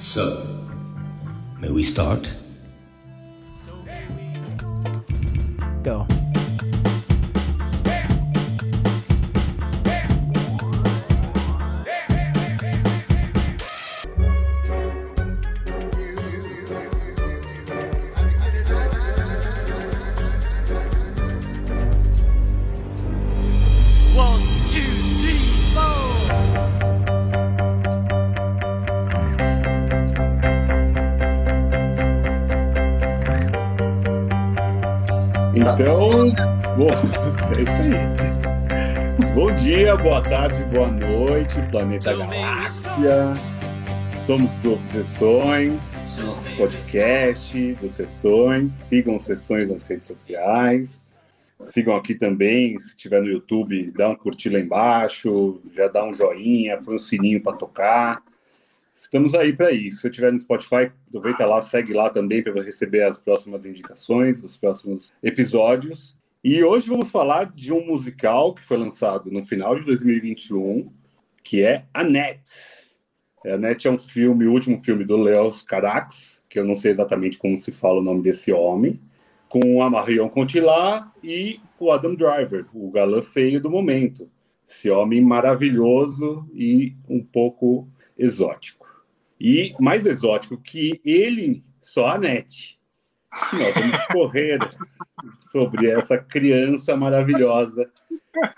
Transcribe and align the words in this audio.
So, 0.00 0.44
may 1.60 1.70
we 1.70 1.82
start? 1.82 2.34
Go. 5.82 6.06
Então, 35.80 36.10
bom, 36.76 36.90
é 37.56 37.62
isso 37.62 37.72
aí. 37.80 39.34
Bom 39.34 39.56
dia, 39.56 39.96
boa 39.96 40.20
tarde, 40.20 40.62
boa 40.64 40.88
noite, 40.88 41.54
Planeta 41.70 42.14
Galáxia. 42.14 43.32
Somos 44.26 44.50
do 44.56 44.74
Obsessões, 44.74 45.82
nosso 46.18 46.54
podcast 46.54 47.72
do 47.80 47.88
Sessões. 47.88 48.72
Sigam 48.72 49.18
Sessões 49.18 49.70
nas 49.70 49.82
redes 49.84 50.06
sociais. 50.06 51.02
Sigam 51.64 51.96
aqui 51.96 52.14
também, 52.14 52.78
se 52.78 52.94
tiver 52.94 53.22
no 53.22 53.28
YouTube, 53.28 53.90
dá 53.96 54.10
um 54.10 54.14
curtir 54.14 54.50
lá 54.50 54.60
embaixo, 54.60 55.62
já 55.74 55.88
dá 55.88 56.04
um 56.04 56.12
joinha, 56.12 56.76
põe 56.76 56.96
um 56.96 56.98
sininho 56.98 57.42
para 57.42 57.56
tocar. 57.56 58.22
Estamos 59.00 59.34
aí 59.34 59.50
para 59.54 59.72
isso. 59.72 60.02
Se 60.02 60.06
eu 60.06 60.10
estiver 60.10 60.30
no 60.30 60.38
Spotify, 60.38 60.92
aproveita 61.08 61.46
lá, 61.46 61.62
segue 61.62 61.94
lá 61.94 62.10
também 62.10 62.42
para 62.42 62.62
receber 62.62 63.02
as 63.02 63.18
próximas 63.18 63.64
indicações 63.64 64.42
dos 64.42 64.58
próximos 64.58 65.10
episódios. 65.22 66.14
E 66.44 66.62
hoje 66.62 66.86
vamos 66.86 67.10
falar 67.10 67.50
de 67.50 67.72
um 67.72 67.84
musical 67.84 68.54
que 68.54 68.62
foi 68.62 68.76
lançado 68.76 69.30
no 69.30 69.42
final 69.42 69.78
de 69.78 69.86
2021, 69.86 70.92
que 71.42 71.62
é 71.62 71.86
Annette. 71.94 72.86
Annette 73.46 73.88
é 73.88 73.90
um 73.90 73.98
filme, 73.98 74.46
o 74.46 74.52
último 74.52 74.78
filme 74.78 75.02
do 75.02 75.16
Léo 75.16 75.50
Carax, 75.66 76.42
que 76.46 76.58
eu 76.58 76.64
não 76.66 76.76
sei 76.76 76.90
exatamente 76.90 77.38
como 77.38 77.58
se 77.58 77.72
fala 77.72 78.00
o 78.00 78.04
nome 78.04 78.22
desse 78.22 78.52
homem, 78.52 79.00
com 79.48 79.82
a 79.82 79.88
Marion 79.88 80.28
Cotillard 80.28 81.08
e 81.24 81.58
o 81.78 81.90
Adam 81.90 82.14
Driver, 82.14 82.66
o 82.74 82.90
galã 82.90 83.22
feio 83.22 83.62
do 83.62 83.70
momento. 83.70 84.30
Esse 84.68 84.90
homem 84.90 85.22
maravilhoso 85.22 86.46
e 86.52 86.94
um 87.08 87.24
pouco 87.24 87.88
exótico. 88.16 88.79
E 89.40 89.74
mais 89.80 90.04
exótico 90.04 90.58
que 90.58 91.00
ele, 91.04 91.64
só 91.80 92.08
a 92.08 92.18
Nete. 92.18 92.78
Nós 93.52 93.74
vamos 93.74 94.06
correr 94.08 94.58
sobre 95.50 95.90
essa 95.90 96.18
criança 96.18 96.96
maravilhosa. 96.96 97.90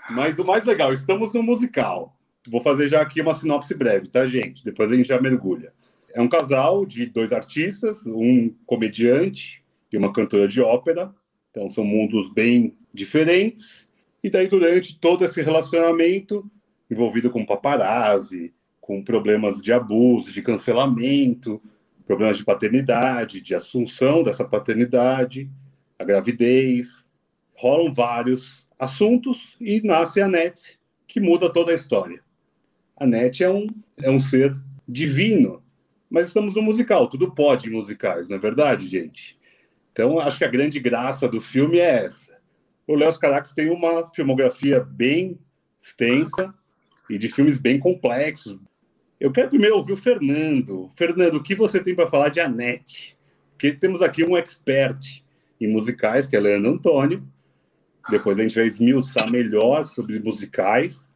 Mas 0.09 0.39
o 0.39 0.45
mais 0.45 0.65
legal, 0.65 0.91
estamos 0.91 1.33
no 1.33 1.41
musical. 1.41 2.17
Vou 2.47 2.59
fazer 2.59 2.87
já 2.87 3.01
aqui 3.01 3.21
uma 3.21 3.33
sinopse 3.33 3.73
breve, 3.73 4.09
tá, 4.09 4.25
gente? 4.25 4.65
Depois 4.65 4.91
a 4.91 4.95
gente 4.95 5.07
já 5.07 5.21
mergulha. 5.21 5.71
É 6.13 6.21
um 6.21 6.27
casal 6.27 6.85
de 6.85 7.05
dois 7.05 7.31
artistas, 7.31 8.05
um 8.05 8.53
comediante 8.65 9.63
e 9.91 9.97
uma 9.97 10.11
cantora 10.11 10.47
de 10.47 10.61
ópera. 10.61 11.13
Então 11.49 11.69
são 11.69 11.85
mundos 11.85 12.31
bem 12.33 12.75
diferentes. 12.93 13.87
E 14.21 14.29
daí 14.29 14.47
durante 14.47 14.99
todo 14.99 15.23
esse 15.23 15.41
relacionamento, 15.41 16.49
envolvido 16.89 17.29
com 17.29 17.45
paparazzi, 17.45 18.53
com 18.83 19.01
problemas 19.01 19.61
de 19.61 19.71
abuso, 19.71 20.29
de 20.29 20.41
cancelamento, 20.41 21.61
problemas 22.05 22.35
de 22.35 22.43
paternidade, 22.43 23.39
de 23.39 23.55
assunção 23.55 24.21
dessa 24.23 24.43
paternidade, 24.43 25.49
a 25.97 26.03
gravidez, 26.03 27.07
rolam 27.55 27.93
vários 27.93 28.67
assuntos 28.77 29.55
e 29.61 29.81
nasce 29.81 30.19
a 30.19 30.27
Nete, 30.27 30.77
que 31.07 31.21
muda 31.21 31.51
toda 31.51 31.71
a 31.71 31.75
história. 31.75 32.21
A 32.97 33.05
Nete 33.05 33.41
é 33.41 33.49
um, 33.49 33.67
é 34.01 34.11
um 34.11 34.19
ser 34.19 34.53
divino, 34.85 35.63
mas 36.09 36.27
estamos 36.27 36.53
no 36.53 36.61
musical, 36.61 37.07
tudo 37.07 37.33
pode 37.33 37.69
em 37.69 37.71
musicais, 37.71 38.27
não 38.27 38.35
é 38.35 38.39
verdade, 38.39 38.85
gente? 38.85 39.39
Então, 39.93 40.19
acho 40.19 40.37
que 40.37 40.43
a 40.43 40.51
grande 40.51 40.77
graça 40.81 41.25
do 41.29 41.39
filme 41.39 41.79
é 41.79 42.03
essa. 42.03 42.37
O 42.85 42.95
Léo 42.95 43.17
Carax 43.17 43.53
tem 43.53 43.69
uma 43.69 44.11
filmografia 44.13 44.81
bem 44.81 45.39
extensa 45.79 46.53
e 47.09 47.17
de 47.17 47.29
filmes 47.29 47.57
bem 47.57 47.79
complexos, 47.79 48.59
eu 49.23 49.31
quero 49.31 49.47
primeiro 49.47 49.77
ouvir 49.77 49.93
o 49.93 49.97
Fernando. 49.97 50.91
Fernando, 50.97 51.35
o 51.35 51.43
que 51.43 51.55
você 51.55 51.81
tem 51.81 51.95
para 51.95 52.09
falar 52.09 52.27
de 52.27 52.41
Anete? 52.41 53.17
Porque 53.51 53.71
temos 53.71 54.01
aqui 54.01 54.21
um 54.21 54.35
expert 54.35 55.23
em 55.61 55.65
musicais, 55.71 56.27
que 56.27 56.35
é 56.35 56.41
Leandro 56.41 56.71
Antônio. 56.71 57.25
Depois 58.09 58.37
a 58.37 58.41
gente 58.41 58.55
vai 58.55 58.65
esmiuçar 58.65 59.31
melhor 59.31 59.85
sobre 59.85 60.19
musicais. 60.19 61.15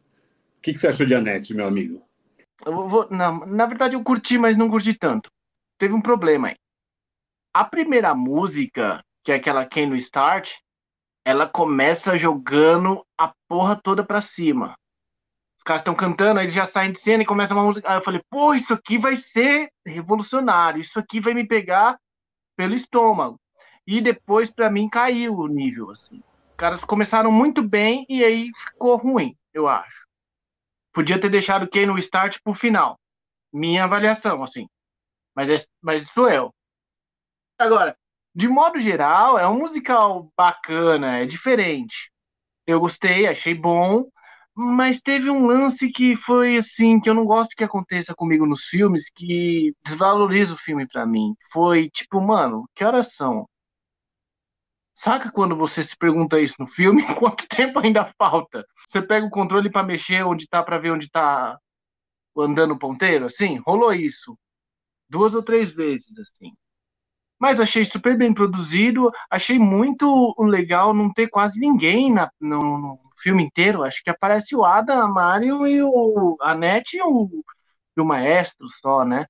O 0.56 0.62
que, 0.62 0.72
que 0.72 0.78
você 0.78 0.88
achou 0.88 1.04
de 1.04 1.14
Anete, 1.14 1.52
meu 1.52 1.66
amigo? 1.66 2.02
Vou, 2.64 3.06
não, 3.10 3.44
na 3.44 3.66
verdade 3.66 3.94
eu 3.94 4.02
curti, 4.02 4.38
mas 4.38 4.56
não 4.56 4.70
curti 4.70 4.94
tanto. 4.94 5.28
Teve 5.78 5.92
um 5.92 6.00
problema 6.00 6.48
aí. 6.48 6.56
A 7.52 7.62
primeira 7.62 8.14
música, 8.14 9.04
que 9.22 9.32
é 9.32 9.34
aquela 9.34 9.66
Can 9.66 9.88
No 9.88 9.96
Start, 9.96 10.54
ela 11.26 11.46
começa 11.46 12.16
jogando 12.16 13.04
a 13.20 13.34
porra 13.46 13.76
toda 13.76 14.02
pra 14.02 14.22
cima. 14.22 14.74
Caras 15.68 15.82
estão 15.82 15.94
cantando, 15.94 16.40
aí 16.40 16.46
eles 16.46 16.54
já 16.54 16.64
saem 16.64 16.92
de 16.92 16.98
cena 16.98 17.22
e 17.22 17.26
começa 17.26 17.52
uma 17.52 17.62
música. 17.62 17.86
Aí 17.90 17.98
eu 17.98 18.02
falei, 18.02 18.22
pô, 18.30 18.54
isso 18.54 18.72
aqui 18.72 18.96
vai 18.96 19.16
ser 19.16 19.70
revolucionário, 19.86 20.80
isso 20.80 20.98
aqui 20.98 21.20
vai 21.20 21.34
me 21.34 21.46
pegar 21.46 22.00
pelo 22.56 22.72
estômago. 22.72 23.38
E 23.86 24.00
depois, 24.00 24.50
para 24.50 24.70
mim, 24.70 24.88
caiu 24.88 25.36
o 25.36 25.46
nível, 25.46 25.90
assim. 25.90 26.22
Os 26.48 26.56
caras 26.56 26.84
começaram 26.86 27.30
muito 27.30 27.62
bem 27.62 28.06
e 28.08 28.24
aí 28.24 28.50
ficou 28.58 28.96
ruim, 28.96 29.36
eu 29.52 29.68
acho. 29.68 30.06
Podia 30.90 31.20
ter 31.20 31.28
deixado 31.28 31.68
o 31.70 31.86
no 31.86 31.98
start 31.98 32.38
pro 32.42 32.54
final. 32.54 32.98
Minha 33.52 33.84
avaliação, 33.84 34.42
assim. 34.42 34.66
Mas, 35.36 35.50
é, 35.50 35.56
mas 35.82 36.08
sou 36.08 36.30
eu. 36.30 36.50
Agora, 37.58 37.94
de 38.34 38.48
modo 38.48 38.80
geral, 38.80 39.38
é 39.38 39.46
um 39.46 39.58
musical 39.58 40.32
bacana, 40.34 41.18
é 41.18 41.26
diferente. 41.26 42.10
Eu 42.66 42.80
gostei, 42.80 43.26
achei 43.26 43.54
bom, 43.54 44.08
mas 44.58 45.00
teve 45.00 45.30
um 45.30 45.46
lance 45.46 45.90
que 45.92 46.16
foi 46.16 46.56
assim, 46.56 47.00
que 47.00 47.08
eu 47.08 47.14
não 47.14 47.24
gosto 47.24 47.54
que 47.56 47.62
aconteça 47.64 48.14
comigo 48.14 48.44
nos 48.44 48.64
filmes, 48.64 49.08
que 49.08 49.72
desvaloriza 49.84 50.54
o 50.54 50.58
filme 50.58 50.86
para 50.86 51.06
mim. 51.06 51.34
Foi 51.52 51.88
tipo, 51.90 52.20
mano, 52.20 52.68
que 52.74 52.84
horas 52.84 53.14
são? 53.14 53.48
Saca 54.94 55.30
quando 55.30 55.54
você 55.54 55.84
se 55.84 55.96
pergunta 55.96 56.40
isso 56.40 56.56
no 56.58 56.66
filme? 56.66 57.02
Quanto 57.16 57.46
tempo 57.46 57.78
ainda 57.78 58.12
falta? 58.18 58.66
Você 58.86 59.00
pega 59.00 59.24
o 59.26 59.30
controle 59.30 59.70
para 59.70 59.86
mexer 59.86 60.24
onde 60.24 60.48
tá, 60.48 60.60
para 60.62 60.78
ver 60.78 60.90
onde 60.90 61.08
tá 61.08 61.56
andando 62.36 62.72
o 62.74 62.78
ponteiro? 62.78 63.26
Assim, 63.26 63.58
rolou 63.58 63.92
isso. 63.92 64.36
Duas 65.08 65.34
ou 65.36 65.42
três 65.42 65.70
vezes, 65.70 66.18
assim. 66.18 66.52
Mas 67.40 67.60
achei 67.60 67.84
super 67.84 68.16
bem 68.16 68.34
produzido, 68.34 69.10
achei 69.30 69.58
muito 69.58 70.34
legal 70.38 70.92
não 70.94 71.12
ter 71.12 71.28
quase 71.28 71.60
ninguém 71.60 72.12
na, 72.12 72.30
no, 72.40 72.78
no 72.78 73.00
filme 73.18 73.44
inteiro. 73.44 73.82
Acho 73.84 74.02
que 74.02 74.10
aparece 74.10 74.56
o 74.56 74.64
Adam, 74.64 75.00
a 75.02 75.08
Mario 75.08 75.66
e 75.66 75.82
o 75.82 76.36
Anete 76.40 76.96
e 76.98 77.02
o, 77.02 77.28
e 77.96 78.00
o 78.00 78.04
Maestro 78.04 78.66
só, 78.82 79.04
né? 79.04 79.26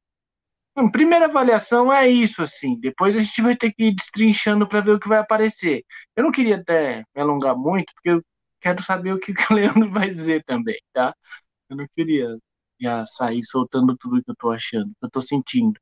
Hum, 0.77 0.91
primeira 0.91 1.27
avaliação 1.27 1.93
é 1.93 2.09
isso, 2.09 2.41
assim. 2.43 2.79
Depois 2.81 3.17
a 3.17 3.21
gente 3.21 3.43
vai 3.43 3.57
ter 3.57 3.73
que 3.73 3.85
ir 3.89 3.95
destrinchando 3.95 4.67
para 4.69 4.81
ver 4.81 4.93
o 4.93 5.01
que 5.01 5.09
vai 5.09 5.19
aparecer. 5.19 5.85
Eu 6.17 6.25
não 6.25 6.31
queria 6.33 6.57
até 6.57 6.99
me 7.15 7.21
alongar 7.23 7.57
muito, 7.57 7.93
porque 7.95 8.11
eu 8.11 8.23
quero 8.61 8.83
saber 8.83 9.13
o 9.13 9.19
que 9.19 9.33
o 9.33 9.35
Leandro 9.55 9.91
vai 9.91 10.09
dizer 10.09 10.45
também, 10.45 10.79
tá? 10.93 11.15
Eu 11.71 11.77
não 11.79 11.87
queria 11.95 12.29
já 12.81 13.05
sair 13.07 13.45
soltando 13.45 13.97
tudo 13.99 14.23
que 14.25 14.31
eu 14.31 14.37
tô 14.37 14.51
achando, 14.51 14.89
que 14.91 15.07
eu 15.07 15.11
tô 15.11 15.21
sentindo. 15.23 15.81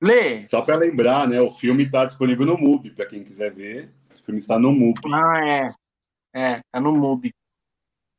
Lê. 0.00 0.38
Só 0.40 0.62
para 0.62 0.76
lembrar, 0.76 1.28
né? 1.28 1.40
O 1.40 1.50
filme 1.50 1.84
está 1.84 2.04
disponível 2.04 2.46
no 2.46 2.56
MUBI, 2.56 2.90
para 2.90 3.06
quem 3.06 3.24
quiser 3.24 3.52
ver. 3.52 3.90
O 4.20 4.24
filme 4.24 4.40
está 4.40 4.58
no 4.58 4.72
MUBI. 4.72 5.12
Ah, 5.12 5.44
é. 5.44 5.74
É, 6.34 6.60
tá 6.70 6.80
no 6.80 6.92
MUBI. 6.92 7.32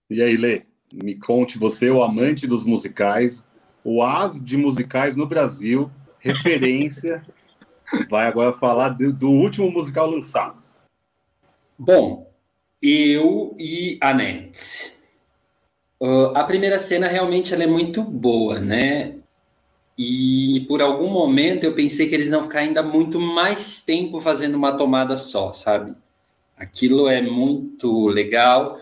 E 0.09 0.21
aí, 0.21 0.35
Lê, 0.35 0.63
me 0.91 1.15
conte, 1.15 1.57
você, 1.57 1.89
o 1.89 2.03
amante 2.03 2.47
dos 2.47 2.65
musicais, 2.65 3.47
o 3.83 4.03
as 4.03 4.43
de 4.43 4.57
musicais 4.57 5.15
no 5.15 5.27
Brasil, 5.27 5.89
referência, 6.19 7.23
vai 8.09 8.27
agora 8.27 8.51
falar 8.51 8.89
do, 8.89 9.13
do 9.13 9.29
último 9.29 9.71
musical 9.71 10.09
lançado. 10.09 10.59
Bom, 11.77 12.29
eu 12.81 13.55
e 13.57 13.97
a 14.01 14.13
Net. 14.13 14.93
Uh, 16.01 16.35
a 16.35 16.43
primeira 16.43 16.79
cena 16.79 17.07
realmente 17.07 17.53
ela 17.53 17.63
é 17.63 17.67
muito 17.67 18.03
boa, 18.03 18.59
né? 18.59 19.18
E 20.01 20.61
por 20.61 20.81
algum 20.81 21.09
momento 21.09 21.65
eu 21.65 21.73
pensei 21.73 22.07
que 22.07 22.15
eles 22.15 22.29
iam 22.29 22.43
ficar 22.43 22.59
ainda 22.59 22.81
muito 22.81 23.19
mais 23.19 23.83
tempo 23.83 24.21
fazendo 24.21 24.55
uma 24.55 24.71
tomada 24.71 25.17
só, 25.17 25.51
sabe? 25.51 25.93
Aquilo 26.55 27.09
é 27.09 27.21
muito 27.21 28.07
legal. 28.07 28.79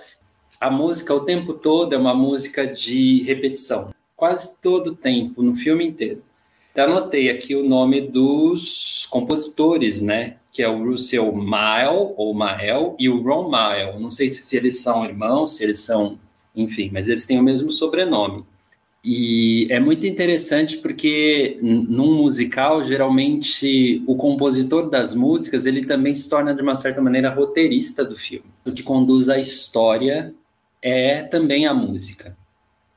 A 0.61 0.69
música 0.69 1.15
o 1.15 1.21
tempo 1.21 1.55
todo 1.55 1.93
é 1.93 1.97
uma 1.97 2.13
música 2.13 2.67
de 2.67 3.23
repetição, 3.23 3.91
quase 4.15 4.61
todo 4.61 4.91
o 4.91 4.95
tempo, 4.95 5.41
no 5.41 5.55
filme 5.55 5.87
inteiro. 5.87 6.21
Até 6.71 6.83
anotei 6.83 7.31
aqui 7.31 7.55
o 7.55 7.67
nome 7.67 7.99
dos 7.99 9.07
compositores, 9.09 10.03
né? 10.03 10.37
Que 10.51 10.61
é 10.61 10.69
o 10.69 10.83
Russell 10.83 11.35
Mile, 11.35 12.13
ou 12.15 12.31
Mael, 12.35 12.95
e 12.99 13.09
o 13.09 13.23
Ron 13.23 13.49
Mile. 13.49 13.99
Não 13.99 14.11
sei 14.11 14.29
se 14.29 14.55
eles 14.55 14.81
são 14.81 15.03
irmãos, 15.03 15.55
se 15.55 15.63
eles 15.63 15.79
são, 15.79 16.19
enfim, 16.55 16.91
mas 16.93 17.09
eles 17.09 17.25
têm 17.25 17.39
o 17.39 17.43
mesmo 17.43 17.71
sobrenome. 17.71 18.45
E 19.09 19.67
é 19.69 19.79
muito 19.79 20.05
interessante 20.05 20.79
porque 20.79 21.57
num 21.61 22.13
musical, 22.15 22.83
geralmente 22.83 24.03
o 24.05 24.17
compositor 24.17 24.89
das 24.89 25.15
músicas, 25.15 25.65
ele 25.65 25.85
também 25.85 26.13
se 26.13 26.29
torna 26.29 26.53
de 26.53 26.61
uma 26.61 26.75
certa 26.75 27.01
maneira 27.01 27.29
roteirista 27.29 28.03
do 28.03 28.17
filme. 28.17 28.43
O 28.65 28.71
que 28.73 28.83
conduz 28.83 29.29
a 29.29 29.39
história 29.39 30.35
é 30.81 31.23
também 31.23 31.65
a 31.65 31.73
música. 31.73 32.35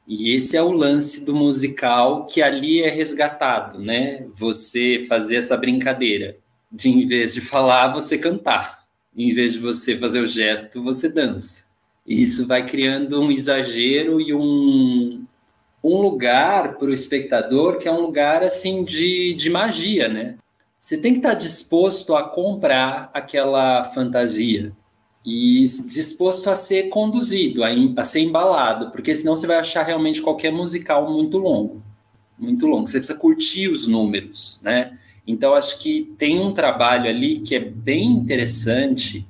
E 0.04 0.34
esse 0.34 0.56
é 0.56 0.62
o 0.64 0.72
lance 0.72 1.24
do 1.24 1.32
musical 1.32 2.26
que 2.26 2.42
ali 2.42 2.82
é 2.82 2.90
resgatado, 2.90 3.78
né? 3.78 4.26
Você 4.34 5.06
fazer 5.08 5.36
essa 5.36 5.56
brincadeira 5.56 6.38
de 6.72 6.88
em 6.88 7.06
vez 7.06 7.34
de 7.34 7.40
falar, 7.40 7.92
você 7.92 8.18
cantar. 8.18 8.84
Em 9.16 9.32
vez 9.32 9.52
de 9.52 9.60
você 9.60 9.96
fazer 9.96 10.18
o 10.18 10.26
gesto, 10.26 10.82
você 10.82 11.08
dança. 11.08 11.62
E 12.04 12.20
isso 12.20 12.48
vai 12.48 12.66
criando 12.66 13.22
um 13.22 13.30
exagero 13.30 14.20
e 14.20 14.34
um, 14.34 15.24
um 15.82 15.96
lugar 16.00 16.76
para 16.76 16.88
o 16.88 16.92
espectador 16.92 17.78
que 17.78 17.88
é 17.88 17.92
um 17.92 18.00
lugar 18.00 18.42
assim 18.42 18.84
de, 18.84 19.34
de 19.34 19.48
magia, 19.50 20.08
né? 20.08 20.36
Você 20.78 20.96
tem 20.96 21.12
que 21.12 21.18
estar 21.18 21.34
disposto 21.34 22.14
a 22.14 22.22
comprar 22.22 23.10
aquela 23.12 23.84
fantasia 23.84 24.72
e 25.24 25.64
disposto 25.88 26.48
a 26.48 26.56
ser 26.56 26.88
conduzido, 26.88 27.62
a, 27.62 27.68
a 27.96 28.04
ser 28.04 28.20
embalado, 28.20 28.90
porque 28.90 29.14
senão 29.14 29.36
você 29.36 29.46
vai 29.46 29.58
achar 29.58 29.82
realmente 29.82 30.22
qualquer 30.22 30.50
musical 30.50 31.10
muito 31.10 31.36
longo, 31.36 31.82
muito 32.38 32.66
longo. 32.66 32.88
Você 32.88 32.98
precisa 32.98 33.18
curtir 33.18 33.68
os 33.68 33.86
números, 33.86 34.60
né? 34.62 34.98
Então 35.26 35.54
acho 35.54 35.78
que 35.78 36.14
tem 36.18 36.40
um 36.40 36.52
trabalho 36.52 37.08
ali 37.08 37.40
que 37.40 37.54
é 37.54 37.60
bem 37.60 38.06
interessante, 38.10 39.26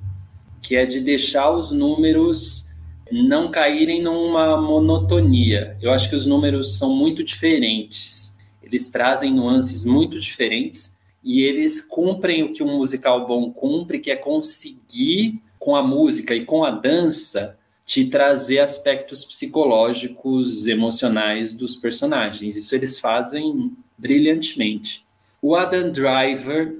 que 0.61 0.75
é 0.75 0.85
de 0.85 1.01
deixar 1.01 1.51
os 1.51 1.71
números 1.71 2.70
não 3.11 3.51
caírem 3.51 4.01
numa 4.01 4.59
monotonia. 4.59 5.77
Eu 5.81 5.91
acho 5.91 6.09
que 6.09 6.15
os 6.15 6.25
números 6.25 6.77
são 6.77 6.95
muito 6.95 7.23
diferentes. 7.23 8.37
Eles 8.63 8.89
trazem 8.89 9.33
nuances 9.33 9.83
muito 9.83 10.19
diferentes 10.19 10.97
e 11.23 11.41
eles 11.41 11.81
cumprem 11.81 12.43
o 12.43 12.53
que 12.53 12.63
um 12.63 12.77
musical 12.77 13.27
bom 13.27 13.51
cumpre, 13.51 13.99
que 13.99 14.11
é 14.11 14.15
conseguir 14.15 15.41
com 15.59 15.75
a 15.75 15.83
música 15.83 16.33
e 16.33 16.45
com 16.45 16.63
a 16.63 16.71
dança 16.71 17.57
te 17.85 18.05
trazer 18.05 18.59
aspectos 18.59 19.25
psicológicos, 19.25 20.67
emocionais 20.67 21.53
dos 21.53 21.75
personagens. 21.75 22.55
Isso 22.55 22.73
eles 22.73 22.99
fazem 22.99 23.71
brilhantemente. 23.97 25.05
O 25.41 25.55
Adam 25.55 25.91
Driver, 25.91 26.77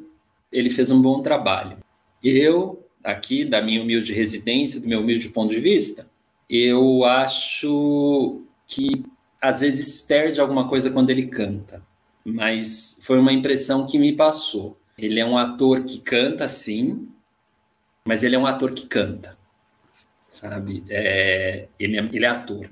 ele 0.51 0.69
fez 0.69 0.89
um 0.89 1.01
bom 1.01 1.21
trabalho. 1.21 1.77
Eu, 2.23 2.85
aqui 3.03 3.43
da 3.43 3.61
minha 3.61 3.81
humilde 3.81 4.13
residência, 4.13 4.79
do 4.79 4.87
meu 4.87 5.01
humilde 5.01 5.29
ponto 5.29 5.53
de 5.53 5.59
vista, 5.59 6.09
eu 6.51 7.05
acho 7.05 8.41
que 8.67 9.05
às 9.41 9.61
vezes 9.61 10.01
perde 10.01 10.41
alguma 10.41 10.67
coisa 10.67 10.91
quando 10.91 11.09
ele 11.09 11.27
canta, 11.27 11.81
mas 12.25 12.99
foi 13.01 13.17
uma 13.17 13.31
impressão 13.31 13.87
que 13.87 13.97
me 13.97 14.11
passou. 14.11 14.77
Ele 14.97 15.19
é 15.19 15.25
um 15.25 15.37
ator 15.37 15.83
que 15.85 15.99
canta, 15.99 16.47
sim, 16.49 17.07
mas 18.05 18.21
ele 18.21 18.35
é 18.35 18.39
um 18.39 18.45
ator 18.45 18.73
que 18.73 18.85
canta, 18.85 19.37
sabe? 20.29 20.83
É, 20.89 21.67
ele, 21.79 21.97
é, 21.97 22.09
ele 22.11 22.25
é 22.25 22.29
ator. 22.29 22.69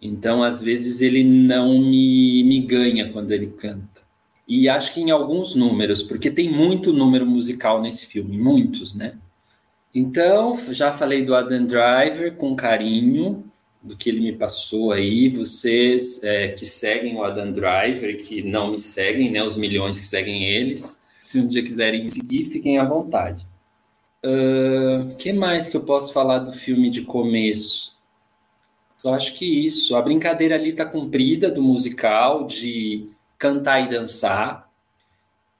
Então, 0.00 0.42
às 0.44 0.62
vezes, 0.62 1.00
ele 1.00 1.24
não 1.24 1.78
me, 1.80 2.44
me 2.44 2.60
ganha 2.60 3.10
quando 3.10 3.32
ele 3.32 3.48
canta. 3.48 4.02
E 4.46 4.68
acho 4.68 4.94
que 4.94 5.00
em 5.00 5.10
alguns 5.10 5.54
números, 5.54 6.02
porque 6.02 6.30
tem 6.30 6.50
muito 6.50 6.92
número 6.92 7.26
musical 7.26 7.82
nesse 7.82 8.06
filme, 8.06 8.38
muitos, 8.38 8.94
né? 8.94 9.18
Então, 9.94 10.56
já 10.72 10.92
falei 10.92 11.24
do 11.24 11.34
Adam 11.34 11.64
Driver 11.66 12.34
com 12.36 12.54
carinho, 12.54 13.44
do 13.82 13.96
que 13.96 14.10
ele 14.10 14.20
me 14.20 14.32
passou 14.32 14.92
aí. 14.92 15.28
Vocês 15.28 16.22
é, 16.22 16.48
que 16.48 16.66
seguem 16.66 17.16
o 17.16 17.24
Adam 17.24 17.52
Driver, 17.52 18.16
que 18.18 18.42
não 18.42 18.70
me 18.70 18.78
seguem, 18.78 19.30
né? 19.30 19.42
Os 19.42 19.56
milhões 19.56 19.98
que 19.98 20.06
seguem 20.06 20.44
eles, 20.44 21.00
se 21.22 21.40
um 21.40 21.46
dia 21.46 21.62
quiserem 21.62 22.04
me 22.04 22.10
seguir, 22.10 22.46
fiquem 22.46 22.78
à 22.78 22.84
vontade. 22.84 23.46
O 24.22 25.12
uh, 25.12 25.14
que 25.16 25.32
mais 25.32 25.68
que 25.68 25.76
eu 25.76 25.82
posso 25.82 26.12
falar 26.12 26.40
do 26.40 26.52
filme 26.52 26.90
de 26.90 27.02
começo? 27.02 27.96
Eu 29.04 29.14
acho 29.14 29.34
que 29.34 29.64
isso. 29.64 29.94
A 29.96 30.02
brincadeira 30.02 30.56
ali 30.56 30.70
está 30.70 30.84
cumprida 30.84 31.50
do 31.50 31.62
musical, 31.62 32.46
de 32.46 33.08
cantar 33.38 33.80
e 33.84 33.88
dançar. 33.88 34.68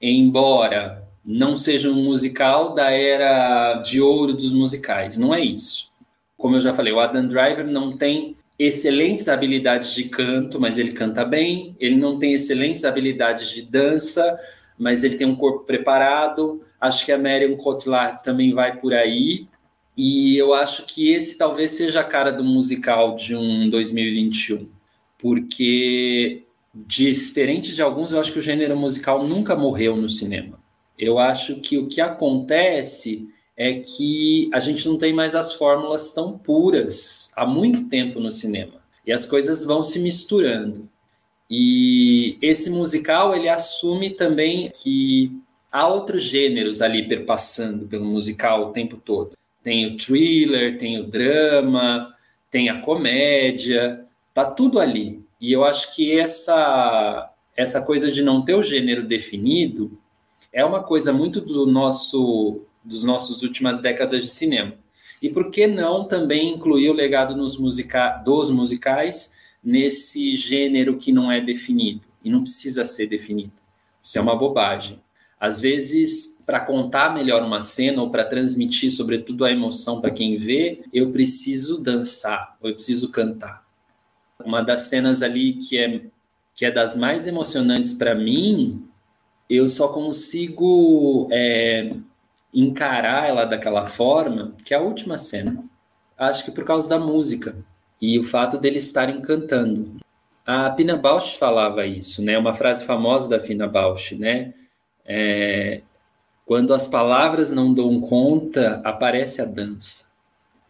Embora 0.01 1.08
não 1.25 1.57
seja 1.57 1.89
um 1.89 2.03
musical 2.03 2.73
da 2.73 2.91
era 2.91 3.75
de 3.75 4.01
ouro 4.01 4.33
dos 4.33 4.51
musicais. 4.51 5.17
Não 5.17 5.33
é 5.33 5.41
isso. 5.41 5.91
Como 6.37 6.55
eu 6.55 6.61
já 6.61 6.73
falei, 6.73 6.93
o 6.93 6.99
Adam 6.99 7.27
Driver 7.27 7.67
não 7.67 7.97
tem 7.97 8.35
excelentes 8.57 9.29
habilidades 9.29 9.93
de 9.93 10.05
canto, 10.05 10.59
mas 10.59 10.77
ele 10.77 10.91
canta 10.91 11.23
bem. 11.23 11.75
Ele 11.79 11.95
não 11.95 12.19
tem 12.19 12.33
excelentes 12.33 12.83
habilidades 12.83 13.49
de 13.49 13.61
dança, 13.61 14.39
mas 14.77 15.03
ele 15.03 15.17
tem 15.17 15.27
um 15.27 15.35
corpo 15.35 15.65
preparado. 15.65 16.61
Acho 16.79 17.05
que 17.05 17.11
a 17.11 17.17
Marion 17.17 17.55
Cotillard 17.57 18.23
também 18.23 18.53
vai 18.53 18.77
por 18.77 18.93
aí. 18.93 19.47
E 19.95 20.37
eu 20.37 20.53
acho 20.53 20.85
que 20.85 21.11
esse 21.11 21.37
talvez 21.37 21.71
seja 21.71 22.01
a 22.01 22.05
cara 22.05 22.31
do 22.31 22.43
musical 22.43 23.15
de 23.15 23.35
um 23.35 23.69
2021, 23.69 24.69
porque 25.17 26.43
diferente 26.73 27.75
de 27.75 27.81
alguns, 27.81 28.11
eu 28.11 28.19
acho 28.19 28.31
que 28.31 28.39
o 28.39 28.41
gênero 28.41 28.77
musical 28.77 29.23
nunca 29.27 29.55
morreu 29.55 29.95
no 29.95 30.07
cinema. 30.07 30.58
Eu 30.99 31.17
acho 31.17 31.61
que 31.61 31.77
o 31.77 31.87
que 31.87 32.01
acontece 32.01 33.29
é 33.55 33.73
que 33.75 34.49
a 34.53 34.59
gente 34.59 34.85
não 34.87 34.97
tem 34.97 35.13
mais 35.13 35.33
as 35.33 35.53
fórmulas 35.53 36.11
tão 36.11 36.37
puras 36.37 37.31
há 37.35 37.45
muito 37.45 37.87
tempo 37.87 38.19
no 38.19 38.31
cinema. 38.31 38.73
E 39.07 39.11
as 39.13 39.25
coisas 39.25 39.63
vão 39.63 39.81
se 39.81 39.99
misturando. 39.99 40.89
E 41.49 42.37
esse 42.41 42.69
musical, 42.69 43.33
ele 43.33 43.47
assume 43.47 44.11
também 44.11 44.69
que 44.69 45.31
há 45.71 45.87
outros 45.87 46.21
gêneros 46.21 46.81
ali 46.81 47.07
perpassando 47.07 47.87
pelo 47.87 48.05
musical 48.05 48.67
o 48.67 48.73
tempo 48.73 48.97
todo. 48.97 49.31
Tem 49.63 49.87
o 49.87 49.97
thriller, 49.97 50.77
tem 50.77 50.99
o 50.99 51.07
drama, 51.07 52.13
tem 52.51 52.69
a 52.69 52.81
comédia, 52.81 54.05
tá 54.33 54.45
tudo 54.45 54.79
ali. 54.79 55.23
E 55.39 55.51
eu 55.51 55.63
acho 55.63 55.95
que 55.95 56.17
essa 56.19 57.31
essa 57.57 57.81
coisa 57.81 58.09
de 58.09 58.21
não 58.21 58.41
ter 58.41 58.53
o 58.53 58.63
gênero 58.63 59.05
definido 59.05 59.98
é 60.51 60.63
uma 60.65 60.83
coisa 60.83 61.13
muito 61.13 61.41
do 61.41 61.65
nosso 61.65 62.61
dos 62.83 63.03
nossos 63.03 63.43
últimas 63.43 63.81
décadas 63.81 64.23
de 64.23 64.29
cinema. 64.29 64.73
E 65.21 65.29
por 65.29 65.51
que 65.51 65.67
não 65.67 66.05
também 66.05 66.53
incluir 66.53 66.89
o 66.89 66.93
legado 66.93 67.35
musica 67.35 68.17
dos 68.23 68.49
musicais 68.49 69.33
nesse 69.63 70.35
gênero 70.35 70.97
que 70.97 71.11
não 71.11 71.31
é 71.31 71.41
definido 71.41 72.01
e 72.23 72.29
não 72.29 72.41
precisa 72.41 72.85
ser 72.85 73.07
definido? 73.07 73.51
Isso 74.01 74.17
é 74.17 74.21
uma 74.21 74.35
bobagem. 74.35 74.99
Às 75.39 75.59
vezes, 75.59 76.39
para 76.45 76.59
contar 76.59 77.13
melhor 77.13 77.43
uma 77.43 77.61
cena 77.61 78.01
ou 78.01 78.09
para 78.09 78.25
transmitir, 78.25 78.91
sobretudo, 78.91 79.45
a 79.45 79.51
emoção 79.51 80.01
para 80.01 80.11
quem 80.11 80.37
vê, 80.37 80.81
eu 80.93 81.11
preciso 81.11 81.81
dançar, 81.81 82.57
ou 82.61 82.69
eu 82.69 82.75
preciso 82.75 83.09
cantar. 83.09 83.65
Uma 84.43 84.61
das 84.61 84.81
cenas 84.81 85.21
ali 85.21 85.53
que 85.53 85.77
é, 85.77 86.01
que 86.55 86.65
é 86.65 86.71
das 86.71 86.95
mais 86.95 87.27
emocionantes 87.27 87.93
para 87.93 88.15
mim 88.15 88.85
eu 89.49 89.67
só 89.67 89.87
consigo 89.87 91.27
é, 91.31 91.91
encarar 92.53 93.27
ela 93.27 93.45
daquela 93.45 93.85
forma, 93.85 94.55
que 94.63 94.73
é 94.73 94.77
a 94.77 94.81
última 94.81 95.17
cena. 95.17 95.63
Acho 96.15 96.45
que 96.45 96.51
por 96.51 96.63
causa 96.63 96.87
da 96.87 96.99
música 96.99 97.55
e 97.99 98.19
o 98.19 98.23
fato 98.23 98.57
deles 98.57 98.85
estarem 98.85 99.21
cantando. 99.21 99.97
A 100.45 100.69
Pina 100.69 100.95
Bausch 100.95 101.37
falava 101.37 101.85
isso, 101.85 102.23
né? 102.23 102.37
Uma 102.37 102.53
frase 102.53 102.85
famosa 102.85 103.29
da 103.29 103.39
Pina 103.39 103.67
Bausch, 103.67 104.15
né? 104.15 104.53
É, 105.05 105.81
quando 106.45 106.73
as 106.73 106.87
palavras 106.87 107.51
não 107.51 107.73
dão 107.73 107.99
conta, 107.99 108.81
aparece 108.83 109.41
a 109.41 109.45
dança. 109.45 110.05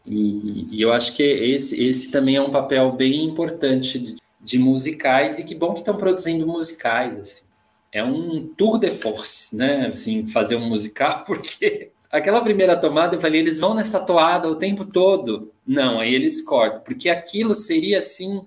E, 0.06 0.68
e, 0.72 0.82
eu 0.82 0.92
acho 0.94 1.14
que 1.16 1.24
esse, 1.24 1.82
esse 1.82 2.10
também 2.10 2.36
é 2.38 2.42
um 2.42 2.50
papel 2.50 2.92
bem 2.94 3.26
importante 3.26 4.00
de, 4.00 4.16
de 4.42 4.58
musicais 4.58 5.40
e 5.40 5.44
que 5.44 5.54
bom 5.54 5.74
que 5.74 5.80
estão 5.80 5.98
produzindo 5.98 6.48
musicais 6.48 7.18
assim 7.20 7.49
é 7.92 8.04
um 8.04 8.48
tour 8.48 8.80
de 8.80 8.92
force, 8.92 9.56
né? 9.56 9.88
Assim, 9.88 10.26
fazer 10.26 10.56
um 10.56 10.68
musical, 10.68 11.24
porque 11.28 11.92
aquela 12.12 12.42
primeira 12.42 12.76
tomada 12.76 13.16
eu 13.16 13.22
falei, 13.22 13.42
eles 13.42 13.60
vão 13.60 13.74
nessa 13.74 14.00
toada 14.00 14.50
o 14.50 14.56
tempo 14.56 14.86
todo. 14.86 15.52
Não, 15.66 16.00
aí 16.00 16.14
eles 16.14 16.42
cortam, 16.42 16.82
porque 16.82 17.10
aquilo 17.10 17.56
seria 17.56 18.00
assim, 18.00 18.46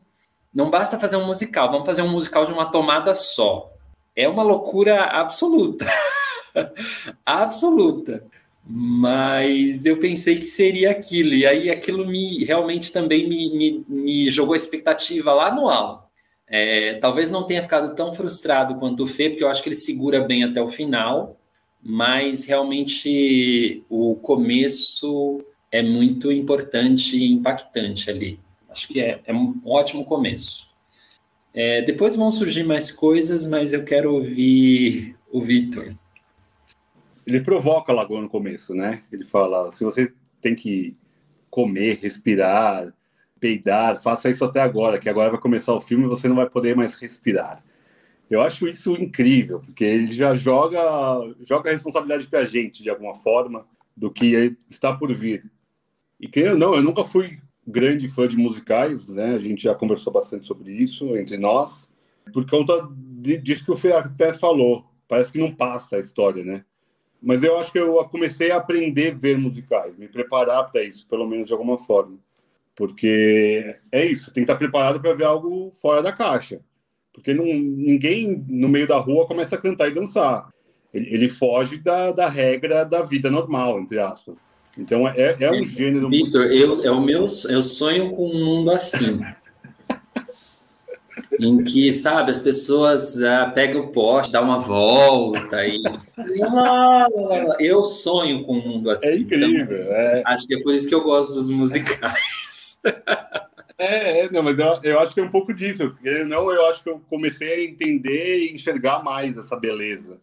não 0.53 0.71
basta 0.71 0.99
fazer 0.99 1.17
um 1.17 1.27
musical, 1.27 1.71
vamos 1.71 1.87
fazer 1.87 2.03
um 2.03 2.11
musical 2.11 2.45
de 2.45 2.53
uma 2.53 2.67
tomada 2.67 3.15
só. 3.15 3.73
É 4.15 4.29
uma 4.29 4.43
loucura 4.43 5.05
absoluta. 5.05 5.87
absoluta. 7.25 8.25
Mas 8.65 9.85
eu 9.85 9.97
pensei 9.99 10.37
que 10.37 10.47
seria 10.47 10.91
aquilo, 10.91 11.35
e 11.35 11.45
aí 11.45 11.71
aquilo 11.71 12.07
me 12.07 12.45
realmente 12.45 12.93
também 12.93 13.29
me, 13.29 13.51
me, 13.57 13.85
me 13.89 14.31
jogou 14.31 14.55
a 14.55 14.57
expectativa 14.57 15.33
lá 15.33 15.53
no 15.53 15.69
alto. 15.69 16.02
É, 16.55 16.95
talvez 16.97 17.31
não 17.31 17.47
tenha 17.47 17.63
ficado 17.63 17.95
tão 17.95 18.13
frustrado 18.13 18.75
quanto 18.75 19.05
o 19.05 19.07
Fê, 19.07 19.31
porque 19.31 19.43
eu 19.43 19.49
acho 19.49 19.63
que 19.63 19.71
ele 19.71 19.77
segura 19.77 20.21
bem 20.21 20.45
até 20.45 20.61
o 20.61 20.69
final, 20.69 21.41
mas 21.83 22.45
realmente 22.45 23.83
o 23.89 24.17
começo 24.17 25.43
é 25.71 25.83
muito 25.83 26.31
importante 26.31 27.17
e 27.17 27.33
impactante 27.33 28.11
ali. 28.11 28.39
Acho 28.69 28.87
que 28.87 29.01
é, 29.01 29.23
é 29.25 29.33
um 29.33 29.59
ótimo 29.65 30.05
começo. 30.05 30.71
É, 31.55 31.81
depois 31.81 32.17
vão 32.17 32.31
surgir 32.31 32.65
mais 32.65 32.91
coisas, 32.91 33.47
mas 33.47 33.73
eu 33.73 33.83
quero 33.83 34.15
ouvir 34.15 35.17
o 35.31 35.41
Vitor. 35.41 35.95
Ele 37.27 37.41
provoca 37.41 37.95
logo 37.95 38.21
no 38.21 38.29
começo, 38.29 38.75
né? 38.75 39.03
Ele 39.11 39.25
fala: 39.25 39.73
se 39.73 39.85
você 39.85 40.13
tem 40.43 40.55
que 40.55 40.95
comer, 41.49 41.99
respirar, 42.03 42.93
peidar, 43.43 44.01
faça 44.01 44.31
isso 44.31 44.45
até 44.45 44.61
agora, 44.61 45.01
que 45.01 45.09
agora 45.09 45.33
vai 45.33 45.41
começar 45.41 45.75
o 45.75 45.81
filme 45.81 46.05
e 46.05 46.09
você 46.09 46.29
não 46.29 46.37
vai 46.37 46.49
poder 46.49 46.77
mais 46.77 46.95
respirar. 46.95 47.61
Eu 48.31 48.41
acho 48.41 48.69
isso 48.69 48.95
incrível, 48.95 49.59
porque 49.59 49.83
ele 49.83 50.13
já 50.13 50.33
joga, 50.37 50.81
joga 51.43 51.69
a 51.69 51.73
responsabilidade 51.73 52.29
para 52.29 52.39
a 52.39 52.45
gente, 52.45 52.85
de 52.85 52.89
alguma 52.89 53.15
forma, 53.15 53.67
do 53.97 54.13
que 54.13 54.57
está 54.71 54.97
por 54.97 55.13
vir. 55.13 55.51
E 56.21 56.29
querendo 56.29 56.57
não, 56.57 56.73
eu 56.77 56.83
nunca 56.83 57.03
fui 57.03 57.41
grande 57.67 58.09
fã 58.09 58.29
de 58.29 58.37
musicais, 58.37 59.09
né? 59.09 59.35
A 59.35 59.39
gente 59.39 59.65
já 59.65 59.75
conversou 59.75 60.13
bastante 60.13 60.47
sobre 60.47 60.73
isso 60.73 61.17
entre 61.17 61.37
nós, 61.37 61.91
por 62.33 62.49
conta 62.49 62.89
disso 63.43 63.65
que 63.65 63.73
o 63.73 63.77
Fê 63.77 63.93
até 63.93 64.33
falou. 64.33 64.87
Parece 65.09 65.33
que 65.33 65.39
não 65.39 65.53
passa 65.53 65.97
a 65.97 66.01
história, 66.01 66.45
né? 66.45 66.65
Mas 67.21 67.43
eu 67.43 67.59
acho 67.59 67.73
que 67.73 67.79
eu 67.79 67.95
comecei 68.05 68.53
a 68.53 68.57
aprender 68.57 69.13
a 69.13 69.19
ver 69.19 69.37
musicais, 69.37 69.99
me 69.99 70.07
preparar 70.07 70.71
para 70.71 70.85
isso, 70.85 71.07
pelo 71.09 71.27
menos 71.27 71.49
de 71.49 71.53
alguma 71.53 71.77
forma. 71.77 72.19
Porque 72.83 73.77
é 73.93 74.05
isso, 74.05 74.33
tem 74.33 74.45
que 74.45 74.51
estar 74.51 74.57
preparado 74.57 75.01
para 75.01 75.15
ver 75.15 75.23
algo 75.23 75.71
fora 75.81 76.03
da 76.03 76.11
caixa. 76.11 76.59
Porque 77.13 77.33
não, 77.33 77.45
ninguém 77.45 78.45
no 78.49 78.69
meio 78.69 78.89
da 78.89 78.99
rua 78.99 79.25
começa 79.25 79.55
a 79.55 79.59
cantar 79.59 79.87
e 79.87 79.95
dançar. 79.95 80.49
Ele, 80.93 81.15
ele 81.15 81.29
foge 81.29 81.79
da, 81.79 82.11
da 82.11 82.29
regra 82.29 82.85
da 82.85 83.03
vida 83.03 83.31
normal, 83.31 83.79
entre 83.79 84.01
aspas. 84.01 84.35
Então 84.77 85.07
é, 85.07 85.37
é 85.39 85.53
um 85.53 85.65
gênero. 85.65 86.11
Vitor, 86.11 86.41
muito... 86.41 86.57
eu, 86.57 86.83
é 86.83 86.91
o 86.91 87.01
meu, 87.01 87.27
eu 87.49 87.63
sonho 87.63 88.11
com 88.11 88.27
um 88.27 88.45
mundo 88.45 88.73
assim. 88.73 89.21
em 91.39 91.63
que, 91.63 91.93
sabe, 91.93 92.33
as 92.33 92.41
pessoas 92.41 93.23
ah, 93.23 93.49
pegam 93.55 93.83
o 93.83 93.93
poste, 93.93 94.33
dá 94.33 94.41
uma 94.41 94.59
volta 94.59 95.65
e. 95.65 95.81
eu 97.61 97.85
sonho 97.85 98.43
com 98.43 98.59
um 98.59 98.69
mundo 98.69 98.91
assim. 98.91 99.07
É 99.07 99.17
incrível. 99.19 99.83
Então, 99.83 99.95
é... 99.95 100.23
Acho 100.27 100.49
que 100.49 100.57
é 100.57 100.61
por 100.61 100.75
isso 100.75 100.89
que 100.89 100.95
eu 100.97 101.05
gosto 101.05 101.33
dos 101.33 101.49
musicais. 101.49 102.42
É, 103.79 104.21
é, 104.21 104.31
não, 104.31 104.45
mas 104.45 104.57
eu, 104.57 104.81
eu, 104.85 105.01
acho 105.01 105.13
que 105.13 105.19
é 105.19 105.25
um 105.25 105.31
pouco 105.31 105.53
disso. 105.53 105.97
Não, 106.29 106.53
eu 106.53 106.67
acho 106.67 106.85
que 106.85 106.89
eu 106.89 107.01
comecei 107.11 107.53
a 107.53 107.65
entender 107.65 108.43
e 108.43 108.53
enxergar 108.53 109.03
mais 109.03 109.37
essa 109.37 109.57
beleza. 109.59 110.21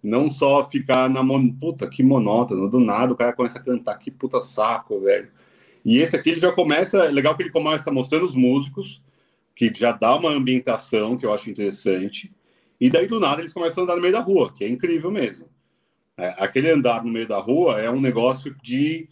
Não 0.00 0.28
só 0.28 0.68
ficar 0.68 1.08
na 1.10 1.20
mon... 1.20 1.50
puta, 1.52 1.88
que 1.88 2.02
monótono, 2.02 2.68
do 2.68 2.78
nada 2.78 3.12
o 3.12 3.16
cara 3.16 3.32
começa 3.32 3.58
a 3.58 3.62
cantar, 3.62 3.98
que 3.98 4.10
puta 4.10 4.40
saco, 4.40 5.00
velho. 5.00 5.28
E 5.84 5.98
esse 5.98 6.14
aqui 6.14 6.30
ele 6.30 6.40
já 6.40 6.52
começa, 6.52 7.04
é 7.04 7.10
legal 7.10 7.36
que 7.36 7.42
ele 7.42 7.50
começa 7.50 7.90
mostrando 7.90 8.24
os 8.24 8.34
músicos, 8.34 9.02
que 9.54 9.72
já 9.74 9.90
dá 9.90 10.14
uma 10.14 10.30
ambientação 10.30 11.16
que 11.16 11.26
eu 11.26 11.32
acho 11.32 11.50
interessante. 11.50 12.32
E 12.80 12.88
daí 12.88 13.08
do 13.08 13.18
nada 13.18 13.40
eles 13.40 13.52
começam 13.52 13.82
a 13.82 13.84
andar 13.84 13.96
no 13.96 14.02
meio 14.02 14.12
da 14.12 14.20
rua, 14.20 14.52
que 14.52 14.64
é 14.64 14.68
incrível 14.68 15.10
mesmo. 15.10 15.48
É, 16.16 16.34
aquele 16.38 16.70
andar 16.70 17.04
no 17.04 17.10
meio 17.10 17.26
da 17.26 17.38
rua 17.38 17.80
é 17.80 17.90
um 17.90 18.00
negócio 18.00 18.54
de 18.62 19.08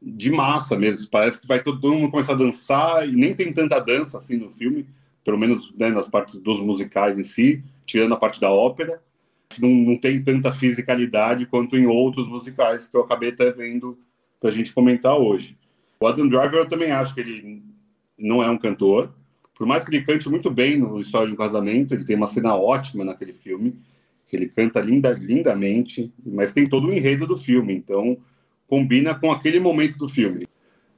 de 0.00 0.30
massa 0.30 0.76
mesmo. 0.76 1.08
Parece 1.10 1.40
que 1.40 1.46
vai 1.46 1.62
todo 1.62 1.92
mundo 1.92 2.10
começar 2.10 2.32
a 2.32 2.36
dançar 2.36 3.08
e 3.08 3.12
nem 3.12 3.34
tem 3.34 3.52
tanta 3.52 3.80
dança 3.80 4.18
assim 4.18 4.36
no 4.36 4.48
filme, 4.50 4.86
pelo 5.24 5.38
menos 5.38 5.72
né, 5.76 5.88
nas 5.90 6.08
partes 6.08 6.36
dos 6.40 6.60
musicais 6.60 7.18
em 7.18 7.24
si, 7.24 7.62
tirando 7.84 8.14
a 8.14 8.18
parte 8.18 8.40
da 8.40 8.50
ópera. 8.50 9.02
Não, 9.58 9.70
não 9.70 9.96
tem 9.96 10.22
tanta 10.22 10.52
fisicalidade 10.52 11.46
quanto 11.46 11.76
em 11.76 11.86
outros 11.86 12.28
musicais 12.28 12.88
que 12.88 12.96
eu 12.96 13.00
acabei 13.00 13.30
até 13.30 13.50
vendo 13.50 13.98
para 14.40 14.50
a 14.50 14.52
gente 14.52 14.72
comentar 14.72 15.16
hoje. 15.16 15.56
O 16.00 16.06
Adam 16.06 16.28
Driver 16.28 16.60
eu 16.60 16.68
também 16.68 16.92
acho 16.92 17.14
que 17.14 17.20
ele 17.20 17.62
não 18.16 18.42
é 18.42 18.48
um 18.48 18.58
cantor, 18.58 19.12
por 19.58 19.66
mais 19.66 19.82
que 19.82 19.90
ele 19.90 20.04
cante 20.04 20.28
muito 20.30 20.50
bem 20.50 20.78
no 20.78 21.00
História 21.00 21.26
de 21.26 21.34
um 21.34 21.36
Casamento, 21.36 21.92
ele 21.92 22.04
tem 22.04 22.14
uma 22.14 22.28
cena 22.28 22.54
ótima 22.54 23.04
naquele 23.04 23.32
filme, 23.32 23.74
que 24.28 24.36
ele 24.36 24.46
canta 24.46 24.80
linda, 24.80 25.10
lindamente, 25.10 26.12
mas 26.24 26.52
tem 26.52 26.68
todo 26.68 26.86
o 26.86 26.92
enredo 26.92 27.26
do 27.26 27.36
filme, 27.36 27.74
então 27.74 28.16
combina 28.68 29.14
com 29.14 29.32
aquele 29.32 29.58
momento 29.58 29.96
do 29.98 30.08
filme. 30.08 30.46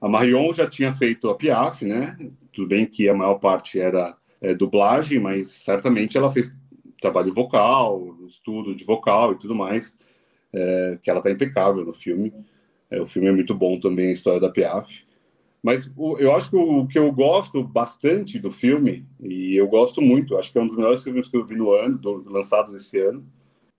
A 0.01 0.09
Marion 0.09 0.53
já 0.53 0.69
tinha 0.69 0.93
feito 0.93 1.31
a 1.31 1.35
Piaf, 1.35 1.85
né? 1.85 2.17
Tudo 2.53 2.69
bem 2.69 2.85
que 2.85 3.09
a 3.09 3.15
maior 3.15 3.37
parte 3.37 3.81
era 3.81 4.17
é, 4.41 4.53
dublagem, 4.55 5.21
mas 5.21 5.49
certamente 5.49 6.19
ela 6.19 6.33
fez 6.33 6.53
trabalho 7.01 7.33
vocal, 7.33 8.17
estudo 8.29 8.75
de 8.75 8.85
vocal 8.85 9.33
e 9.33 9.39
tudo 9.39 9.55
mais, 9.55 9.97
é, 10.53 10.99
que 11.03 11.09
ela 11.09 11.21
está 11.21 11.31
impecável 11.31 11.85
no 11.85 11.93
filme. 11.93 12.33
É, 12.91 13.01
o 13.01 13.07
filme 13.07 13.29
é 13.29 13.33
muito 13.33 13.55
bom 13.55 13.79
também, 13.79 14.09
a 14.09 14.13
história 14.13 14.41
da 14.41 14.51
Piaf. 14.51 15.05
Mas 15.63 15.89
o, 15.97 16.19
eu 16.19 16.35
acho 16.35 16.51
que 16.51 16.57
o, 16.57 16.81
o, 16.81 16.89
que 16.89 16.99
eu 16.99 17.13
gosto 17.13 17.63
bastante 17.63 18.39
do 18.39 18.51
filme, 18.51 19.07
e 19.21 19.55
eu 19.55 19.69
gosto 19.69 20.03
muito, 20.03 20.37
acho 20.37 20.51
que 20.51 20.59
é 20.59 20.63
um 20.63 20.67
dos 20.67 20.77
melhores 20.77 21.05
filmes 21.05 21.29
que 21.29 21.37
eu 21.37 21.47
vi 21.47 21.55
no 21.55 21.73
ano, 21.73 21.99
do, 21.99 22.25
lançados 22.29 22.75
esse 22.75 22.99
ano, 22.99 23.25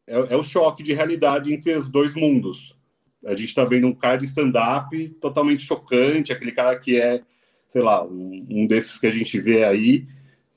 é, 0.07 0.33
é 0.33 0.35
o 0.37 0.43
choque 0.43 0.83
de 0.83 0.93
realidade 0.93 1.51
entre 1.51 1.75
os 1.75 1.89
dois 1.89 2.13
mundos 2.13 2.79
a 3.25 3.31
gente 3.31 3.49
está 3.49 3.63
vendo 3.63 3.87
um 3.87 3.93
cara 3.93 4.17
de 4.17 4.25
stand-up 4.25 5.09
totalmente 5.21 5.63
chocante, 5.63 6.31
aquele 6.31 6.51
cara 6.51 6.77
que 6.77 6.99
é, 6.99 7.21
sei 7.69 7.81
lá, 7.81 8.03
um, 8.03 8.45
um, 8.49 8.67
desses 8.67 8.97
que 8.97 9.07
a 9.07 9.11
gente 9.11 9.39
vê 9.39 9.63
aí, 9.63 10.07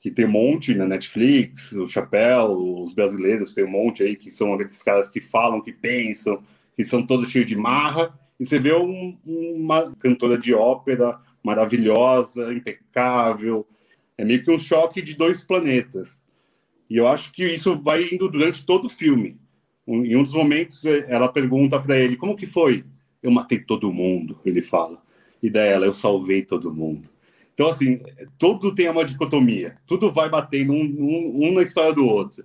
que 0.01 0.11
tem 0.11 0.25
um 0.25 0.31
monte 0.31 0.73
na 0.73 0.85
Netflix, 0.85 1.71
o 1.73 1.87
Chapéu, 1.87 2.51
os 2.51 2.93
brasileiros 2.93 3.53
tem 3.53 3.63
um 3.63 3.71
monte 3.71 4.03
aí, 4.03 4.15
que 4.15 4.29
são 4.29 4.53
aqueles 4.53 4.81
caras 4.83 5.09
que 5.09 5.21
falam, 5.21 5.61
que 5.61 5.73
pensam, 5.73 6.43
que 6.75 6.83
são 6.83 7.05
todos 7.05 7.29
cheios 7.29 7.47
de 7.47 7.55
marra, 7.55 8.17
e 8.39 8.45
você 8.45 8.59
vê 8.59 8.73
um, 8.73 9.17
uma 9.25 9.95
cantora 9.95 10.37
de 10.37 10.53
ópera 10.53 11.19
maravilhosa, 11.43 12.53
impecável, 12.53 13.65
é 14.17 14.25
meio 14.25 14.43
que 14.43 14.51
um 14.51 14.59
choque 14.59 15.01
de 15.01 15.15
dois 15.15 15.41
planetas. 15.41 16.23
E 16.89 16.97
eu 16.97 17.07
acho 17.07 17.31
que 17.31 17.45
isso 17.45 17.79
vai 17.81 18.03
indo 18.11 18.29
durante 18.29 18.65
todo 18.65 18.85
o 18.85 18.89
filme. 18.89 19.39
Em 19.87 20.15
um 20.15 20.23
dos 20.23 20.33
momentos, 20.33 20.83
eh, 20.85 21.05
ela 21.07 21.27
pergunta 21.27 21.79
para 21.79 21.97
ele: 21.97 22.17
Como 22.17 22.35
que 22.35 22.45
foi? 22.45 22.83
Eu 23.21 23.31
matei 23.31 23.59
todo 23.59 23.93
mundo, 23.93 24.39
ele 24.45 24.61
fala. 24.61 25.01
E 25.41 25.49
daí 25.49 25.69
ela: 25.69 25.85
Eu 25.85 25.93
salvei 25.93 26.41
todo 26.41 26.73
mundo. 26.73 27.09
Então, 27.53 27.69
assim, 27.69 28.01
tudo 28.37 28.75
tem 28.75 28.89
uma 28.89 29.05
dicotomia. 29.05 29.77
Tudo 29.87 30.11
vai 30.11 30.29
batendo 30.29 30.73
um, 30.73 30.83
um, 30.83 31.47
um 31.47 31.53
na 31.53 31.63
história 31.63 31.93
do 31.93 32.05
outro. 32.05 32.43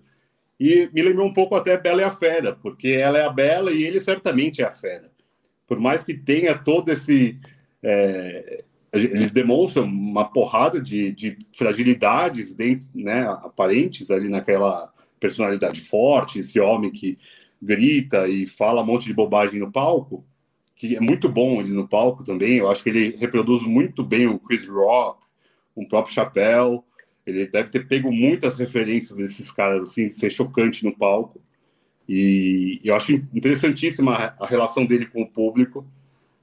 E 0.59 0.89
me 0.93 1.03
lembrou 1.03 1.27
um 1.27 1.33
pouco 1.33 1.57
até 1.57 1.77
Bela 1.77 2.03
e 2.03 2.05
a 2.05 2.11
Fera, 2.11 2.53
porque 2.55 2.89
ela 2.89 3.19
é 3.19 3.25
a 3.25 3.31
Bela 3.31 3.73
e 3.73 3.83
ele 3.83 4.01
certamente 4.01 4.61
é 4.63 4.67
a 4.67 4.71
Fera. 4.71 5.11
Por 5.67 5.81
mais 5.81 6.05
que 6.05 6.15
tenha 6.15 6.57
todo 6.57 6.91
esse. 6.91 7.39
É, 7.83 8.63
eles 8.93 9.31
demonstram 9.31 9.85
uma 9.85 10.25
porrada 10.25 10.81
de, 10.81 11.13
de 11.13 11.39
fragilidades 11.57 12.53
dentro, 12.53 12.89
né, 12.93 13.23
aparentes 13.43 14.11
ali 14.11 14.29
naquela 14.29 14.93
personalidade 15.21 15.83
forte, 15.83 16.41
esse 16.41 16.59
homem 16.59 16.91
que 16.91 17.19
grita 17.63 18.27
e 18.27 18.47
fala 18.47 18.83
um 18.83 18.87
monte 18.87 19.05
de 19.05 19.15
bobagem 19.15 19.61
no 19.61 19.71
palco, 19.71 20.25
que 20.75 20.97
é 20.97 21.01
muito 21.01 21.29
bom 21.29 21.61
ele 21.61 21.73
no 21.73 21.87
palco 21.87 22.25
também. 22.25 22.57
Eu 22.57 22.71
acho 22.71 22.83
que 22.83 22.89
ele 22.89 23.17
reproduz 23.17 23.63
muito 23.63 24.03
bem 24.03 24.27
o 24.27 24.39
Chris 24.39 24.67
Rock, 24.67 25.25
o 25.75 25.87
próprio 25.87 26.15
Chapéu. 26.15 26.85
Ele 27.27 27.47
deve 27.47 27.69
ter 27.69 27.87
pego 27.87 28.11
muitas 28.11 28.59
referências 28.59 29.19
desses 29.19 29.51
caras, 29.51 29.91
assim, 29.91 30.09
ser 30.09 30.31
chocante 30.31 30.85
no 30.85 30.97
palco. 30.97 31.41
E 32.09 32.81
eu 32.83 32.97
acho 32.97 33.13
interessantíssima 33.13 34.35
a 34.41 34.47
relação 34.47 34.87
dele 34.87 35.07
com 35.07 35.23
o 35.23 35.31
público, 35.31 35.87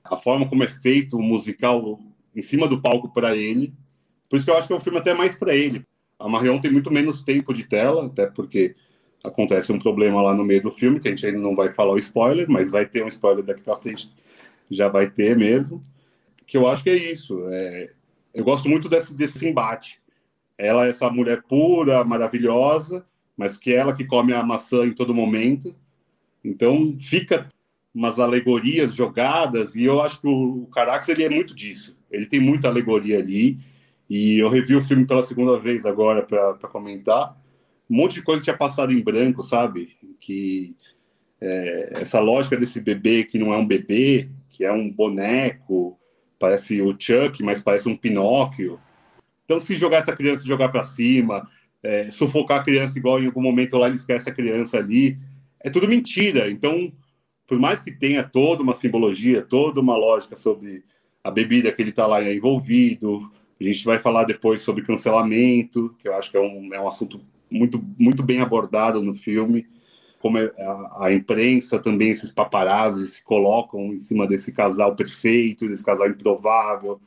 a 0.04 0.16
forma 0.16 0.48
como 0.48 0.64
é 0.64 0.68
feito 0.68 1.18
o 1.18 1.22
musical 1.22 2.00
em 2.36 2.42
cima 2.42 2.68
do 2.68 2.80
palco 2.80 3.10
para 3.10 3.36
ele. 3.36 3.74
Por 4.30 4.38
isso 4.38 4.46
que 4.46 4.52
eu 4.52 4.58
acho 4.58 4.68
que 4.68 4.74
é 4.74 4.76
um 4.76 4.80
filme 4.80 5.00
até 5.00 5.14
mais 5.14 5.36
para 5.36 5.56
ele. 5.56 5.84
A 6.20 6.28
Marion 6.28 6.60
tem 6.60 6.72
muito 6.72 6.92
menos 6.92 7.22
tempo 7.22 7.54
de 7.54 7.64
tela, 7.64 8.08
até 8.08 8.26
porque 8.26 8.76
acontece 9.24 9.72
um 9.72 9.80
problema 9.80 10.22
lá 10.22 10.34
no 10.34 10.44
meio 10.44 10.62
do 10.62 10.72
filme, 10.72 11.00
que 11.00 11.08
a 11.08 11.12
gente 11.12 11.26
ainda 11.26 11.40
não 11.40 11.56
vai 11.56 11.74
falar 11.74 11.94
o 11.94 11.98
spoiler, 11.98 12.50
mas 12.50 12.72
vai 12.72 12.86
ter 12.86 13.04
um 13.04 13.08
spoiler 13.08 13.44
daqui 13.44 13.62
para 13.62 13.76
frente, 13.76 14.12
já 14.70 14.88
vai 14.90 15.10
ter 15.10 15.36
mesmo. 15.38 15.82
Que 16.46 16.58
eu 16.58 16.68
acho 16.68 16.84
que 16.84 16.90
é 16.90 16.96
isso. 16.96 17.44
É, 17.50 17.92
eu 18.34 18.44
gosto 18.44 18.70
muito 18.70 18.88
desse, 18.88 19.16
desse 19.16 19.48
embate. 19.48 20.02
Ela 20.58 20.88
é 20.88 20.90
essa 20.90 21.10
mulher 21.10 21.44
pura, 21.44 22.04
maravilhosa, 22.04 23.06
mas 23.36 23.58
que 23.58 23.72
é 23.74 23.76
ela 23.76 23.96
que 23.96 24.06
come 24.06 24.34
a 24.34 24.42
maçã 24.42 24.86
em 24.86 24.94
todo 24.94 25.14
momento. 25.14 25.76
Então 26.44 26.96
fica 26.98 27.48
umas 27.94 28.20
alegorias 28.20 28.94
jogadas, 28.94 29.76
e 29.76 29.84
eu 29.84 30.02
acho 30.02 30.22
que 30.22 30.28
o 30.28 30.68
Carax 30.74 31.10
ele 31.10 31.24
é 31.24 31.30
muito 31.30 31.54
disso. 31.56 31.98
Ele 32.12 32.26
tem 32.26 32.40
muita 32.40 32.68
alegoria 32.68 33.20
ali 33.20 33.60
e 34.10 34.40
eu 34.40 34.50
revi 34.50 34.76
o 34.76 34.82
filme 34.82 35.06
pela 35.06 35.24
segunda 35.24 35.58
vez 35.60 35.86
agora 35.86 36.24
para 36.24 36.70
comentar. 36.70 37.38
Um 37.90 37.98
monte 37.98 38.16
de 38.16 38.22
coisa 38.22 38.44
tinha 38.44 38.58
passado 38.58 38.92
em 38.92 39.02
branco, 39.02 39.44
sabe? 39.44 39.98
Que 40.20 40.76
é, 41.42 41.94
essa 42.02 42.20
lógica 42.20 42.58
desse 42.58 42.80
bebê 42.80 43.24
que 43.24 43.38
não 43.38 43.54
é 43.54 43.58
um 43.58 43.66
bebê, 43.66 44.30
que 44.50 44.64
é 44.64 44.72
um 44.72 44.90
boneco, 44.90 45.98
parece 46.40 46.82
o 46.82 46.96
Chuck, 46.98 47.42
mas 47.44 47.62
parece 47.62 47.90
um 47.90 47.96
Pinóquio. 47.96 48.80
Então, 49.46 49.60
se 49.60 49.76
jogar 49.76 49.98
essa 49.98 50.16
criança 50.16 50.46
jogar 50.46 50.70
para 50.70 50.84
cima, 50.84 51.48
é, 51.84 52.12
sufocar 52.12 52.60
a 52.60 52.64
criança 52.64 52.98
igual 52.98 53.22
em 53.22 53.28
algum 53.28 53.42
momento 53.42 53.78
lá 53.78 53.88
ele 53.88 53.96
esquece 53.96 54.30
a 54.30 54.34
criança 54.34 54.78
ali. 54.78 55.18
É 55.60 55.70
tudo 55.70 55.88
mentira. 55.88 56.50
Então, 56.50 56.92
por 57.48 57.60
mais 57.60 57.82
que 57.82 57.92
tenha 57.92 58.24
toda 58.24 58.62
uma 58.62 58.74
simbologia, 58.74 59.42
toda 59.42 59.80
uma 59.80 59.96
lógica 59.96 60.36
sobre 60.36 60.84
a 61.24 61.32
bebida 61.32 61.72
que 61.72 61.82
ele 61.82 61.92
está 61.92 62.06
lá 62.06 62.22
envolvido, 62.24 63.32
a 63.60 63.64
gente 63.64 63.84
vai 63.86 64.00
falar 64.00 64.24
depois 64.24 64.62
sobre 64.62 64.84
cancelamento, 64.84 65.96
que 66.00 66.08
eu 66.08 66.16
acho 66.16 66.30
que 66.32 66.38
é 66.38 66.42
um, 66.42 66.74
é 66.74 66.80
um 66.80 66.88
assunto 66.88 67.22
muito, 67.52 67.84
muito 67.98 68.22
bem 68.24 68.42
abordado 68.42 69.02
no 69.02 69.16
filme, 69.16 69.68
como 70.20 70.38
é, 70.38 70.52
a, 71.00 71.14
imprensa 71.14 71.80
também, 71.80 72.10
esses 72.10 72.32
paparazzi 72.32 73.08
se 73.08 73.24
colocam 73.24 73.94
em 73.94 74.00
cima 74.00 74.28
desse 74.28 74.52
casal 74.52 74.96
perfeito, 74.96 75.68
desse 75.68 75.84
casal 75.84 76.10
improvável, 76.10 77.00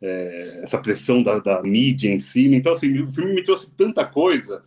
é, 0.00 0.60
essa 0.62 0.78
pressão 0.78 1.22
da, 1.22 1.38
da, 1.38 1.62
mídia 1.62 2.12
em 2.12 2.18
cima. 2.18 2.56
Então, 2.56 2.72
assim, 2.72 3.00
o 3.00 3.12
filme 3.12 3.34
me 3.34 3.42
trouxe 3.42 3.70
tanta 3.76 4.04
coisa 4.04 4.64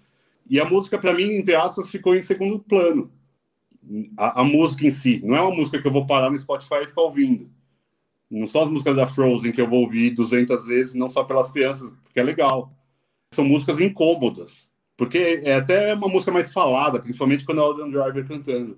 e 0.49 0.59
a 0.59 0.65
música, 0.65 0.97
para 0.97 1.13
mim, 1.13 1.35
entre 1.35 1.55
aspas, 1.55 1.89
ficou 1.89 2.15
em 2.15 2.21
segundo 2.21 2.59
plano. 2.59 3.11
A, 4.17 4.41
a, 4.41 4.43
música 4.43 4.85
em 4.85 4.91
si, 4.91 5.21
não 5.23 5.35
é 5.35 5.41
uma 5.41 5.55
música 5.55 5.81
que 5.81 5.87
eu 5.87 5.91
vou 5.91 6.05
parar 6.05 6.29
no 6.29 6.37
Spotify 6.37 6.83
e 6.83 6.87
ficar 6.87 7.01
ouvindo. 7.01 7.49
Não 8.31 8.47
são 8.47 8.61
as 8.61 8.69
músicas 8.69 8.95
da 8.95 9.05
Frozen 9.05 9.51
que 9.51 9.59
eu 9.59 9.67
vou 9.67 9.81
ouvir 9.81 10.11
200 10.11 10.65
vezes, 10.65 10.95
não 10.95 11.11
só 11.11 11.21
pelas 11.25 11.51
crianças, 11.51 11.91
porque 12.01 12.17
é 12.17 12.23
legal. 12.23 12.73
São 13.33 13.43
músicas 13.43 13.81
incômodas, 13.81 14.69
porque 14.95 15.41
é 15.43 15.55
até 15.55 15.93
uma 15.93 16.07
música 16.07 16.31
mais 16.31 16.53
falada, 16.53 16.97
principalmente 16.97 17.43
quando 17.43 17.59
é 17.59 17.63
o 17.63 17.71
Adam 17.71 17.91
Driver 17.91 18.25
cantando. 18.25 18.77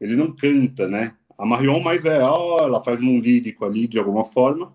Ele 0.00 0.14
não 0.14 0.30
canta, 0.30 0.86
né? 0.86 1.14
A 1.36 1.44
Marion 1.44 1.80
mais 1.80 2.04
é, 2.04 2.20
ó, 2.22 2.60
ela 2.60 2.82
faz 2.84 3.00
um 3.02 3.18
lírico 3.18 3.64
ali 3.64 3.88
de 3.88 3.98
alguma 3.98 4.24
forma, 4.24 4.72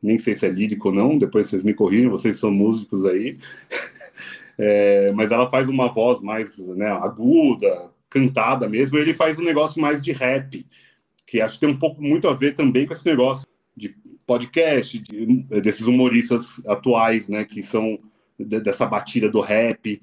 nem 0.00 0.16
sei 0.16 0.36
se 0.36 0.46
é 0.46 0.48
lírico 0.48 0.88
ou 0.90 0.94
não, 0.94 1.18
depois 1.18 1.48
vocês 1.48 1.64
me 1.64 1.74
corrigem, 1.74 2.08
vocês 2.08 2.38
são 2.38 2.52
músicos 2.52 3.04
aí. 3.04 3.36
é, 4.56 5.10
mas 5.12 5.32
ela 5.32 5.50
faz 5.50 5.68
uma 5.68 5.88
voz 5.88 6.20
mais 6.20 6.56
né, 6.58 6.86
aguda, 6.86 7.90
cantada 8.08 8.68
mesmo, 8.68 8.96
ele 8.96 9.12
faz 9.12 9.40
um 9.40 9.44
negócio 9.44 9.80
mais 9.82 10.04
de 10.04 10.12
rap, 10.12 10.64
que 11.26 11.40
acho 11.40 11.54
que 11.54 11.66
tem 11.66 11.68
um 11.68 11.78
pouco 11.78 12.00
muito 12.00 12.28
a 12.28 12.34
ver 12.34 12.54
também 12.54 12.86
com 12.86 12.94
esse 12.94 13.04
negócio 13.04 13.44
podcast, 14.26 14.98
de, 14.98 15.44
desses 15.60 15.86
humoristas 15.86 16.60
atuais, 16.66 17.28
né, 17.28 17.44
que 17.44 17.62
são 17.62 17.98
de, 18.38 18.60
dessa 18.60 18.84
batida 18.84 19.30
do 19.30 19.40
rap. 19.40 20.00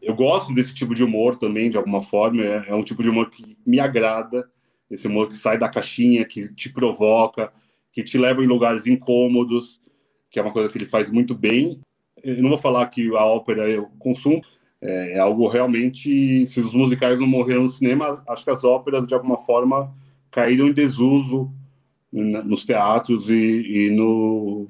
Eu 0.00 0.14
gosto 0.14 0.54
desse 0.54 0.74
tipo 0.74 0.94
de 0.94 1.04
humor 1.04 1.36
também, 1.36 1.68
de 1.68 1.76
alguma 1.76 2.02
forma, 2.02 2.42
é, 2.42 2.64
é 2.68 2.74
um 2.74 2.82
tipo 2.82 3.02
de 3.02 3.10
humor 3.10 3.30
que 3.30 3.56
me 3.66 3.78
agrada, 3.78 4.48
esse 4.90 5.06
humor 5.06 5.28
que 5.28 5.36
sai 5.36 5.58
da 5.58 5.68
caixinha, 5.68 6.24
que 6.24 6.52
te 6.54 6.68
provoca, 6.70 7.52
que 7.92 8.02
te 8.02 8.16
levam 8.18 8.42
em 8.42 8.48
lugares 8.48 8.86
incômodos, 8.86 9.80
que 10.30 10.38
é 10.38 10.42
uma 10.42 10.52
coisa 10.52 10.68
que 10.68 10.78
ele 10.78 10.86
faz 10.86 11.10
muito 11.10 11.34
bem. 11.34 11.80
Eu 12.22 12.42
não 12.42 12.48
vou 12.50 12.58
falar 12.58 12.86
que 12.86 13.08
a 13.14 13.24
ópera 13.24 13.68
eu 13.68 13.88
consumo, 13.98 14.40
é, 14.80 15.12
é 15.12 15.18
algo 15.18 15.46
realmente. 15.48 16.46
Se 16.46 16.60
os 16.60 16.72
musicais 16.72 17.20
não 17.20 17.26
morreram 17.26 17.64
no 17.64 17.68
cinema, 17.68 18.22
acho 18.28 18.44
que 18.44 18.50
as 18.50 18.64
óperas, 18.64 19.06
de 19.06 19.14
alguma 19.14 19.38
forma, 19.38 19.94
caíram 20.30 20.68
em 20.68 20.72
desuso 20.72 21.52
nos 22.12 22.64
teatros 22.64 23.28
e, 23.28 23.86
e 23.86 23.90
no, 23.90 24.66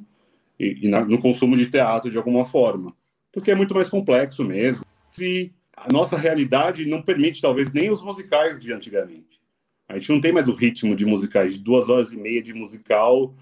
e, 0.58 0.86
e 0.86 0.88
na, 0.88 1.04
no 1.04 1.18
consumo 1.18 1.56
de 1.56 1.66
teatro, 1.66 2.10
de 2.10 2.16
alguma 2.16 2.44
forma. 2.44 2.94
Porque 3.32 3.50
é 3.50 3.54
muito 3.54 3.74
mais 3.74 3.88
complexo 3.88 4.44
mesmo. 4.44 4.84
E 5.18 5.50
a 5.76 5.90
nossa 5.92 6.16
realidade 6.16 6.86
não 6.86 7.02
permite, 7.02 7.40
talvez, 7.40 7.72
nem 7.72 7.90
os 7.90 8.02
musicais 8.02 8.60
de 8.60 8.72
antigamente. 8.72 9.40
A 9.88 9.98
gente 9.98 10.12
não 10.12 10.20
tem 10.20 10.32
mais 10.32 10.46
o 10.46 10.54
ritmo 10.54 10.94
de 10.94 11.04
musicais, 11.04 11.54
de 11.54 11.60
duas 11.60 11.88
horas 11.88 12.12
e 12.12 12.16
meia 12.16 12.42
de 12.42 12.52
musical 12.52 13.34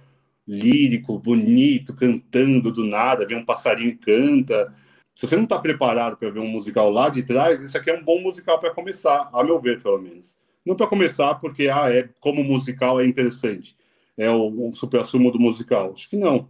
lírico, 0.49 1.19
bonito, 1.19 1.95
cantando 1.95 2.73
do 2.73 2.83
nada, 2.83 3.27
vem 3.27 3.37
um 3.37 3.45
passarinho 3.45 3.91
e 3.91 3.97
canta. 3.97 4.75
Se 5.15 5.27
você 5.27 5.37
não 5.37 5.45
está 5.45 5.59
preparado 5.59 6.17
para 6.17 6.31
ver 6.31 6.41
um 6.41 6.49
musical 6.49 6.91
lá 6.91 7.11
de 7.11 7.23
trás, 7.23 7.61
isso 7.61 7.77
aqui 7.77 7.91
é 7.91 7.99
um 7.99 8.03
bom 8.03 8.19
musical 8.23 8.59
para 8.59 8.71
começar, 8.71 9.29
a 9.31 9.45
meu 9.45 9.61
ver, 9.61 9.83
pelo 9.83 10.01
menos. 10.01 10.39
Não 10.65 10.75
para 10.75 10.87
começar 10.87 11.35
porque, 11.35 11.69
ah, 11.69 11.91
é, 11.91 12.09
como 12.19 12.43
musical 12.43 12.99
é 12.99 13.07
interessante, 13.07 13.77
é 14.19 14.31
o, 14.31 14.69
o 14.69 14.75
supra-sumo 14.75 15.31
do 15.31 15.41
musical. 15.41 15.93
Acho 15.95 16.11
que 16.11 16.17
não. 16.17 16.49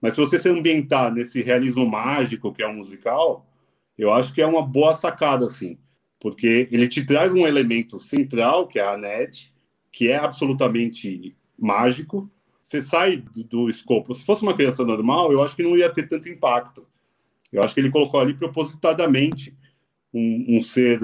Mas 0.00 0.14
se 0.14 0.20
você 0.20 0.38
se 0.38 0.48
ambientar 0.48 1.12
nesse 1.12 1.42
realismo 1.42 1.84
mágico 1.88 2.52
que 2.52 2.62
é 2.62 2.68
um 2.68 2.76
musical, 2.76 3.46
eu 3.98 4.12
acho 4.12 4.32
que 4.32 4.40
é 4.40 4.46
uma 4.46 4.62
boa 4.62 4.94
sacada, 4.94 5.46
assim 5.46 5.76
porque 6.20 6.68
ele 6.70 6.88
te 6.88 7.04
traz 7.04 7.32
um 7.32 7.46
elemento 7.46 8.00
central, 8.00 8.66
que 8.66 8.78
é 8.78 8.82
a 8.82 8.96
net, 8.96 9.52
que 9.92 10.08
é 10.08 10.16
absolutamente 10.16 11.36
mágico. 11.58 12.30
Você 12.60 12.82
sai 12.82 13.18
do, 13.18 13.44
do 13.44 13.68
escopo. 13.68 14.14
Se 14.14 14.24
fosse 14.24 14.42
uma 14.42 14.54
criança 14.54 14.84
normal, 14.84 15.32
eu 15.32 15.42
acho 15.42 15.54
que 15.54 15.62
não 15.62 15.76
ia 15.76 15.88
ter 15.88 16.08
tanto 16.08 16.28
impacto. 16.28 16.86
Eu 17.52 17.62
acho 17.62 17.74
que 17.74 17.80
ele 17.80 17.90
colocou 17.90 18.18
ali 18.18 18.34
propositadamente 18.34 19.56
um, 20.12 20.56
um 20.58 20.62
ser, 20.62 20.98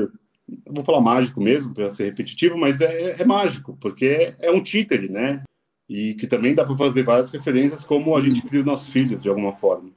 vou 0.66 0.84
falar 0.84 1.00
mágico 1.00 1.40
mesmo, 1.40 1.72
para 1.72 1.90
ser 1.90 2.04
repetitivo, 2.04 2.58
mas 2.58 2.80
é, 2.80 3.12
é, 3.12 3.22
é 3.22 3.24
mágico, 3.24 3.76
porque 3.80 4.06
é, 4.06 4.36
é, 4.40 4.50
um 4.50 4.62
títere, 4.62 5.08
né? 5.08 5.44
E 5.92 6.14
que 6.14 6.26
também 6.26 6.54
dá 6.54 6.64
para 6.64 6.74
fazer 6.74 7.02
várias 7.02 7.30
referências, 7.30 7.84
como 7.84 8.16
a 8.16 8.20
gente 8.22 8.40
cria 8.40 8.60
os 8.60 8.66
nossos 8.66 8.88
filhos, 8.88 9.22
de 9.22 9.28
alguma 9.28 9.52
forma. 9.52 9.90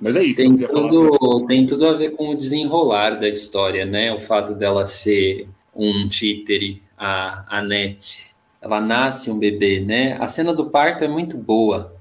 Mas 0.00 0.14
é 0.14 0.22
isso. 0.22 0.36
Tem 0.36 0.56
tudo, 0.56 1.46
tem 1.46 1.66
tudo 1.66 1.88
a 1.88 1.92
ver 1.94 2.12
com 2.12 2.28
o 2.28 2.36
desenrolar 2.36 3.18
da 3.18 3.28
história, 3.28 3.84
né? 3.84 4.14
O 4.14 4.20
fato 4.20 4.54
dela 4.54 4.86
ser 4.86 5.48
um 5.74 6.06
títere, 6.08 6.80
a, 6.96 7.58
a 7.58 7.60
Net. 7.60 8.32
Ela 8.62 8.80
nasce 8.80 9.28
um 9.28 9.36
bebê, 9.36 9.80
né? 9.80 10.16
A 10.20 10.28
cena 10.28 10.54
do 10.54 10.70
parto 10.70 11.02
é 11.02 11.08
muito 11.08 11.36
boa, 11.36 11.96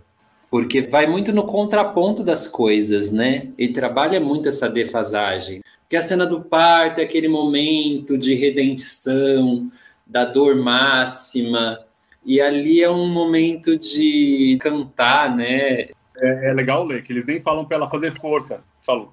porque 0.47 0.81
vai 0.81 1.07
muito 1.07 1.33
no 1.33 1.47
contraponto 1.47 2.23
das 2.23 2.45
coisas, 2.45 3.11
né? 3.11 3.47
E 3.57 3.69
trabalha 3.69 4.19
muito 4.19 4.47
essa 4.47 4.69
defasagem. 4.69 5.63
Porque 5.81 5.95
a 5.95 6.03
cena 6.03 6.27
do 6.27 6.39
parto 6.39 6.99
é 6.99 7.03
aquele 7.03 7.27
momento 7.27 8.15
de 8.15 8.35
redenção, 8.35 9.71
da 10.05 10.23
dor 10.23 10.55
máxima, 10.55 11.79
e 12.25 12.39
ali 12.41 12.81
é 12.81 12.89
um 12.89 13.07
momento 13.07 13.77
de 13.77 14.57
cantar, 14.61 15.35
né? 15.35 15.87
é, 16.17 16.49
é, 16.49 16.53
legal 16.53 16.85
ler, 16.85 17.03
que 17.03 17.11
eles 17.11 17.25
nem 17.25 17.39
falam 17.39 17.65
para 17.65 17.77
ela 17.77 17.89
fazer 17.89 18.11
força. 18.13 18.63
Falam, 18.81 19.09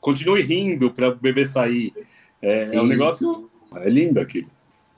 continue 0.00 0.42
rindo 0.42 0.90
para 0.90 1.08
o 1.08 1.16
bebê 1.16 1.46
sair. 1.46 1.92
É, 2.40 2.76
é, 2.76 2.80
um 2.80 2.86
negócio. 2.86 3.50
É 3.74 3.88
lindo 3.88 4.20
aquilo. 4.20 4.48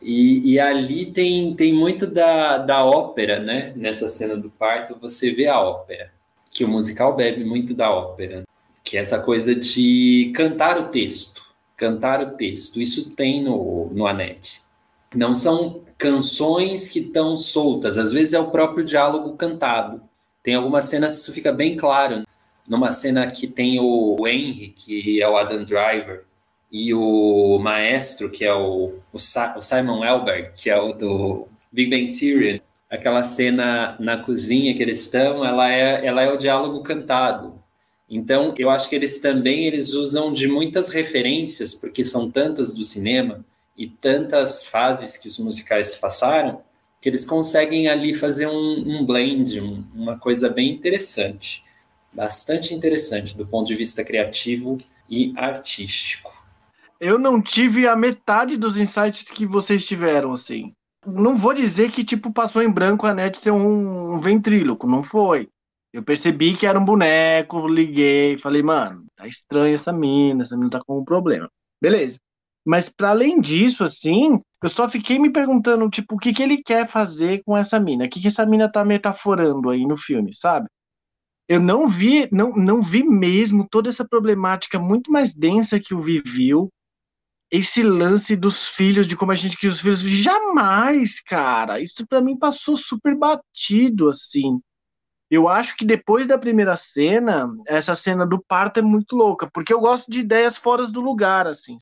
E, 0.01 0.53
e, 0.53 0.61
ali 0.61 1.07
tem, 1.07 1.55
tem 1.55 1.73
muito 1.73 2.07
da, 2.07 2.59
da 2.59 2.85
ópera, 2.85 3.40
né? 3.40 3.73
Nessa 3.75 4.09
cena 4.09 4.37
do 4.37 4.49
parto, 4.49 4.97
você 5.01 5.33
vê 5.33 5.49
a 5.49 5.61
ópera. 5.61 6.12
Que 6.51 6.64
o 6.64 6.68
musical 6.68 7.16
bebe 7.16 7.44
muito 7.44 7.75
da 7.75 7.90
ópera. 7.90 8.44
Que 8.85 8.97
é 8.97 9.01
essa 9.01 9.18
coisa 9.18 9.55
de 9.55 10.33
cantar 10.37 10.79
o 10.79 10.88
texto. 10.88 11.42
Cantar 11.77 12.23
o 12.23 12.37
texto. 12.37 12.81
Isso 12.81 13.11
tem 13.11 13.42
no, 13.42 13.90
no 13.92 14.07
Anete. 14.07 14.62
Não 15.14 15.35
são 15.35 15.83
canções 15.97 16.88
que 16.88 17.01
estão 17.01 17.37
soltas. 17.37 17.99
Às 17.99 18.12
vezes 18.12 18.33
é 18.33 18.38
o 18.38 18.51
próprio 18.51 18.85
diálogo 18.85 19.37
cantado. 19.37 20.03
Tem 20.42 20.55
algumas 20.55 20.85
cenas 20.85 21.14
que 21.14 21.21
isso 21.23 21.33
fica 21.33 21.53
bem 21.53 21.77
claro. 21.77 22.25
Numa 22.68 22.90
cena 22.90 23.31
que 23.31 23.47
tem 23.47 23.81
o 23.81 24.27
Henry, 24.27 24.68
que 24.71 25.23
é 25.23 25.29
o 25.29 25.37
Adam 25.37 25.64
Driver, 25.64 26.25
e 26.71 26.92
o 26.92 27.59
maestro, 27.59 28.31
que 28.31 28.44
é 28.44 28.55
o, 28.55 28.99
o, 29.12 29.18
Sa 29.18 29.57
o 29.57 29.62
Simon 29.62 30.05
Elberg, 30.05 30.53
que 30.55 30.68
é 30.68 30.79
o 30.79 30.92
do 30.92 31.49
Big 31.73 31.90
Bang 31.90 32.16
Theory, 32.16 32.62
aquela 32.90 33.23
cena 33.25 33.97
na 33.99 34.18
cozinha 34.18 34.75
que 34.75 34.83
eles 34.83 35.01
estão, 35.01 35.44
ela 35.44 35.71
é, 35.73 36.05
ela 36.07 36.23
é 36.23 36.33
o 36.33 36.37
diálogo 36.37 36.83
cantado. 36.83 37.55
Então, 38.09 38.55
eu 38.59 38.71
acho 38.71 38.88
que 38.88 38.97
eles 38.97 39.21
também 39.21 39.66
eles 39.66 39.92
usam 39.92 40.33
de 40.33 40.49
muitas 40.49 40.88
referências, 40.88 41.75
porque 41.75 42.05
são 42.05 42.31
tantas 42.31 42.73
do 42.73 42.85
cinema 42.85 43.44
e 43.78 43.86
tantas 43.86 44.66
fases 44.66 45.16
que 45.16 45.28
os 45.28 45.38
musicais 45.38 45.94
passaram, 45.94 46.60
que 47.00 47.08
eles 47.08 47.24
conseguem 47.24 47.86
ali 47.86 48.12
fazer 48.12 48.48
um, 48.48 48.98
um 48.98 49.06
blend, 49.06 49.60
um, 49.60 49.84
uma 49.94 50.18
coisa 50.18 50.50
bem 50.50 50.68
interessante, 50.68 51.64
bastante 52.12 52.74
interessante 52.74 53.36
do 53.36 53.46
ponto 53.46 53.68
de 53.68 53.76
vista 53.76 54.04
criativo 54.04 54.78
e 55.08 55.32
artístico. 55.36 56.32
Eu 57.00 57.16
não 57.16 57.40
tive 57.40 57.86
a 57.86 57.94
metade 57.94 58.56
dos 58.56 58.76
insights 58.76 59.30
que 59.30 59.46
vocês 59.46 59.86
tiveram, 59.86 60.32
assim. 60.32 60.72
Não 61.06 61.36
vou 61.36 61.54
dizer 61.54 61.92
que, 61.92 62.02
tipo, 62.02 62.32
passou 62.32 62.60
em 62.60 62.70
branco 62.70 63.06
a 63.06 63.14
net 63.14 63.38
ser 63.38 63.52
um, 63.52 64.14
um 64.14 64.18
ventríloco, 64.18 64.88
não 64.88 65.04
foi. 65.04 65.48
Eu 65.92 66.02
percebi 66.02 66.56
que 66.56 66.66
era 66.66 66.78
um 66.78 66.84
boneco, 66.84 67.68
liguei, 67.68 68.36
falei, 68.38 68.62
mano, 68.62 69.06
tá 69.16 69.28
estranha 69.28 69.76
essa 69.76 69.92
mina, 69.92 70.42
essa 70.42 70.56
mina 70.56 70.70
tá 70.70 70.82
com 70.84 70.98
um 70.98 71.04
problema. 71.04 71.48
Beleza. 71.80 72.18
Mas 72.68 72.90
para 72.90 73.09
além 73.09 73.40
disso, 73.40 73.83
assim, 73.83 74.38
eu 74.62 74.68
só 74.68 74.87
fiquei 74.87 75.18
me 75.18 75.33
perguntando, 75.33 75.88
tipo, 75.88 76.16
o 76.16 76.18
que, 76.18 76.35
que 76.35 76.42
ele 76.42 76.62
quer 76.62 76.87
fazer 76.87 77.42
com 77.42 77.57
essa 77.57 77.81
mina? 77.81 78.04
O 78.04 78.11
que, 78.11 78.20
que 78.20 78.26
essa 78.26 78.44
mina 78.44 78.70
tá 78.70 78.85
metaforando 78.85 79.70
aí 79.70 79.87
no 79.87 79.96
filme, 79.96 80.35
sabe? 80.35 80.68
Eu 81.48 81.61
não 81.61 81.88
vi, 81.88 82.28
não, 82.31 82.50
não 82.50 82.83
vi 82.83 83.02
mesmo 83.02 83.66
toda 83.66 83.88
essa 83.88 84.07
problemática 84.07 84.78
muito 84.78 85.11
mais 85.11 85.35
densa 85.35 85.81
que 85.81 85.94
o 85.94 86.00
Vi 86.02 86.20
viu. 86.20 86.68
Esse 87.50 87.83
lance 87.83 88.37
dos 88.37 88.68
filhos, 88.68 89.09
de 89.09 89.16
como 89.16 89.33
a 89.33 89.35
gente 89.35 89.57
cria 89.57 89.70
os 89.70 89.81
filhos. 89.81 90.00
Jamais, 90.00 91.22
cara. 91.22 91.81
Isso 91.81 92.07
para 92.07 92.20
mim 92.20 92.38
passou 92.38 92.76
super 92.76 93.16
batido, 93.16 94.11
assim. 94.11 94.61
Eu 95.31 95.48
acho 95.48 95.74
que 95.74 95.87
depois 95.87 96.26
da 96.26 96.37
primeira 96.37 96.76
cena, 96.76 97.48
essa 97.66 97.94
cena 97.94 98.26
do 98.26 98.44
parto 98.46 98.81
é 98.81 98.83
muito 98.83 99.16
louca, 99.16 99.48
porque 99.50 99.72
eu 99.72 99.81
gosto 99.81 100.11
de 100.11 100.20
ideias 100.20 100.59
fora 100.59 100.87
do 100.87 101.00
lugar, 101.00 101.46
assim. 101.46 101.78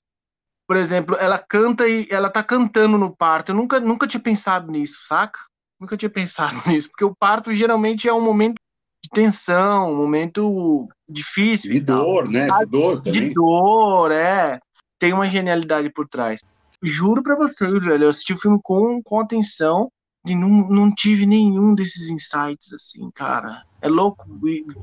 Por 0.67 0.77
exemplo, 0.77 1.17
ela 1.17 1.39
canta 1.39 1.89
e 1.89 2.09
ela 2.11 2.29
tá 2.29 2.43
cantando 2.43 2.99
no 2.99 3.15
parto. 3.15 3.53
Eu 3.53 3.57
nunca, 3.57 3.79
nunca 3.79 4.07
tinha 4.07 4.21
pensado 4.21 4.71
nisso, 4.71 5.07
saca? 5.07 5.39
Nunca 5.81 5.97
tinha 5.97 6.11
pensado 6.11 6.61
nisso, 6.67 6.89
porque 6.89 7.05
o 7.05 7.15
parto 7.15 7.55
geralmente 7.55 8.09
é 8.09 8.13
um 8.13 8.21
momento 8.21 8.57
de 9.03 9.11
tensão, 9.11 9.93
um 9.93 9.97
momento 9.97 10.89
difícil. 11.09 11.71
De 11.71 11.81
dor, 11.81 12.29
né? 12.29 12.49
De 12.49 12.67
dor 12.67 13.03
também. 13.03 13.29
De 13.29 13.35
dor, 13.35 14.11
é. 14.11 14.59
Tem 14.99 15.13
uma 15.13 15.29
genialidade 15.29 15.91
por 15.91 16.09
trás. 16.09 16.41
Juro 16.83 17.23
pra 17.23 17.37
vocês, 17.37 17.71
velho, 17.71 18.05
eu 18.05 18.09
assisti 18.09 18.33
o 18.33 18.39
filme 18.39 18.59
com, 18.63 19.01
com 19.03 19.21
atenção 19.21 19.91
e 20.27 20.35
não, 20.35 20.69
não 20.69 20.95
tive 20.95 21.27
nenhum 21.27 21.75
desses 21.75 22.11
insights, 22.11 22.73
assim, 22.73 23.09
cara. 23.15 23.65
É 23.81 23.89
louco 23.89 24.27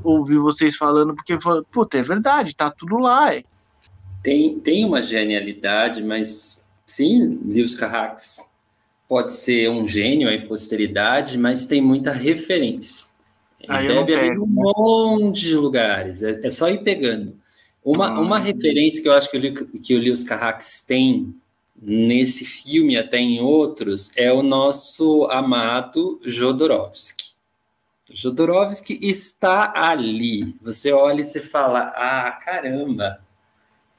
ouvir 0.04 0.38
vocês 0.38 0.76
falando, 0.78 1.13
porque, 1.13 1.38
puta, 1.72 1.98
é 1.98 2.02
verdade, 2.02 2.56
tá 2.56 2.72
tudo 2.72 2.98
lá. 2.98 3.34
É. 3.36 3.43
Tem, 4.24 4.58
tem 4.60 4.86
uma 4.86 5.02
genialidade, 5.02 6.02
mas 6.02 6.66
sim, 6.86 7.40
Lewis 7.46 7.76
Carrax 7.76 8.40
pode 9.08 9.34
ser 9.34 9.70
um 9.70 9.88
gênio 9.88 10.30
em 10.30 10.48
posteridade, 10.48 11.38
mas 11.38 11.66
tem 11.66 11.82
muita 11.82 12.12
referência. 12.12 13.06
Ele 13.60 13.88
deve 13.90 14.16
haver 14.16 14.40
um 14.40 14.48
monte 14.48 15.42
de 15.42 15.56
lugares, 15.56 16.24
é, 16.24 16.40
é 16.42 16.50
só 16.50 16.70
ir 16.70 16.84
pegando. 16.84 17.38
Uma, 17.84 18.08
ah. 18.08 18.20
uma 18.20 18.40
referência 18.40 19.02
que 19.02 19.08
eu 19.08 19.14
acho 19.14 19.30
que 19.30 19.38
o, 19.38 19.80
que 19.80 19.96
o 19.96 20.00
Lewis 20.00 20.24
Carrax 20.24 20.82
tem 20.88 21.36
nesse 21.82 22.46
filme, 22.46 22.98
até 22.98 23.18
em 23.18 23.42
outros, 23.42 24.12
é 24.16 24.32
o 24.32 24.42
nosso 24.42 25.26
amado 25.26 26.20
Jodorowsky. 26.26 27.34
Jodorowsky 28.10 29.00
está 29.02 29.74
ali. 29.76 30.56
Você 30.62 30.92
olha 30.94 31.22
e 31.22 31.26
você 31.26 31.42
fala: 31.42 31.92
ah, 31.96 32.32
caramba, 32.32 33.20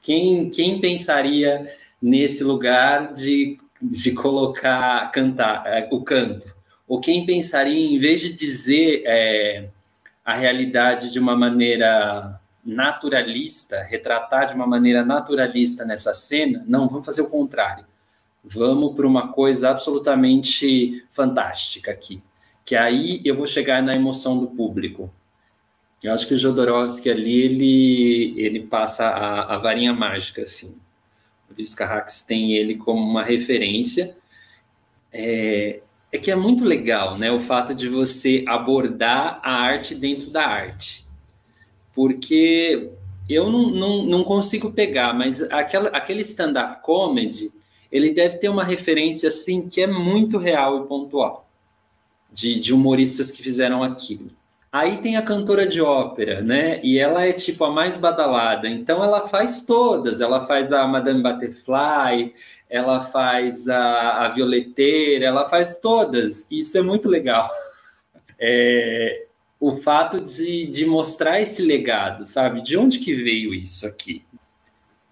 quem, 0.05 0.51
quem 0.51 0.79
pensaria 0.79 1.67
nesse 1.99 2.43
lugar 2.43 3.11
de, 3.11 3.57
de 3.81 4.11
colocar 4.11 5.11
cantar 5.11 5.63
é, 5.65 5.89
o 5.91 6.03
canto? 6.03 6.53
Ou 6.87 6.99
quem 7.01 7.25
pensaria, 7.25 7.73
em 7.73 7.97
vez 7.97 8.21
de 8.21 8.31
dizer 8.31 9.01
é, 9.03 9.67
a 10.23 10.35
realidade 10.35 11.11
de 11.11 11.17
uma 11.17 11.35
maneira 11.35 12.39
naturalista, 12.63 13.81
retratar 13.81 14.47
de 14.47 14.53
uma 14.53 14.67
maneira 14.67 15.03
naturalista 15.03 15.83
nessa 15.83 16.13
cena, 16.13 16.63
não, 16.67 16.87
vamos 16.87 17.05
fazer 17.07 17.23
o 17.23 17.29
contrário. 17.29 17.83
Vamos 18.43 18.93
para 18.93 19.07
uma 19.07 19.29
coisa 19.29 19.71
absolutamente 19.71 21.03
fantástica 21.09 21.91
aqui. 21.91 22.21
Que 22.63 22.75
aí 22.75 23.21
eu 23.25 23.35
vou 23.35 23.47
chegar 23.47 23.81
na 23.81 23.95
emoção 23.95 24.37
do 24.37 24.45
público. 24.45 25.11
Eu 26.05 26.13
acho 26.13 26.27
que 26.27 26.33
o 26.33 26.37
Jodorowsky 26.37 27.09
ali, 27.09 27.41
ele, 27.41 28.33
ele 28.37 28.59
passa 28.61 29.05
a, 29.05 29.55
a 29.55 29.57
varinha 29.57 29.93
mágica, 29.93 30.43
assim. 30.43 30.75
O 31.49 31.53
Luiz 31.57 31.73
Carrax 31.73 32.21
tem 32.21 32.53
ele 32.53 32.75
como 32.75 33.01
uma 33.01 33.23
referência. 33.23 34.15
É, 35.11 35.81
é 36.11 36.17
que 36.17 36.31
é 36.31 36.35
muito 36.35 36.63
legal, 36.63 37.17
né? 37.17 37.31
O 37.31 37.39
fato 37.39 37.73
de 37.73 37.87
você 37.87 38.43
abordar 38.47 39.39
a 39.43 39.53
arte 39.53 39.95
dentro 39.95 40.29
da 40.29 40.45
arte 40.45 41.05
porque 41.95 42.89
eu 43.27 43.49
não, 43.49 43.69
não, 43.69 44.03
não 44.03 44.23
consigo 44.23 44.71
pegar, 44.71 45.13
mas 45.13 45.41
aquela, 45.43 45.89
aquele 45.89 46.21
stand-up 46.21 46.83
comedy, 46.83 47.51
ele 47.89 48.13
deve 48.13 48.37
ter 48.37 48.49
uma 48.49 48.65
referência 48.65 49.29
assim 49.29 49.67
que 49.67 49.81
é 49.81 49.87
muito 49.87 50.37
real 50.37 50.83
e 50.83 50.87
pontual 50.87 51.47
de, 52.31 52.59
de 52.59 52.73
humoristas 52.73 53.31
que 53.31 53.41
fizeram 53.41 53.81
aquilo. 53.81 54.29
Aí 54.75 54.97
tem 54.97 55.15
a 55.15 55.21
cantora 55.21 55.65
de 55.65 55.81
ópera, 55.81 56.41
né? 56.41 56.81
E 56.83 56.99
ela 56.99 57.25
é 57.25 57.31
tipo 57.31 57.63
a 57.63 57.71
mais 57.71 57.97
badalada. 57.97 58.67
Então 58.67 59.01
ela 59.01 59.25
faz 59.25 59.65
todas. 59.65 60.19
Ela 60.19 60.45
faz 60.45 60.73
a 60.73 60.85
Madame 60.85 61.23
Butterfly, 61.23 62.33
ela 62.69 62.99
faz 62.99 63.69
a, 63.69 64.25
a 64.25 64.27
Violeteira, 64.27 65.27
ela 65.27 65.47
faz 65.47 65.77
todas. 65.77 66.45
Isso 66.51 66.77
é 66.77 66.81
muito 66.81 67.07
legal. 67.07 67.49
É, 68.37 69.27
o 69.61 69.77
fato 69.77 70.19
de, 70.19 70.65
de 70.65 70.85
mostrar 70.85 71.39
esse 71.39 71.61
legado, 71.61 72.25
sabe? 72.25 72.61
De 72.61 72.75
onde 72.75 72.99
que 72.99 73.13
veio 73.13 73.53
isso 73.53 73.87
aqui? 73.87 74.25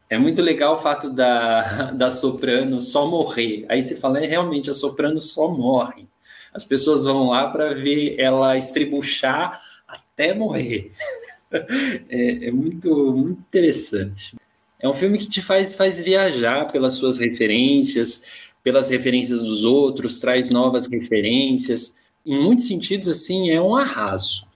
É 0.10 0.18
muito 0.18 0.42
legal 0.42 0.74
o 0.74 0.78
fato 0.78 1.10
da, 1.10 1.92
da 1.96 2.12
soprano 2.12 2.82
só 2.82 3.08
morrer. 3.08 3.66
Aí 3.70 3.82
você 3.82 3.96
fala, 3.96 4.20
é 4.20 4.26
realmente, 4.28 4.70
a 4.70 4.74
soprano 4.74 5.22
só 5.22 5.48
morre. 5.48 6.06
As 6.54 6.64
pessoas 6.64 7.04
vão 7.04 7.30
lá 7.30 7.50
para 7.50 7.74
ver 7.74 8.16
ela 8.20 8.58
estribuchar 8.58 9.62
até 9.88 10.34
morrer. 10.34 10.92
É, 12.10 12.48
é, 12.48 12.52
muito, 12.52 13.14
muito 13.14 13.40
interessante. 13.42 14.36
É 14.80 14.90
um 14.90 14.94
filme 14.96 15.20
que 15.20 15.30
te 15.30 15.40
faz, 15.40 15.76
faz 15.76 16.02
viajar 16.02 16.66
pelas 16.72 16.96
suas 16.96 17.20
referências, 17.20 18.24
pelas 18.64 18.90
referências 18.90 19.44
dos 19.44 19.64
outros, 19.64 20.20
traz 20.20 20.50
novas 20.50 20.88
referências 20.88 21.96
em 22.26 22.42
muitos 22.42 22.68
sentidos, 22.68 23.08
assim, 23.10 23.50
é 23.50 23.62
um 23.62 23.76
arraso. 23.76 24.48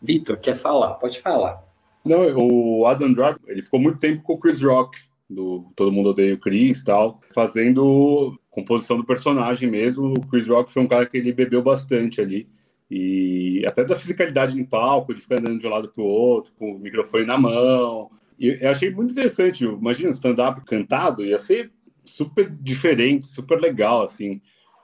Vitor, 0.00 0.36
quer 0.38 0.54
falar? 0.54 0.94
Pode 0.94 1.20
falar. 1.20 1.62
Não, 2.04 2.22
o 2.36 2.86
Adam 2.86 3.12
Driver, 3.12 3.40
ele 3.48 3.62
ficou 3.62 3.80
muito 3.80 3.98
tempo 3.98 4.22
com 4.22 4.34
o 4.34 4.38
Chris 4.38 4.62
Rock, 4.62 4.98
do 5.28 5.66
Todo 5.76 5.92
Mundo 5.92 6.10
Odeia 6.10 6.34
o 6.34 6.38
Chris 6.38 6.80
e 6.80 6.84
tal, 6.84 7.20
fazendo 7.32 8.38
composição 8.50 8.96
do 8.96 9.04
personagem 9.04 9.70
mesmo. 9.70 10.12
O 10.12 10.26
Chris 10.26 10.46
Rock 10.46 10.72
foi 10.72 10.82
um 10.82 10.88
cara 10.88 11.06
que 11.06 11.16
ele 11.16 11.32
bebeu 11.32 11.62
bastante 11.62 12.20
ali. 12.20 12.48
E 12.90 13.62
até 13.66 13.84
da 13.84 13.94
fisicalidade 13.94 14.58
em 14.58 14.64
palco, 14.64 15.14
de 15.14 15.20
ficar 15.20 15.38
andando 15.38 15.60
de 15.60 15.66
um 15.66 15.70
lado 15.70 15.88
para 15.88 16.02
o 16.02 16.06
outro, 16.06 16.52
com 16.58 16.72
o 16.74 16.78
microfone 16.78 17.24
na 17.24 17.38
mão. 17.38 18.10
E 18.38 18.58
eu 18.60 18.70
achei 18.70 18.90
muito 18.90 19.12
interessante. 19.12 19.64
Imagina, 19.64 20.10
stand-up 20.10 20.64
cantado, 20.64 21.24
ia 21.24 21.38
ser 21.38 21.70
super 22.04 22.50
diferente, 22.50 23.26
super 23.26 23.60
legal, 23.60 24.02
assim 24.02 24.40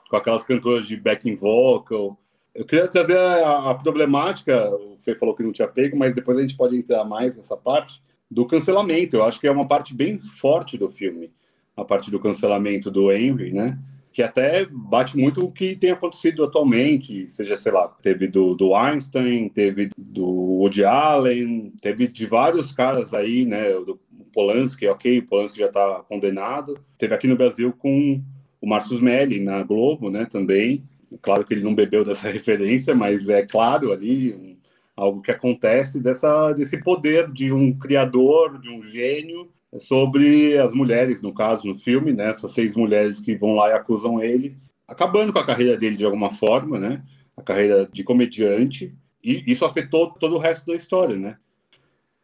com 0.09 0.17
aquelas 0.17 0.45
cantoras 0.45 0.87
de 0.87 0.97
backing 0.97 1.35
vocal. 1.35 2.19
Eu 2.55 2.65
queria 2.65 2.89
trazer 2.89 3.19
a, 3.19 3.71
a, 3.71 3.75
problemática, 3.75 4.71
o 4.71 4.97
Fê 4.99 5.15
falou 5.15 5.35
que 5.35 5.43
não 5.43 5.53
tinha 5.53 5.69
pego, 5.69 5.97
mas 5.97 6.15
depois 6.15 6.39
a 6.39 6.41
gente 6.41 6.57
pode 6.57 6.77
entrar 6.77 7.05
mais 7.05 7.37
nessa 7.37 7.57
parte 7.57 8.03
do 8.31 8.47
cancelamento. 8.47 9.17
Eu 9.17 9.25
acho 9.25 9.39
que 9.41 9.47
é 9.47 9.51
uma 9.51 9.69
parte 9.69 9.95
bem 9.95 10.19
forte 10.19 10.79
do 10.79 10.89
filme, 10.89 11.33
a 11.77 11.85
parte 11.85 12.11
do 12.11 12.19
cancelamento 12.19 12.91
do 12.91 13.13
Henry, 13.13 13.53
né? 13.53 13.79
Que 14.13 14.23
até 14.23 14.65
bate 14.65 15.17
muito 15.17 15.45
o 15.45 15.53
que 15.53 15.77
tem 15.77 15.91
acontecido 15.91 16.43
atualmente, 16.43 17.29
seja, 17.29 17.57
sei 17.57 17.71
lá, 17.71 17.87
teve 18.01 18.27
do, 18.27 18.55
do 18.55 18.75
Einstein, 18.75 19.49
teve 19.51 19.91
do 19.97 20.25
Woody 20.25 20.85
Allen, 20.85 21.73
teve 21.83 22.09
de 22.09 22.27
vários 22.27 22.73
caras 22.73 23.13
aí, 23.13 23.45
né? 23.45 23.73
Do 23.73 24.01
Polanski, 24.33 24.87
ok, 24.87 25.19
o 25.19 25.27
Polanski 25.27 25.59
já 25.59 25.67
está 25.67 26.05
condenado. 26.09 26.79
Teve 26.99 27.15
aqui 27.15 27.27
no 27.27 27.37
Brasil 27.37 27.73
com 27.73 28.23
o 28.61 28.69
Marcus 28.69 29.01
Melli 29.01 29.41
na 29.41 29.63
Globo, 29.63 30.11
né, 30.11 30.27
também. 30.27 30.85
Claro 31.23 31.45
que 31.45 31.55
ele 31.55 31.63
não 31.63 31.75
bebeu 31.75 32.05
dessa 32.05 32.29
referência, 32.33 32.95
mas 32.95 33.29
é 33.29 33.47
claro 33.47 33.93
ali 33.93 34.57
algo 34.97 35.21
que 35.21 35.31
acontece 35.31 36.01
dessa, 36.01 36.53
desse 36.53 36.83
poder 36.83 37.31
de 37.31 37.53
um 37.53 37.73
criador, 37.73 38.59
de 38.59 38.71
um 38.71 38.83
gênio 38.83 39.49
sobre 39.81 40.59
as 40.59 40.73
mulheres, 40.73 41.23
no 41.23 41.35
caso, 41.35 41.67
no 41.67 41.75
filme, 41.75 42.13
né, 42.13 42.29
essas 42.29 42.53
seis 42.53 42.75
mulheres 42.75 43.21
que 43.21 43.37
vão 43.37 43.55
lá 43.55 43.71
e 43.71 43.73
acusam 43.73 44.23
ele, 44.23 44.57
acabando 44.87 45.33
com 45.33 45.39
a 45.39 45.47
carreira 45.47 45.77
dele 45.77 45.97
de 45.97 46.05
alguma 46.05 46.33
forma, 46.33 46.79
né, 46.79 47.03
a 47.37 47.43
carreira 47.43 47.89
de 47.93 48.05
comediante, 48.05 48.95
e 49.23 49.43
isso 49.47 49.65
afetou 49.65 50.11
todo 50.13 50.37
o 50.37 50.39
resto 50.39 50.67
da 50.67 50.75
história, 50.75 51.17
né. 51.17 51.37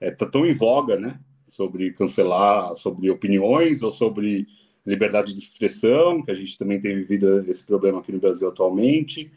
É, 0.01 0.11
tá 0.11 0.27
tão 0.27 0.47
em 0.47 0.55
voga, 0.55 0.97
né, 0.97 1.19
sobre 1.45 1.93
cancelar, 1.93 2.75
sobre 2.77 3.11
opiniões 3.11 3.83
ou 3.83 3.93
sobre 3.93 4.47
liberdade 4.87 5.33
de 5.33 5.41
expressão, 5.41 6.23
que 6.23 6.31
a 6.31 6.35
gente 6.35 6.59
também 6.59 6.81
tem 6.81 6.97
vivido 6.97 7.49
esse 7.49 7.65
problema 7.65 8.01
aqui 8.01 8.11
no 8.11 8.19
Brasil 8.19 8.49
atualmente. 8.49 9.31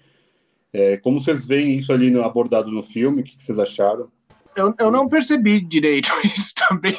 É, 0.73 0.97
como 0.97 1.21
vocês 1.21 1.45
veem 1.45 1.77
isso 1.77 1.93
ali 1.93 2.17
abordado 2.19 2.71
no 2.71 2.81
filme? 2.81 3.21
O 3.21 3.23
que, 3.23 3.35
que 3.35 3.43
vocês 3.43 3.59
acharam? 3.59 4.09
Eu, 4.55 4.73
eu 4.79 4.89
não 4.89 5.07
percebi 5.07 5.61
direito 5.61 6.09
isso 6.23 6.53
também. 6.67 6.97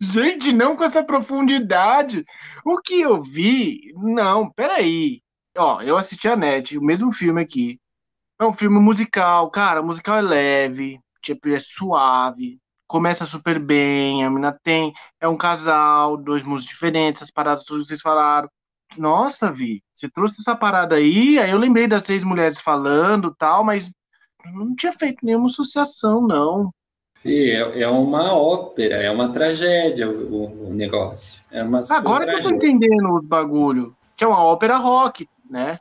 Gente, 0.00 0.52
não 0.52 0.76
com 0.76 0.84
essa 0.84 1.02
profundidade. 1.02 2.24
O 2.64 2.78
que 2.80 3.00
eu 3.00 3.22
vi, 3.22 3.92
não, 3.96 4.50
peraí. 4.50 5.22
Ó, 5.56 5.80
eu 5.82 5.96
assisti 5.96 6.28
a 6.28 6.36
NET, 6.36 6.78
o 6.78 6.82
mesmo 6.82 7.12
filme 7.12 7.40
aqui. 7.40 7.80
É 8.40 8.44
um 8.44 8.52
filme 8.52 8.78
musical, 8.80 9.50
cara, 9.50 9.80
o 9.80 9.84
musical 9.86 10.16
é 10.16 10.22
leve, 10.22 11.00
tipo, 11.22 11.48
é 11.48 11.58
suave, 11.60 12.58
começa 12.86 13.26
super 13.26 13.58
bem, 13.58 14.24
a 14.24 14.30
mina 14.30 14.58
tem, 14.62 14.92
é 15.20 15.28
um 15.28 15.36
casal, 15.36 16.16
dois 16.16 16.42
músicos 16.42 16.72
diferentes, 16.72 17.22
as 17.22 17.30
paradas 17.30 17.64
todas 17.64 17.84
que 17.84 17.88
vocês 17.88 18.00
falaram. 18.00 18.48
Nossa, 18.96 19.52
Vi, 19.52 19.82
você 19.94 20.10
trouxe 20.10 20.40
essa 20.40 20.56
parada 20.56 20.96
aí, 20.96 21.38
aí 21.38 21.50
eu 21.50 21.58
lembrei 21.58 21.86
das 21.86 22.04
seis 22.04 22.24
mulheres 22.24 22.60
falando 22.60 23.34
tal, 23.38 23.62
mas 23.62 23.90
não 24.46 24.74
tinha 24.74 24.92
feito 24.92 25.24
nenhuma 25.24 25.46
associação, 25.46 26.26
não. 26.26 26.72
É, 27.24 27.82
é 27.82 27.88
uma 27.88 28.34
ópera, 28.34 28.96
é 28.96 29.10
uma 29.10 29.28
tragédia 29.28 30.08
o, 30.08 30.68
o 30.68 30.74
negócio. 30.74 31.42
É 31.50 31.62
uma 31.62 31.80
Agora 31.90 32.26
que 32.26 32.32
eu 32.32 32.42
tô 32.42 32.50
entendendo 32.50 33.16
o 33.16 33.22
bagulho, 33.22 33.94
que 34.16 34.24
é 34.24 34.26
uma 34.26 34.42
ópera 34.42 34.78
rock, 34.78 35.28
né? 35.48 35.78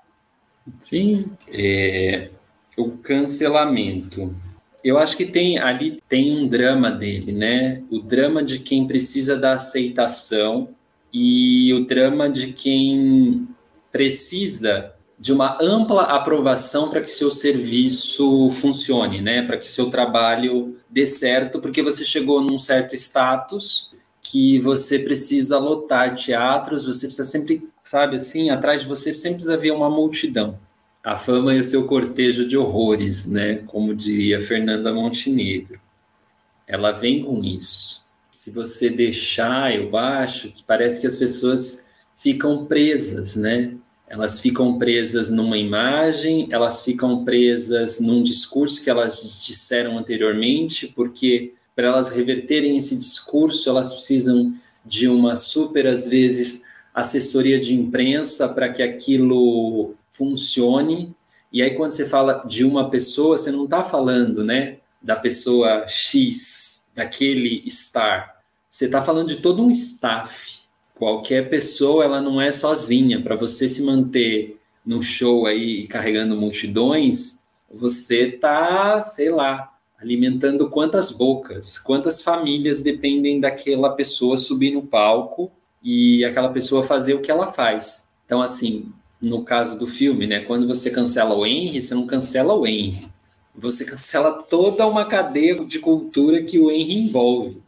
Sim. 0.78 1.32
É, 1.48 2.30
o 2.78 2.92
cancelamento. 2.92 4.36
Eu 4.84 4.98
acho 4.98 5.18
que 5.18 5.26
tem 5.26 5.58
ali 5.58 6.02
tem 6.08 6.38
um 6.38 6.48
drama 6.48 6.92
dele, 6.92 7.32
né? 7.32 7.84
O 7.90 8.00
drama 8.00 8.44
de 8.44 8.60
quem 8.60 8.88
precisa 8.88 9.38
da 9.38 9.54
aceitação 9.54 10.70
e 11.12 11.74
o 11.74 11.86
drama 11.86 12.30
de 12.30 12.54
quem 12.54 13.48
precisa 13.92 14.94
de 15.20 15.34
uma 15.34 15.58
ampla 15.62 16.04
aprovação 16.04 16.90
para 16.90 17.02
que 17.02 17.12
seu 17.12 17.30
serviço 17.30 18.50
funcione, 18.50 19.22
né? 19.22 19.42
Para 19.42 19.58
que 19.58 19.70
seu 19.70 19.90
trabalho 19.90 20.78
dê 20.90 21.06
certo, 21.06 21.60
porque 21.60 21.84
você 21.84 22.06
chegou 22.06 22.40
num 22.42 22.58
certo 22.58 22.96
status 22.96 23.94
que 24.22 24.60
você 24.60 24.98
precisa 24.98 25.58
lotar 25.58 26.16
teatros, 26.16 26.86
você 26.86 27.08
precisa 27.08 27.28
sempre, 27.28 27.68
sabe 27.84 28.16
assim, 28.16 28.50
atrás 28.50 28.82
de 28.82 28.88
você 28.88 29.14
sempre 29.14 29.36
precisa 29.36 29.56
haver 29.56 29.72
uma 29.72 29.90
multidão. 29.90 30.58
A 31.04 31.18
fama 31.18 31.54
e 31.54 31.60
o 31.60 31.64
seu 31.64 31.86
cortejo 31.86 32.48
de 32.48 32.56
horrores, 32.56 33.26
né? 33.26 33.56
Como 33.66 33.94
diria 33.94 34.40
Fernanda 34.40 34.94
Montenegro. 34.94 35.82
Ela 36.66 36.92
vem 36.92 37.22
com 37.22 37.44
isso. 37.44 38.06
Se 38.32 38.52
você 38.52 38.90
deixar, 38.90 39.76
eu 39.76 39.98
acho 39.98 40.52
que 40.52 40.64
parece 40.64 41.02
que 41.02 41.08
as 41.08 41.16
pessoas 41.18 41.86
ficam 42.16 42.66
presas, 42.66 43.36
né? 43.36 43.74
Elas 44.10 44.40
ficam 44.40 44.80
presas 44.80 45.30
numa 45.30 45.58
imagem, 45.58 46.48
elas 46.52 46.84
ficam 46.84 47.24
presas 47.24 48.00
num 48.00 48.24
discurso 48.24 48.84
que 48.84 48.90
elas 48.90 49.22
disseram 49.46 49.98
anteriormente, 49.98 50.88
porque 50.88 51.54
para 51.76 51.88
elas 51.88 52.10
reverterem 52.10 52.76
esse 52.76 52.96
discurso, 52.96 53.70
elas 53.70 53.94
precisam 53.94 54.54
de 54.84 55.08
uma 55.08 55.36
super, 55.36 55.86
às 55.86 56.08
vezes, 56.08 56.64
assessoria 56.94 57.60
de 57.60 57.74
imprensa 57.74 58.50
para 58.50 58.70
que 58.70 58.82
aquilo 58.82 59.94
funcione. 60.12 61.16
E 61.54 61.62
aí, 61.62 61.76
quando 61.76 61.92
você 61.92 62.06
fala 62.06 62.44
de 62.46 62.66
uma 62.66 62.90
pessoa, 62.90 63.38
você 63.38 63.52
não 63.52 63.66
está 63.66 63.84
falando, 63.84 64.44
né, 64.44 64.78
da 65.02 65.16
pessoa 65.16 65.88
X, 65.88 66.82
daquele 66.94 67.64
star. 67.70 68.42
Você 68.70 68.86
está 68.86 69.02
falando 69.02 69.30
de 69.30 69.38
todo 69.38 69.62
um 69.62 69.72
staff. 69.72 70.59
Qualquer 71.00 71.50
pessoa, 71.50 72.04
ela 72.04 72.22
não 72.22 72.42
é 72.42 72.52
sozinha. 72.52 73.22
Para 73.22 73.38
você 73.38 73.70
se 73.70 73.82
manter 73.82 74.60
no 74.86 75.02
show 75.02 75.46
aí 75.46 75.88
carregando 75.88 76.36
multidões, 76.36 77.40
você 77.74 78.30
tá, 78.30 79.00
sei 79.00 79.30
lá, 79.30 79.74
alimentando 79.98 80.70
quantas 80.70 81.10
bocas, 81.10 81.78
quantas 81.78 82.22
famílias 82.22 82.82
dependem 82.82 83.40
daquela 83.40 83.92
pessoa 83.92 84.36
subir 84.36 84.72
no 84.72 84.82
palco 84.82 85.50
e 85.82 86.26
aquela 86.26 86.50
pessoa 86.50 86.84
fazer 86.84 87.14
o 87.14 87.22
que 87.22 87.32
ela 87.32 87.48
faz. 87.48 88.10
Então, 88.26 88.42
assim, 88.42 88.92
no 89.22 89.46
caso 89.46 89.80
do 89.80 89.88
filme, 89.88 90.28
né? 90.28 90.42
Quando 90.42 90.68
você 90.68 90.92
cancela 90.92 91.34
o 91.34 91.46
Henry, 91.46 91.82
você 91.82 91.96
não 91.96 92.06
cancela 92.06 92.54
o 92.54 92.68
Henry. 92.68 93.08
Você 93.56 93.86
cancela 93.86 94.34
toda 94.44 94.86
uma 94.86 95.06
cadeia 95.06 95.64
de 95.64 95.80
cultura 95.80 96.44
que 96.44 96.60
o 96.60 96.70
Henry 96.70 96.98
envolve. 96.98 97.62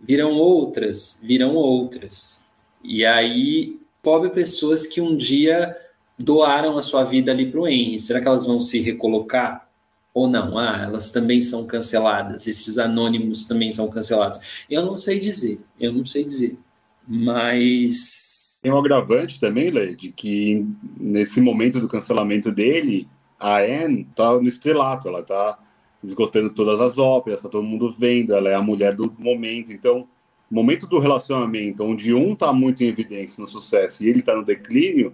Virão 0.00 0.32
outras, 0.32 1.20
virão 1.22 1.56
outras. 1.56 2.39
E 2.82 3.04
aí, 3.04 3.78
pobre 4.02 4.30
pessoas 4.30 4.86
que 4.86 5.00
um 5.00 5.16
dia 5.16 5.76
doaram 6.18 6.76
a 6.76 6.82
sua 6.82 7.04
vida 7.04 7.30
ali 7.30 7.50
para 7.50 7.60
o 7.60 7.68
Henry. 7.68 7.98
Será 7.98 8.20
que 8.20 8.28
elas 8.28 8.46
vão 8.46 8.60
se 8.60 8.80
recolocar? 8.80 9.68
Ou 10.12 10.28
não? 10.28 10.58
Ah, 10.58 10.82
elas 10.82 11.12
também 11.12 11.40
são 11.40 11.66
canceladas. 11.66 12.46
Esses 12.46 12.78
anônimos 12.78 13.44
também 13.44 13.70
são 13.72 13.88
cancelados. 13.88 14.64
Eu 14.68 14.84
não 14.84 14.96
sei 14.96 15.20
dizer. 15.20 15.60
Eu 15.78 15.92
não 15.92 16.04
sei 16.04 16.24
dizer. 16.24 16.58
Mas 17.06 18.30
tem 18.62 18.70
um 18.70 18.78
agravante 18.78 19.40
também, 19.40 19.70
Lê, 19.70 19.94
de 19.94 20.12
que 20.12 20.66
nesse 20.98 21.40
momento 21.40 21.80
do 21.80 21.88
cancelamento 21.88 22.52
dele, 22.52 23.08
a 23.38 23.58
Anne 23.60 24.06
tá 24.14 24.34
no 24.34 24.46
estrelato, 24.46 25.08
ela 25.08 25.22
tá 25.22 25.58
esgotando 26.04 26.50
todas 26.50 26.78
as 26.78 26.98
óperas, 26.98 27.40
tá 27.40 27.48
todo 27.48 27.66
mundo 27.66 27.90
vendo, 27.90 28.34
ela 28.34 28.50
é 28.50 28.54
a 28.54 28.62
mulher 28.62 28.94
do 28.94 29.14
momento. 29.18 29.72
Então, 29.72 30.06
momento 30.50 30.86
do 30.86 30.98
relacionamento, 30.98 31.82
onde 31.84 32.12
um 32.12 32.34
tá 32.34 32.52
muito 32.52 32.82
em 32.82 32.88
evidência 32.88 33.40
no 33.40 33.48
sucesso 33.48 34.02
e 34.02 34.08
ele 34.08 34.22
tá 34.22 34.34
no 34.34 34.44
declínio, 34.44 35.12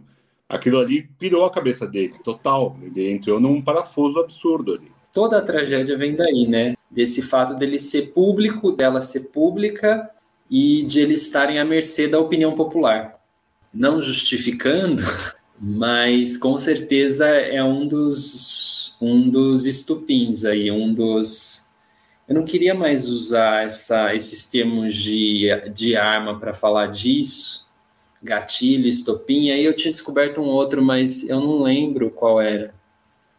aquilo 0.49 0.79
ali 0.79 1.09
pirou 1.19 1.45
a 1.45 1.51
cabeça 1.51 1.87
dele, 1.87 2.15
total. 2.25 2.77
Ele 2.83 3.11
entrou 3.11 3.39
num 3.39 3.61
parafuso 3.61 4.19
absurdo 4.19 4.75
ali. 4.75 4.91
Toda 5.13 5.39
a 5.39 5.43
tragédia 5.43 5.97
vem 5.97 6.15
daí, 6.15 6.47
né? 6.47 6.75
Desse 6.91 7.23
fato 7.23 7.55
dele 7.55 7.79
ser 7.79 8.13
público, 8.13 8.73
dela 8.73 9.01
ser 9.01 9.29
pública 9.33 10.11
e 10.51 10.83
de 10.85 11.01
eles 11.01 11.23
estarem 11.23 11.59
à 11.59 11.65
mercê 11.65 12.07
da 12.07 12.19
opinião 12.19 12.55
popular 12.55 13.17
não 13.77 14.01
justificando, 14.01 15.03
mas 15.61 16.37
com 16.37 16.57
certeza 16.59 17.27
é 17.27 17.63
um 17.63 17.87
dos, 17.87 18.97
um 19.01 19.29
dos 19.29 19.67
estupins 19.67 20.45
aí, 20.45 20.71
um 20.71 20.93
dos. 20.93 21.66
Eu 22.29 22.35
não 22.35 22.45
queria 22.45 22.75
mais 22.75 23.09
usar 23.09 23.65
essa, 23.65 24.15
esses 24.15 24.47
termos 24.47 24.95
de, 24.95 25.49
de 25.73 25.95
arma 25.97 26.39
para 26.39 26.53
falar 26.53 26.89
disso, 26.89 27.67
gatilho, 28.21 28.89
estopim. 28.89 29.51
Aí 29.51 29.65
eu 29.65 29.75
tinha 29.75 29.93
descoberto 29.93 30.41
um 30.41 30.47
outro, 30.47 30.83
mas 30.83 31.23
eu 31.29 31.41
não 31.41 31.63
lembro 31.63 32.11
qual 32.11 32.41
era. 32.41 32.75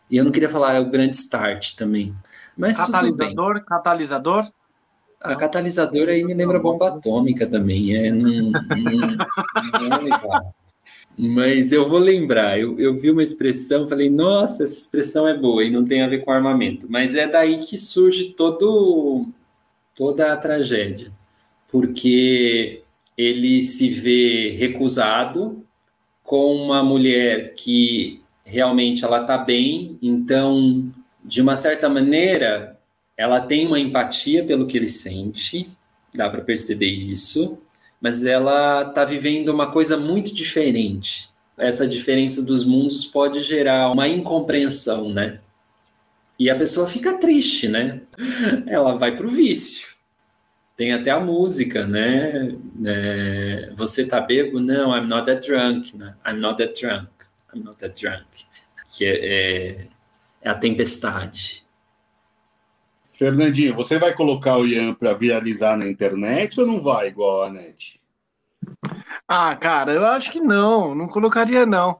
E 0.09 0.15
eu 0.15 0.23
não 0.23 0.31
queria 0.31 0.47
falar 0.47 0.75
é 0.75 0.79
o 0.79 0.89
grande 0.89 1.15
start 1.15 1.75
também. 1.75 2.15
Mas 2.55 2.77
catalisador, 2.77 3.63
catalisador. 3.65 4.51
A 5.19 5.35
catalisador 5.35 6.07
aí 6.09 6.23
me 6.23 6.33
lembra 6.33 6.59
bomba 6.59 6.89
atômica 6.89 7.45
também, 7.45 7.95
é, 7.95 8.11
não, 8.11 8.51
não, 8.51 8.51
não 9.89 10.35
é. 10.37 10.51
Mas 11.17 11.71
eu 11.71 11.89
vou 11.89 11.97
lembrar, 11.97 12.59
eu, 12.59 12.79
eu 12.79 12.93
vi 12.93 13.09
uma 13.09 13.23
expressão, 13.23 13.87
falei, 13.87 14.07
nossa, 14.07 14.63
essa 14.63 14.77
expressão 14.77 15.27
é 15.27 15.35
boa 15.35 15.63
e 15.63 15.71
não 15.71 15.83
tem 15.83 16.03
a 16.03 16.07
ver 16.07 16.23
com 16.23 16.29
armamento. 16.31 16.85
Mas 16.87 17.15
é 17.15 17.27
daí 17.27 17.65
que 17.65 17.75
surge 17.75 18.33
todo, 18.37 19.25
toda 19.95 20.31
a 20.31 20.37
tragédia, 20.37 21.11
porque 21.71 22.83
ele 23.17 23.63
se 23.63 23.89
vê 23.89 24.51
recusado 24.51 25.65
com 26.23 26.55
uma 26.55 26.83
mulher 26.83 27.55
que 27.55 28.21
realmente 28.45 29.03
ela 29.03 29.21
está 29.21 29.39
bem, 29.39 29.97
então, 30.01 30.91
de 31.25 31.41
uma 31.41 31.55
certa 31.55 31.89
maneira, 31.89 32.77
ela 33.17 33.41
tem 33.41 33.65
uma 33.65 33.79
empatia 33.79 34.43
pelo 34.43 34.67
que 34.67 34.77
ele 34.77 34.87
sente, 34.87 35.67
dá 36.13 36.29
para 36.29 36.41
perceber 36.41 36.91
isso, 36.91 37.57
mas 38.01 38.23
ela 38.23 38.83
está 38.87 39.03
vivendo 39.03 39.49
uma 39.49 39.71
coisa 39.71 39.97
muito 39.97 40.33
diferente. 40.33 41.29
Essa 41.57 41.87
diferença 41.87 42.41
dos 42.41 42.63
mundos 42.63 43.05
pode 43.05 43.41
gerar 43.41 43.91
uma 43.91 44.07
incompreensão, 44.07 45.09
né? 45.11 45.39
E 46.39 46.49
a 46.49 46.55
pessoa 46.55 46.87
fica 46.87 47.17
triste, 47.17 47.67
né? 47.67 48.01
Ela 48.67 48.95
vai 48.95 49.15
para 49.15 49.25
o 49.25 49.31
vício. 49.31 49.97
Tem 50.75 50.93
até 50.93 51.09
a 51.09 51.19
música, 51.19 51.87
né? 51.87 52.55
É, 52.85 53.71
você 53.75 54.05
tá 54.05 54.21
bebo? 54.21 54.59
Não, 54.59 54.95
I'm 54.95 55.07
not 55.07 55.25
that 55.25 55.47
drunk. 55.47 55.97
Né? 55.97 56.13
I'm 56.23 56.39
not 56.39 56.57
that 56.63 56.79
drunk. 56.79 57.07
I'm 57.51 57.63
not 57.63 57.79
that 57.79 57.99
drunk. 57.99 58.45
Que 58.91 59.05
é, 59.05 59.25
é, 59.25 59.87
é 60.43 60.49
a 60.49 60.53
tempestade. 60.53 61.65
Fernandinho, 63.17 63.75
você 63.75 63.97
vai 63.97 64.13
colocar 64.13 64.57
o 64.57 64.67
Ian 64.67 64.93
para 64.93 65.11
viralizar 65.11 65.75
na 65.75 65.87
internet 65.87 66.59
ou 66.59 66.67
não 66.67 66.79
vai 66.79 67.07
igual 67.07 67.43
a 67.43 67.49
net? 67.49 67.99
Ah, 69.27 69.55
cara, 69.55 69.91
eu 69.91 70.05
acho 70.05 70.31
que 70.31 70.39
não, 70.39 70.93
não 70.93 71.07
colocaria 71.07 71.65
não. 71.65 71.99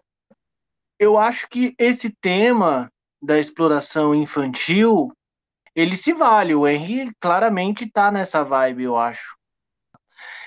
Eu 0.99 1.17
acho 1.17 1.49
que 1.49 1.73
esse 1.79 2.11
tema 2.11 2.91
da 3.19 3.39
exploração 3.39 4.13
infantil, 4.13 5.11
ele 5.75 5.95
se 5.95 6.13
vale. 6.13 6.53
O 6.53 6.67
Henry 6.67 7.11
claramente 7.19 7.89
tá 7.89 8.11
nessa 8.11 8.43
vibe, 8.43 8.83
eu 8.83 8.95
acho. 8.95 9.35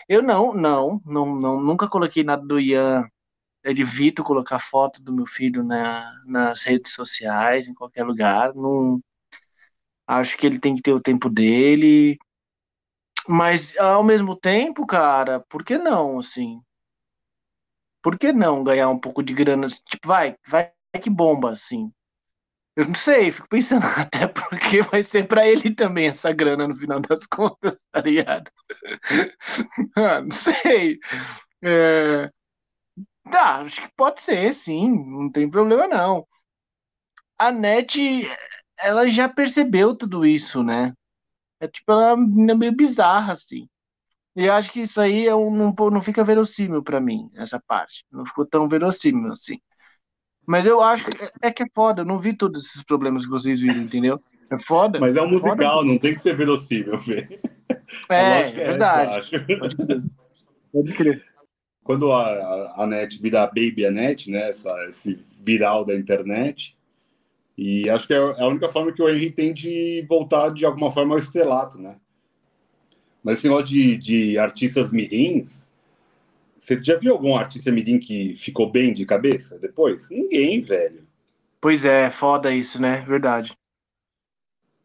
Eu 0.08 0.22
não, 0.22 0.54
não, 0.54 1.00
não, 1.04 1.34
não 1.34 1.60
nunca 1.60 1.88
coloquei 1.88 2.22
nada 2.22 2.46
do 2.46 2.60
Ian. 2.60 3.08
Evito 3.64 4.24
colocar 4.24 4.58
foto 4.58 5.02
do 5.02 5.12
meu 5.12 5.26
filho 5.26 5.62
na, 5.62 6.10
nas 6.24 6.62
redes 6.62 6.94
sociais, 6.94 7.68
em 7.68 7.74
qualquer 7.74 8.04
lugar. 8.04 8.54
Não, 8.54 9.00
Acho 10.10 10.36
que 10.36 10.44
ele 10.44 10.58
tem 10.58 10.74
que 10.74 10.82
ter 10.82 10.92
o 10.92 11.00
tempo 11.00 11.30
dele. 11.30 12.18
Mas 13.28 13.78
ao 13.78 14.02
mesmo 14.02 14.34
tempo, 14.34 14.84
cara, 14.84 15.38
por 15.48 15.64
que 15.64 15.78
não, 15.78 16.18
assim? 16.18 16.60
Por 18.02 18.18
que 18.18 18.32
não 18.32 18.64
ganhar 18.64 18.88
um 18.88 18.98
pouco 18.98 19.22
de 19.22 19.32
grana? 19.32 19.68
Tipo, 19.68 20.08
vai, 20.08 20.36
vai 20.48 20.72
que 21.00 21.08
bomba, 21.08 21.52
assim. 21.52 21.92
Eu 22.74 22.86
não 22.86 22.94
sei, 22.94 23.30
fico 23.30 23.48
pensando 23.48 23.84
até 23.96 24.26
porque 24.26 24.82
vai 24.82 25.02
ser 25.04 25.28
para 25.28 25.46
ele 25.46 25.72
também 25.74 26.08
essa 26.08 26.32
grana 26.32 26.66
no 26.66 26.74
final 26.74 26.98
das 27.00 27.24
contas, 27.30 27.84
tá 27.92 28.00
ligado? 28.00 28.50
ah, 29.96 30.22
não 30.22 30.30
sei. 30.32 30.98
É... 31.62 32.28
Tá, 33.30 33.60
acho 33.60 33.82
que 33.82 33.94
pode 33.96 34.20
ser, 34.20 34.52
sim, 34.54 34.90
não 34.90 35.30
tem 35.30 35.48
problema 35.48 35.86
não. 35.86 36.26
A 37.38 37.52
NET 37.52 38.26
ela 38.82 39.08
já 39.08 39.28
percebeu 39.28 39.94
tudo 39.94 40.26
isso, 40.26 40.62
né? 40.62 40.92
É 41.60 41.68
tipo, 41.68 41.92
ela 41.92 42.12
é 42.12 42.16
meio 42.54 42.76
bizarra, 42.76 43.32
assim. 43.34 43.68
E 44.36 44.46
eu 44.46 44.52
acho 44.54 44.72
que 44.72 44.80
isso 44.82 45.00
aí 45.00 45.26
é 45.26 45.34
um, 45.34 45.50
não, 45.54 45.74
não 45.90 46.02
fica 46.02 46.24
verossímil 46.24 46.82
para 46.82 47.00
mim, 47.00 47.30
essa 47.36 47.60
parte. 47.60 48.04
Não 48.12 48.26
ficou 48.26 48.46
tão 48.46 48.68
verossímil 48.68 49.32
assim. 49.32 49.58
Mas 50.46 50.66
eu 50.66 50.80
acho 50.80 51.06
que 51.06 51.24
é, 51.24 51.30
é 51.42 51.52
que 51.52 51.62
é 51.62 51.66
foda. 51.74 52.02
Eu 52.02 52.06
não 52.06 52.18
vi 52.18 52.36
todos 52.36 52.64
esses 52.66 52.82
problemas 52.82 53.24
que 53.24 53.30
vocês 53.30 53.60
viram, 53.60 53.80
entendeu? 53.82 54.20
É 54.50 54.58
foda. 54.58 55.00
Mas 55.00 55.16
é 55.16 55.22
um 55.22 55.26
É 55.26 55.28
musical, 55.28 55.78
foda. 55.78 55.88
não 55.88 55.98
tem 55.98 56.14
que 56.14 56.20
ser 56.20 56.36
verossímil, 56.36 56.98
Fê. 56.98 57.28
É, 58.08 58.16
é 58.16 58.40
essa, 58.40 58.54
verdade. 58.54 59.22
Pode 59.58 59.76
crer. 59.76 60.02
Pode 60.72 60.92
crer. 60.94 61.24
Quando 61.82 62.12
a, 62.12 62.32
a, 62.32 62.84
a 62.84 62.86
net 62.86 63.20
vira 63.20 63.42
a 63.42 63.46
Baby 63.46 63.90
né? 63.90 64.14
Essa, 64.50 64.86
esse 64.88 65.24
viral 65.40 65.84
da 65.84 65.94
internet. 65.94 66.76
E 67.62 67.90
acho 67.90 68.06
que 68.06 68.14
é 68.14 68.16
a 68.16 68.46
única 68.48 68.70
forma 68.70 68.90
que 68.90 69.02
o 69.02 69.06
Henry 69.06 69.30
tem 69.30 69.52
de 69.52 70.02
voltar 70.08 70.48
de 70.48 70.64
alguma 70.64 70.90
forma 70.90 71.14
ao 71.14 71.18
estrelato, 71.18 71.78
né? 71.78 72.00
Mas 73.22 73.36
esse 73.36 73.48
negócio 73.48 73.66
de, 73.66 73.98
de 73.98 74.38
artistas 74.38 74.90
mirins, 74.90 75.70
você 76.58 76.82
já 76.82 76.96
viu 76.96 77.12
algum 77.12 77.36
artista 77.36 77.70
mirim 77.70 77.98
que 77.98 78.32
ficou 78.32 78.70
bem 78.70 78.94
de 78.94 79.04
cabeça 79.04 79.58
depois? 79.58 80.08
Ninguém, 80.08 80.62
velho. 80.62 81.06
Pois 81.60 81.84
é, 81.84 82.10
foda 82.10 82.50
isso, 82.50 82.80
né? 82.80 83.04
Verdade. 83.06 83.52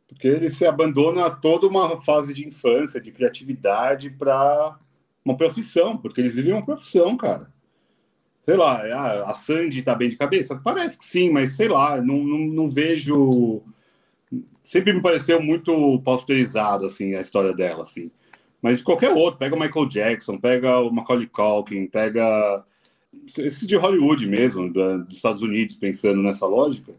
Porque 0.09 0.27
ele 0.27 0.49
se 0.49 0.65
abandona 0.65 1.29
toda 1.29 1.67
uma 1.67 1.95
fase 2.01 2.33
de 2.33 2.45
infância, 2.45 2.99
de 2.99 3.13
criatividade 3.13 4.09
para 4.09 4.77
uma 5.23 5.37
profissão, 5.37 5.97
porque 5.97 6.19
eles 6.19 6.35
vivem 6.35 6.51
uma 6.51 6.65
profissão, 6.65 7.15
cara. 7.15 7.54
Sei 8.45 8.55
lá, 8.55 8.77
a, 8.81 9.31
a 9.31 9.33
Sandy 9.33 9.81
tá 9.81 9.95
bem 9.95 10.07
de 10.09 10.17
cabeça? 10.17 10.55
Parece 10.63 10.99
que 10.99 11.05
sim, 11.05 11.31
mas 11.31 11.53
sei 11.53 11.67
lá, 11.67 11.99
não, 11.99 12.23
não, 12.23 12.37
não 12.39 12.69
vejo. 12.69 13.63
Sempre 14.63 14.93
me 14.93 15.01
pareceu 15.01 15.41
muito 15.41 15.99
pasteurizado, 16.03 16.85
assim, 16.85 17.15
a 17.15 17.21
história 17.21 17.53
dela, 17.53 17.83
assim. 17.83 18.11
Mas 18.61 18.77
de 18.77 18.83
qualquer 18.83 19.11
outro, 19.11 19.39
pega 19.39 19.55
o 19.55 19.59
Michael 19.59 19.87
Jackson, 19.87 20.37
pega 20.37 20.79
o 20.79 20.91
Macaulay 20.91 21.27
Culkin, 21.27 21.87
pega 21.87 22.63
esses 23.37 23.67
de 23.67 23.75
Hollywood 23.75 24.27
mesmo, 24.27 24.71
da- 24.71 24.97
dos 24.97 25.15
Estados 25.15 25.41
Unidos, 25.41 25.75
pensando 25.75 26.21
nessa 26.21 26.45
lógica. 26.45 26.93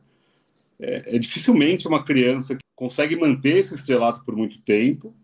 É, 0.81 1.17
é 1.17 1.19
dificilmente 1.19 1.87
uma 1.89 2.05
criança 2.05 2.55
que 2.55 2.63
consegue 2.75 3.17
manter 3.17 3.57
esse 3.57 3.75
estrelato 3.75 4.25
por 4.25 4.37
muito 4.37 4.61
tempo, 4.63 5.15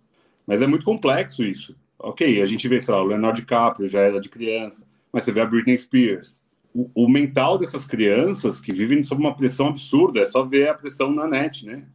mas 0.47 0.63
é 0.63 0.67
muito 0.67 0.85
complexo 0.85 1.43
isso. 1.43 1.77
Ok, 1.99 2.41
a 2.43 2.47
gente 2.47 2.67
vê, 2.69 2.81
sei 2.81 2.95
lá, 2.95 3.03
o 3.03 3.07
Leonardo 3.07 3.41
DiCaprio 3.41 3.89
já 3.89 4.01
era 4.01 4.21
de 4.21 4.29
criança, 4.29 4.85
mas 5.13 5.25
você 5.25 5.33
vê 5.33 5.41
a 5.41 5.47
Britney 5.47 5.77
Spears. 5.77 6.43
O, 6.75 6.91
o 7.05 7.09
mental 7.09 7.59
dessas 7.59 7.87
crianças 7.87 8.61
que 8.61 8.73
vivem 8.73 9.03
sob 9.03 9.21
uma 9.21 9.37
pressão 9.37 9.69
absurda, 9.69 10.21
é 10.21 10.27
só 10.27 10.43
ver 10.43 10.69
a 10.69 10.75
pressão 10.75 11.13
na 11.13 11.29
net, 11.29 11.67
né? 11.67 11.87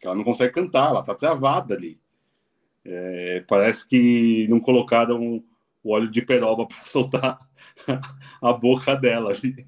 Que 0.00 0.06
ela 0.06 0.16
não 0.16 0.24
consegue 0.24 0.52
cantar, 0.52 0.90
ela 0.90 1.02
tá 1.02 1.14
travada 1.14 1.74
ali. 1.74 2.00
É, 2.84 3.44
parece 3.48 3.86
que 3.86 4.46
não 4.48 4.60
colocaram 4.60 5.42
o 5.82 5.92
óleo 5.92 6.10
de 6.10 6.20
peroba 6.20 6.66
para 6.68 6.84
soltar 6.84 7.38
a 8.42 8.52
boca 8.52 8.94
dela 8.94 9.30
ali. 9.30 9.66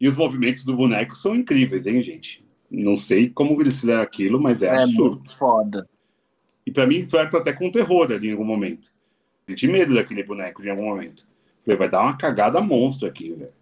E 0.00 0.08
os 0.08 0.16
movimentos 0.16 0.64
do 0.64 0.76
boneco 0.76 1.14
são 1.14 1.34
incríveis, 1.34 1.86
hein, 1.86 2.02
gente? 2.02 2.44
Não 2.68 2.96
sei 2.96 3.30
como 3.30 3.60
eles 3.60 3.78
fizeram 3.78 4.02
aquilo, 4.02 4.40
mas 4.40 4.62
é, 4.62 4.66
É 4.66 4.82
absurdo. 4.82 5.22
foda. 5.36 5.88
E 6.66 6.72
para 6.72 6.86
mim, 6.86 7.06
flerta 7.06 7.38
até 7.38 7.52
com 7.52 7.70
terror 7.70 8.10
ali 8.10 8.28
em 8.28 8.32
algum 8.32 8.44
momento. 8.44 8.88
Senti 9.46 9.68
medo 9.68 9.94
daquele 9.94 10.22
boneco 10.24 10.62
em 10.62 10.70
algum 10.70 10.86
momento. 10.86 11.26
Falei, 11.64 11.78
vai 11.78 11.88
dar 11.88 12.02
uma 12.02 12.16
cagada 12.16 12.60
monstro 12.60 13.06
aqui, 13.06 13.32
velho. 13.32 13.52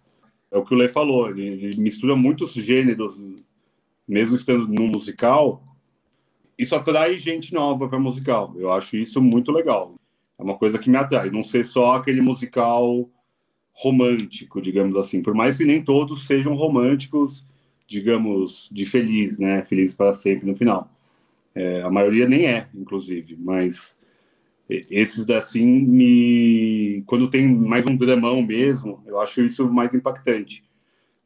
É 0.51 0.57
o 0.57 0.65
que 0.65 0.73
o 0.73 0.77
Lê 0.77 0.87
falou, 0.87 1.29
ele, 1.29 1.43
ele 1.43 1.81
mistura 1.81 2.15
muitos 2.15 2.53
gêneros, 2.53 3.15
mesmo 4.07 4.35
estando 4.35 4.67
num 4.67 4.87
musical. 4.87 5.63
Isso 6.57 6.75
atrai 6.75 7.17
gente 7.17 7.53
nova 7.53 7.87
para 7.87 7.99
musical. 7.99 8.53
Eu 8.57 8.71
acho 8.71 8.97
isso 8.97 9.21
muito 9.21 9.51
legal. 9.51 9.95
É 10.37 10.43
uma 10.43 10.57
coisa 10.57 10.77
que 10.77 10.89
me 10.89 10.97
atrai. 10.97 11.29
Não 11.29 11.43
ser 11.43 11.63
só 11.63 11.95
aquele 11.95 12.21
musical 12.21 13.09
romântico, 13.71 14.61
digamos 14.61 14.97
assim. 14.97 15.21
Por 15.21 15.33
mais 15.33 15.57
que 15.57 15.65
nem 15.65 15.81
todos 15.83 16.27
sejam 16.27 16.53
românticos, 16.53 17.45
digamos, 17.87 18.67
de 18.71 18.85
feliz, 18.85 19.37
né? 19.37 19.63
Felizes 19.63 19.93
para 19.93 20.13
sempre 20.13 20.45
no 20.45 20.55
final. 20.55 20.89
É, 21.55 21.81
a 21.81 21.89
maioria 21.89 22.27
nem 22.27 22.45
é, 22.45 22.67
inclusive, 22.73 23.37
mas 23.39 23.97
esses 24.89 25.29
assim 25.29 25.65
me 25.65 27.03
quando 27.05 27.29
tem 27.29 27.47
mais 27.47 27.85
um 27.85 27.95
dramão 27.95 28.41
mesmo, 28.41 29.03
eu 29.05 29.19
acho 29.19 29.43
isso 29.43 29.71
mais 29.71 29.93
impactante. 29.93 30.63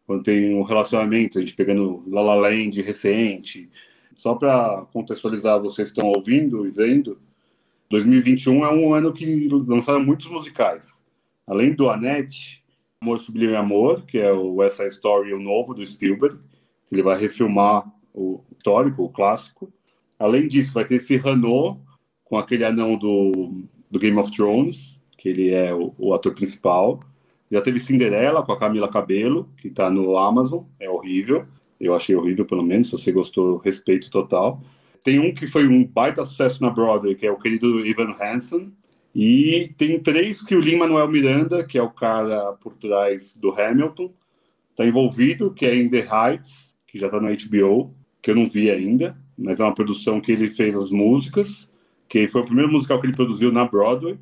Quando 0.08 0.24
tem 0.24 0.54
um 0.56 0.64
relacionamento, 0.64 1.38
a 1.38 1.42
gente 1.42 1.56
pegando 1.56 2.04
La 2.08 2.22
La 2.22 2.36
Land 2.36 2.82
recente, 2.82 3.70
só 4.16 4.36
para 4.36 4.86
contextualizar 4.94 5.62
vocês 5.62 5.90
estão 5.90 6.08
ouvindo 6.08 6.66
e 6.66 6.72
vendo, 6.72 7.20
2021 7.90 8.66
é 8.66 8.74
um 8.74 8.94
ano 8.94 9.14
que 9.14 9.48
lançaram 9.50 10.04
muitos 10.04 10.28
musicais. 10.28 11.02
Além 11.46 11.74
do 11.74 11.90
Annette, 11.90 12.64
Amor 13.02 13.20
Sublime 13.20 13.56
Amor, 13.56 14.04
que 14.06 14.18
é 14.18 14.32
o 14.32 14.58
Side 14.70 14.90
Story, 14.90 15.34
o 15.34 15.40
novo 15.40 15.74
do 15.74 15.86
Spielberg, 15.86 16.40
que 16.88 16.96
ele 16.96 17.04
vai 17.04 17.20
refilmar 17.20 17.86
o 18.14 18.42
histórico, 18.58 19.04
o 19.04 19.10
clássico. 19.10 19.72
Além 20.18 20.48
disso, 20.48 20.74
vai 20.74 20.86
ter 20.86 21.00
Cyrano, 21.00 21.85
com 22.26 22.38
aquele 22.38 22.66
anão 22.66 22.98
do, 22.98 23.64
do 23.90 23.98
Game 23.98 24.18
of 24.18 24.32
Thrones, 24.32 25.00
que 25.18 25.30
ele 25.30 25.52
é 25.52 25.74
o, 25.74 25.94
o 25.98 26.14
ator 26.14 26.34
principal. 26.34 27.00
Já 27.50 27.62
teve 27.62 27.80
Cinderela 27.80 28.44
com 28.44 28.52
a 28.52 28.60
Camila 28.60 28.90
Cabello, 28.90 29.50
que 29.58 29.70
está 29.70 29.90
no 29.90 30.18
Amazon, 30.18 30.64
é 30.80 30.90
horrível. 30.90 31.46
Eu 31.80 31.96
achei 31.96 32.16
horrível, 32.16 32.46
pelo 32.46 32.64
menos. 32.64 32.90
Se 32.90 32.98
você 32.98 33.12
gostou, 33.12 33.58
respeito 33.58 34.10
total. 34.10 34.62
Tem 35.04 35.20
um 35.20 35.34
que 35.34 35.46
foi 35.46 35.68
um 35.68 35.86
baita 35.86 36.26
sucesso 36.26 36.62
na 36.62 36.70
Broadway, 36.70 37.16
que 37.16 37.28
é 37.28 37.32
o 37.32 37.38
querido 37.38 37.86
Ivan 37.86 38.16
Hansen. 38.20 38.74
E 39.14 39.72
tem 39.78 40.00
três 40.00 40.44
que 40.44 40.56
o 40.56 40.60
Lin-Manuel 40.60 41.08
Miranda, 41.08 41.64
que 41.64 41.78
é 41.78 41.82
o 41.82 41.90
cara 41.90 42.54
por 42.54 42.74
trás 42.76 43.34
do 43.38 43.52
Hamilton, 43.52 44.12
está 44.72 44.86
envolvido, 44.86 45.54
que 45.54 45.66
é 45.66 45.78
In 45.78 45.90
The 45.90 46.06
Heights, 46.12 46.76
que 46.86 47.00
já 47.00 47.06
está 47.06 47.22
no 47.22 47.30
HBO, 47.30 47.94
que 48.22 48.32
eu 48.32 48.36
não 48.36 48.48
vi 48.48 48.70
ainda, 48.70 49.18
mas 49.38 49.60
é 49.60 49.64
uma 49.64 49.74
produção 49.74 50.20
que 50.20 50.32
ele 50.32 50.50
fez 50.50 50.76
as 50.76 50.90
músicas, 50.90 51.70
que 52.15 52.30
foi 52.30 52.43
o 52.43 52.45
primeiro 52.45 52.71
musical 52.71 53.01
que 53.01 53.08
ele 53.08 53.15
produziu 53.15 53.51
na 53.51 53.65
Broadway, 53.65 54.17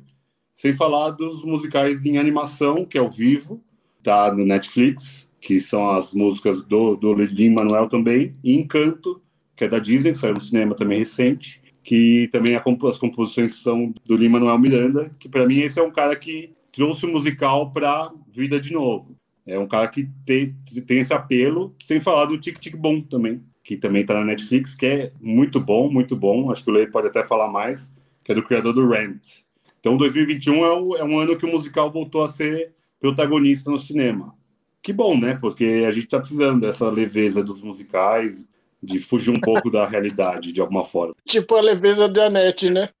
sem 0.52 0.74
falar 0.74 1.10
dos 1.10 1.44
musicais 1.44 2.04
em 2.04 2.18
animação, 2.18 2.84
que 2.84 2.98
é 2.98 3.00
o 3.00 3.08
Vivo, 3.08 3.62
tá 4.02 4.34
no 4.34 4.44
Netflix, 4.44 5.28
que 5.40 5.60
são 5.60 5.88
as 5.88 6.12
músicas 6.12 6.60
do, 6.64 6.96
do 6.96 7.12
Lin-Manuel 7.12 7.88
também, 7.88 8.32
e 8.42 8.52
Encanto, 8.52 9.22
que 9.54 9.62
é 9.62 9.68
da 9.68 9.78
Disney, 9.78 10.10
que 10.10 10.18
saiu 10.18 10.34
no 10.34 10.40
cinema 10.40 10.74
também 10.74 10.98
recente, 10.98 11.62
que 11.84 12.28
também 12.32 12.56
as 12.56 12.98
composições 12.98 13.62
são 13.62 13.94
do 14.04 14.16
Lin-Manuel 14.16 14.58
Miranda, 14.58 15.08
que 15.20 15.28
para 15.28 15.46
mim 15.46 15.60
esse 15.60 15.78
é 15.78 15.82
um 15.82 15.92
cara 15.92 16.16
que 16.16 16.52
trouxe 16.72 17.06
o 17.06 17.12
musical 17.12 17.70
para 17.70 18.10
vida 18.28 18.58
de 18.58 18.72
novo. 18.72 19.14
É 19.46 19.56
um 19.56 19.68
cara 19.68 19.86
que 19.86 20.10
tem, 20.26 20.50
tem 20.84 20.98
esse 20.98 21.14
apelo, 21.14 21.72
sem 21.84 22.00
falar 22.00 22.24
do 22.24 22.40
Tic 22.40 22.58
Tic 22.58 22.74
Bom 22.74 23.00
também, 23.00 23.40
que 23.64 23.76
também 23.76 24.02
está 24.02 24.14
na 24.14 24.24
Netflix, 24.24 24.76
que 24.76 24.86
é 24.86 25.12
muito 25.20 25.58
bom, 25.58 25.90
muito 25.90 26.14
bom. 26.14 26.52
Acho 26.52 26.62
que 26.62 26.70
o 26.70 26.74
Lei 26.74 26.86
pode 26.86 27.08
até 27.08 27.24
falar 27.24 27.50
mais, 27.50 27.90
que 28.22 28.30
é 28.30 28.34
do 28.34 28.42
criador 28.44 28.74
do 28.74 28.86
Rent. 28.86 29.40
Então, 29.80 29.96
2021 29.96 30.64
é, 30.64 30.72
o- 30.78 30.96
é 30.96 31.02
um 31.04 31.18
ano 31.18 31.36
que 31.36 31.46
o 31.46 31.50
musical 31.50 31.90
voltou 31.90 32.22
a 32.22 32.28
ser 32.28 32.72
protagonista 33.00 33.70
no 33.70 33.78
cinema. 33.78 34.34
Que 34.82 34.92
bom, 34.92 35.18
né? 35.18 35.36
Porque 35.40 35.82
a 35.86 35.90
gente 35.90 36.04
está 36.04 36.20
precisando 36.20 36.60
dessa 36.60 36.88
leveza 36.90 37.42
dos 37.42 37.62
musicais, 37.62 38.46
de 38.82 38.98
fugir 38.98 39.30
um 39.30 39.40
pouco 39.40 39.70
da 39.70 39.86
realidade, 39.88 40.52
de 40.52 40.60
alguma 40.60 40.84
forma. 40.84 41.14
Tipo 41.26 41.56
a 41.56 41.60
leveza 41.62 42.06
da 42.06 42.28
net, 42.28 42.68
né? 42.68 42.90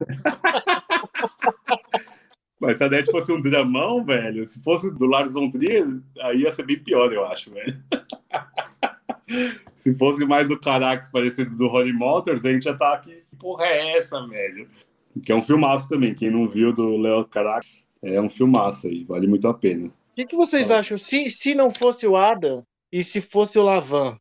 Mas 2.60 2.78
se 2.78 2.84
a 2.84 2.88
Net 2.88 3.10
fosse 3.10 3.30
um 3.30 3.42
dramão, 3.42 4.02
velho, 4.02 4.46
se 4.46 4.62
fosse 4.62 4.90
do 4.90 5.04
Lars 5.04 5.34
von 5.34 5.50
Trier, 5.50 5.86
aí 6.20 6.38
ia 6.42 6.52
ser 6.52 6.64
bem 6.64 6.78
pior, 6.78 7.12
eu 7.12 7.26
acho, 7.26 7.50
velho. 7.50 7.76
se 9.84 9.94
fosse 9.94 10.24
mais 10.24 10.50
o 10.50 10.58
Carax 10.58 11.10
parecido 11.10 11.54
do 11.54 11.68
Holly 11.68 11.92
Motors, 11.92 12.42
a 12.42 12.50
gente 12.50 12.64
já 12.64 12.74
tá 12.74 12.94
aqui, 12.94 13.22
que 13.28 13.36
porra 13.36 13.66
é 13.66 13.98
essa, 13.98 14.26
velho? 14.26 14.66
Que 15.22 15.30
é 15.30 15.34
um 15.34 15.42
filmaço 15.42 15.86
também, 15.90 16.14
quem 16.14 16.30
não 16.30 16.48
viu 16.48 16.72
do 16.72 16.96
Leo 16.96 17.26
Carax, 17.26 17.86
é 18.02 18.18
um 18.18 18.30
filmaço 18.30 18.86
aí, 18.86 19.04
vale 19.04 19.26
muito 19.26 19.46
a 19.46 19.52
pena. 19.52 19.88
O 19.88 19.92
que, 20.16 20.24
que 20.24 20.36
vocês 20.36 20.70
acham? 20.70 20.96
Se, 20.96 21.30
se 21.30 21.54
não 21.54 21.70
fosse 21.70 22.06
o 22.06 22.16
Adam 22.16 22.64
e 22.90 23.04
se 23.04 23.20
fosse 23.20 23.58
o 23.58 23.62
Lavan? 23.62 24.16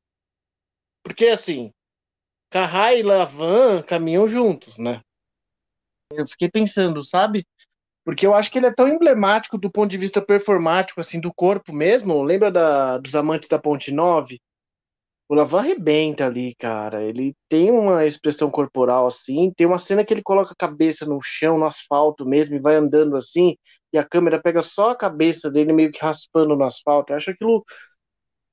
Porque 1.01 1.27
assim, 1.27 1.71
Carrai 2.51 2.99
e 2.99 3.03
Lavan 3.03 3.83
caminham 3.83 4.27
juntos, 4.27 4.77
né? 4.77 4.99
Eu 6.11 6.27
fiquei 6.27 6.49
pensando, 6.49 7.01
sabe? 7.01 7.47
Porque 8.03 8.27
eu 8.27 8.33
acho 8.33 8.51
que 8.51 8.57
ele 8.57 8.67
é 8.67 8.73
tão 8.73 8.89
emblemático 8.89 9.57
do 9.57 9.71
ponto 9.71 9.89
de 9.89 9.97
vista 9.97 10.21
performático, 10.21 10.99
assim, 10.99 11.21
do 11.21 11.33
corpo 11.33 11.71
mesmo. 11.71 12.21
Lembra 12.21 12.51
da, 12.51 12.97
dos 12.97 13.15
Amantes 13.15 13.47
da 13.47 13.57
Ponte 13.57 13.93
9? 13.93 14.41
O 15.33 15.35
Lavan 15.35 15.61
arrebenta 15.61 16.27
ali, 16.27 16.53
cara. 16.59 17.03
Ele 17.03 17.35
tem 17.49 17.71
uma 17.71 18.05
expressão 18.05 18.51
corporal 18.51 19.07
assim. 19.07 19.51
Tem 19.57 19.65
uma 19.65 19.79
cena 19.79 20.05
que 20.05 20.13
ele 20.13 20.21
coloca 20.21 20.51
a 20.51 20.55
cabeça 20.55 21.07
no 21.07 21.19
chão, 21.23 21.57
no 21.57 21.65
asfalto 21.65 22.23
mesmo, 22.23 22.55
e 22.55 22.59
vai 22.59 22.75
andando 22.75 23.15
assim, 23.17 23.57
e 23.91 23.97
a 23.97 24.03
câmera 24.07 24.39
pega 24.39 24.61
só 24.61 24.91
a 24.91 24.95
cabeça 24.95 25.49
dele 25.49 25.73
meio 25.73 25.91
que 25.91 25.99
raspando 25.99 26.55
no 26.55 26.63
asfalto. 26.63 27.11
Eu 27.11 27.17
acho 27.17 27.31
aquilo 27.31 27.65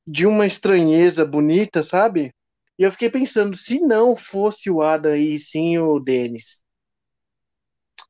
de 0.07 0.27
uma 0.27 0.47
estranheza 0.47 1.23
bonita, 1.23 1.83
sabe? 1.83 2.33
E 2.79 2.83
eu 2.83 2.91
fiquei 2.91 3.11
pensando, 3.11 3.55
se 3.55 3.79
não 3.83 4.17
fosse 4.17 4.71
o 4.71 4.81
Adam 4.81 5.15
e 5.15 5.39
sim 5.39 5.77
o 5.77 6.01
Denis. 6.01 6.63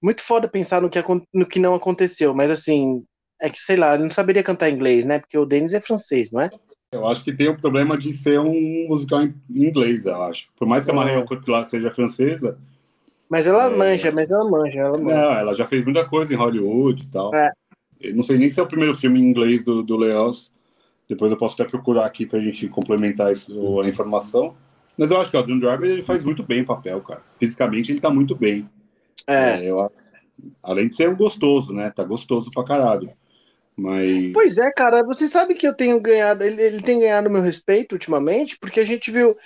Muito 0.01 0.23
foda 0.23 0.49
pensar 0.49 0.81
no 0.81 0.89
que, 0.89 1.03
no 1.35 1.45
que 1.45 1.59
não 1.59 1.75
aconteceu, 1.75 2.33
mas 2.33 2.53
assim, 2.53 3.05
É 3.41 3.49
que, 3.49 3.59
sei 3.59 3.77
lá, 3.77 3.95
ele 3.95 4.05
não 4.05 4.11
saberia 4.11 4.43
cantar 4.43 4.71
inglês, 4.71 5.05
né? 5.05 5.19
Porque 5.19 5.39
o 5.39 5.47
Denis 5.47 5.73
é 5.73 5.81
francês, 5.81 6.31
não 6.31 6.41
é? 6.41 6.51
Eu 6.93 7.07
acho 7.07 7.25
que 7.25 7.33
tem 7.33 7.49
o 7.49 7.57
problema 7.57 7.97
de 7.97 8.13
ser 8.13 8.39
um 8.39 8.87
musical 8.89 9.23
em 9.23 9.35
inglês, 9.49 10.07
eu 10.07 10.23
acho. 10.23 10.51
Por 10.57 10.67
mais 10.67 10.85
que 10.85 10.91
a 10.91 10.95
Marion 10.95 11.25
Cotillard 11.25 11.71
seja 11.71 11.91
francesa. 11.91 12.59
Mas 13.29 13.47
ela 13.47 13.67
é... 13.67 13.77
manja, 13.77 14.11
mas 14.11 14.29
ela 14.29 14.45
manja, 14.51 14.81
ela 14.81 14.99
manja. 14.99 15.15
Não, 15.15 15.33
ela 15.33 15.55
já 15.55 15.67
fez 15.67 15.85
muita 15.85 16.05
coisa 16.05 16.35
em 16.35 16.37
Hollywood 16.37 17.05
e 17.05 17.07
tal. 17.07 17.35
É. 17.35 17.51
Eu 18.01 18.15
não 18.15 18.25
sei 18.25 18.39
nem 18.39 18.51
se 18.51 18.59
é 18.59 18.63
o 18.63 18.67
primeiro 18.67 18.95
filme 18.95 19.21
em 19.21 19.25
inglês 19.31 19.65
do, 19.65 19.83
do 19.83 19.97
Leos. 19.97 20.51
Depois 21.09 21.31
eu 21.31 21.37
posso 21.37 21.55
até 21.55 21.71
procurar 21.71 22.07
aqui 22.07 22.27
pra 22.27 22.41
gente 22.41 22.69
complementar 22.69 23.33
isso, 23.33 23.81
a 23.81 23.89
informação. 23.89 24.55
Mas 24.97 25.11
eu 25.11 25.21
acho 25.21 25.31
que 25.31 25.37
o 25.37 25.41
Adam 25.41 25.59
Driver 25.59 25.91
ele 25.91 26.03
faz 26.03 26.25
muito 26.25 26.43
bem 26.43 26.63
o 26.63 26.67
papel, 26.67 27.01
cara. 27.01 27.23
Fisicamente 27.37 27.93
ele 27.93 28.01
tá 28.01 28.11
muito 28.11 28.35
bem. 28.35 28.69
É. 29.27 29.59
é 29.59 29.71
eu, 29.71 29.91
além 30.63 30.89
de 30.89 30.97
ser 30.97 31.09
um 31.09 31.17
gostoso, 31.17 31.73
né? 31.73 31.91
Tá 31.91 32.05
gostoso 32.05 32.51
pra 32.53 32.65
caralho. 32.65 33.11
Mas... 33.81 34.33
Pois 34.33 34.59
é, 34.59 34.71
cara, 34.73 35.03
você 35.03 35.27
sabe 35.27 35.55
que 35.55 35.67
eu 35.67 35.75
tenho 35.75 36.01
ganhado, 36.01 36.45
ele, 36.45 36.63
ele 36.63 36.83
tem 36.83 37.01
ganhado 37.01 37.31
meu 37.31 37.41
respeito 37.41 37.93
ultimamente, 37.93 38.59
porque 38.59 38.81
a 38.81 38.85
gente 38.85 39.11
viu 39.11 39.37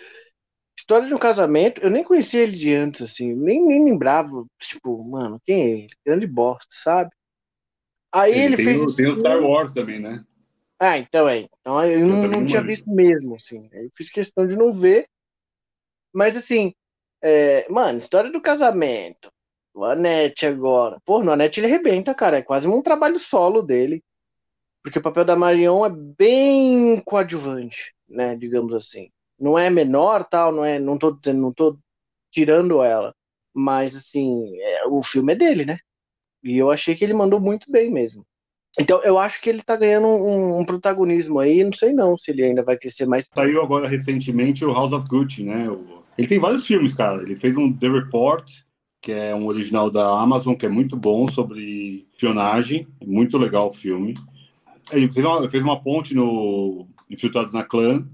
História 0.76 1.06
de 1.06 1.14
um 1.14 1.18
Casamento, 1.18 1.80
eu 1.80 1.88
nem 1.88 2.02
conhecia 2.02 2.42
ele 2.42 2.56
de 2.56 2.74
antes, 2.74 3.00
assim, 3.00 3.32
nem, 3.32 3.64
nem 3.64 3.84
lembrava, 3.84 4.44
tipo, 4.58 5.02
mano, 5.04 5.40
quem 5.44 5.62
é 5.62 5.70
ele? 5.70 5.86
Grande 6.04 6.26
bosta, 6.26 6.66
sabe? 6.70 7.10
Aí 8.12 8.32
ele, 8.32 8.54
ele 8.54 8.56
fez. 8.56 8.80
O, 8.80 8.96
tem 8.96 9.06
o 9.06 9.18
Star 9.18 9.40
Wars 9.40 9.72
também, 9.72 10.00
né? 10.00 10.24
Ah, 10.78 10.98
então 10.98 11.28
é. 11.28 11.48
Então 11.60 11.84
eu, 11.84 12.00
eu 12.00 12.06
não, 12.06 12.28
não 12.28 12.46
tinha 12.46 12.60
visto 12.60 12.90
mesmo, 12.90 13.36
assim. 13.36 13.68
Eu 13.72 13.88
fiz 13.94 14.10
questão 14.10 14.46
de 14.46 14.56
não 14.56 14.72
ver. 14.72 15.06
Mas 16.12 16.36
assim, 16.36 16.74
é, 17.22 17.66
mano, 17.70 17.98
história 17.98 18.30
do 18.30 18.40
casamento. 18.40 19.32
O 19.72 19.84
Anete 19.84 20.46
agora. 20.46 21.00
Pô, 21.04 21.22
no 21.22 21.32
Anete 21.32 21.58
ele 21.58 21.66
arrebenta, 21.66 22.14
cara. 22.14 22.38
É 22.38 22.42
quase 22.42 22.68
um 22.68 22.82
trabalho 22.82 23.18
solo 23.18 23.62
dele. 23.62 24.02
Porque 24.84 24.98
o 24.98 25.02
papel 25.02 25.24
da 25.24 25.34
Marion 25.34 25.86
é 25.86 25.88
bem 25.88 27.00
coadjuvante, 27.06 27.94
né? 28.06 28.36
Digamos 28.36 28.74
assim. 28.74 29.08
Não 29.40 29.58
é 29.58 29.70
menor, 29.70 30.24
tal, 30.24 30.52
não 30.52 30.62
é. 30.62 30.78
Não 30.78 30.98
tô 30.98 31.10
dizendo, 31.10 31.40
não 31.40 31.54
tô 31.54 31.78
tirando 32.30 32.82
ela. 32.82 33.14
Mas 33.54 33.96
assim, 33.96 34.54
é, 34.60 34.86
o 34.86 35.02
filme 35.02 35.32
é 35.32 35.36
dele, 35.36 35.64
né? 35.64 35.78
E 36.42 36.58
eu 36.58 36.70
achei 36.70 36.94
que 36.94 37.02
ele 37.02 37.14
mandou 37.14 37.40
muito 37.40 37.72
bem 37.72 37.90
mesmo. 37.90 38.26
Então, 38.78 39.02
eu 39.04 39.18
acho 39.18 39.40
que 39.40 39.48
ele 39.48 39.62
tá 39.62 39.74
ganhando 39.74 40.06
um, 40.06 40.58
um, 40.58 40.64
protagonismo 40.64 41.38
aí, 41.38 41.64
não 41.64 41.72
sei 41.72 41.94
não 41.94 42.18
se 42.18 42.30
ele 42.30 42.44
ainda 42.44 42.62
vai 42.62 42.76
crescer 42.76 43.06
mais. 43.06 43.26
Saiu 43.32 43.62
agora 43.62 43.88
recentemente 43.88 44.64
o 44.64 44.72
House 44.72 44.92
of 44.92 45.06
Gucci, 45.08 45.44
né? 45.44 45.66
Ele 46.18 46.28
tem 46.28 46.38
vários 46.38 46.66
filmes, 46.66 46.92
cara. 46.92 47.22
Ele 47.22 47.36
fez 47.36 47.56
um 47.56 47.72
The 47.72 47.88
Report, 47.88 48.50
que 49.00 49.12
é 49.12 49.34
um 49.34 49.46
original 49.46 49.90
da 49.90 50.20
Amazon, 50.20 50.54
que 50.54 50.66
é 50.66 50.68
muito 50.68 50.94
bom, 50.94 51.26
sobre 51.28 52.06
espionagem. 52.12 52.86
Muito 53.02 53.38
legal 53.38 53.68
o 53.68 53.72
filme. 53.72 54.14
Ele 54.92 55.10
fez 55.10 55.24
uma, 55.24 55.48
fez 55.48 55.62
uma 55.62 55.82
ponte 55.82 56.14
no 56.14 56.86
Infiltrados 57.10 57.52
na 57.52 57.64
Clã. 57.64 58.06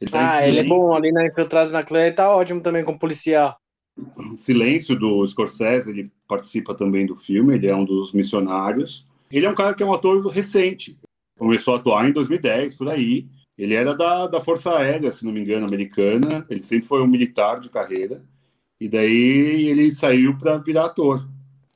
Ele 0.00 0.10
tá 0.10 0.36
ah, 0.36 0.48
ele 0.48 0.60
é 0.60 0.64
bom 0.64 0.94
ali 0.94 1.12
na 1.12 1.26
Infiltrados 1.26 1.72
na 1.72 1.82
Clã, 1.82 2.02
ele 2.02 2.14
tá 2.14 2.34
ótimo 2.34 2.60
também 2.60 2.84
como 2.84 2.98
policial. 2.98 3.56
Silêncio 4.36 4.98
do 4.98 5.26
Scorsese, 5.26 5.90
ele 5.90 6.10
participa 6.28 6.74
também 6.74 7.06
do 7.06 7.16
filme, 7.16 7.54
ele 7.54 7.66
é 7.66 7.74
um 7.74 7.84
dos 7.84 8.12
missionários. 8.12 9.06
Ele 9.30 9.46
é 9.46 9.50
um 9.50 9.54
cara 9.54 9.74
que 9.74 9.82
é 9.82 9.86
um 9.86 9.94
ator 9.94 10.26
recente. 10.28 10.98
Começou 11.38 11.74
a 11.74 11.78
atuar 11.78 12.08
em 12.08 12.12
2010, 12.12 12.74
por 12.74 12.88
aí. 12.88 13.26
Ele 13.56 13.74
era 13.74 13.94
da, 13.94 14.26
da 14.26 14.40
Força 14.40 14.76
Aérea, 14.76 15.10
se 15.10 15.24
não 15.24 15.32
me 15.32 15.40
engano, 15.40 15.66
americana. 15.66 16.46
Ele 16.48 16.62
sempre 16.62 16.86
foi 16.86 17.02
um 17.02 17.06
militar 17.06 17.58
de 17.58 17.70
carreira. 17.70 18.22
E 18.78 18.88
daí 18.88 19.66
ele 19.68 19.92
saiu 19.92 20.36
para 20.36 20.58
virar 20.58 20.86
ator. 20.86 21.26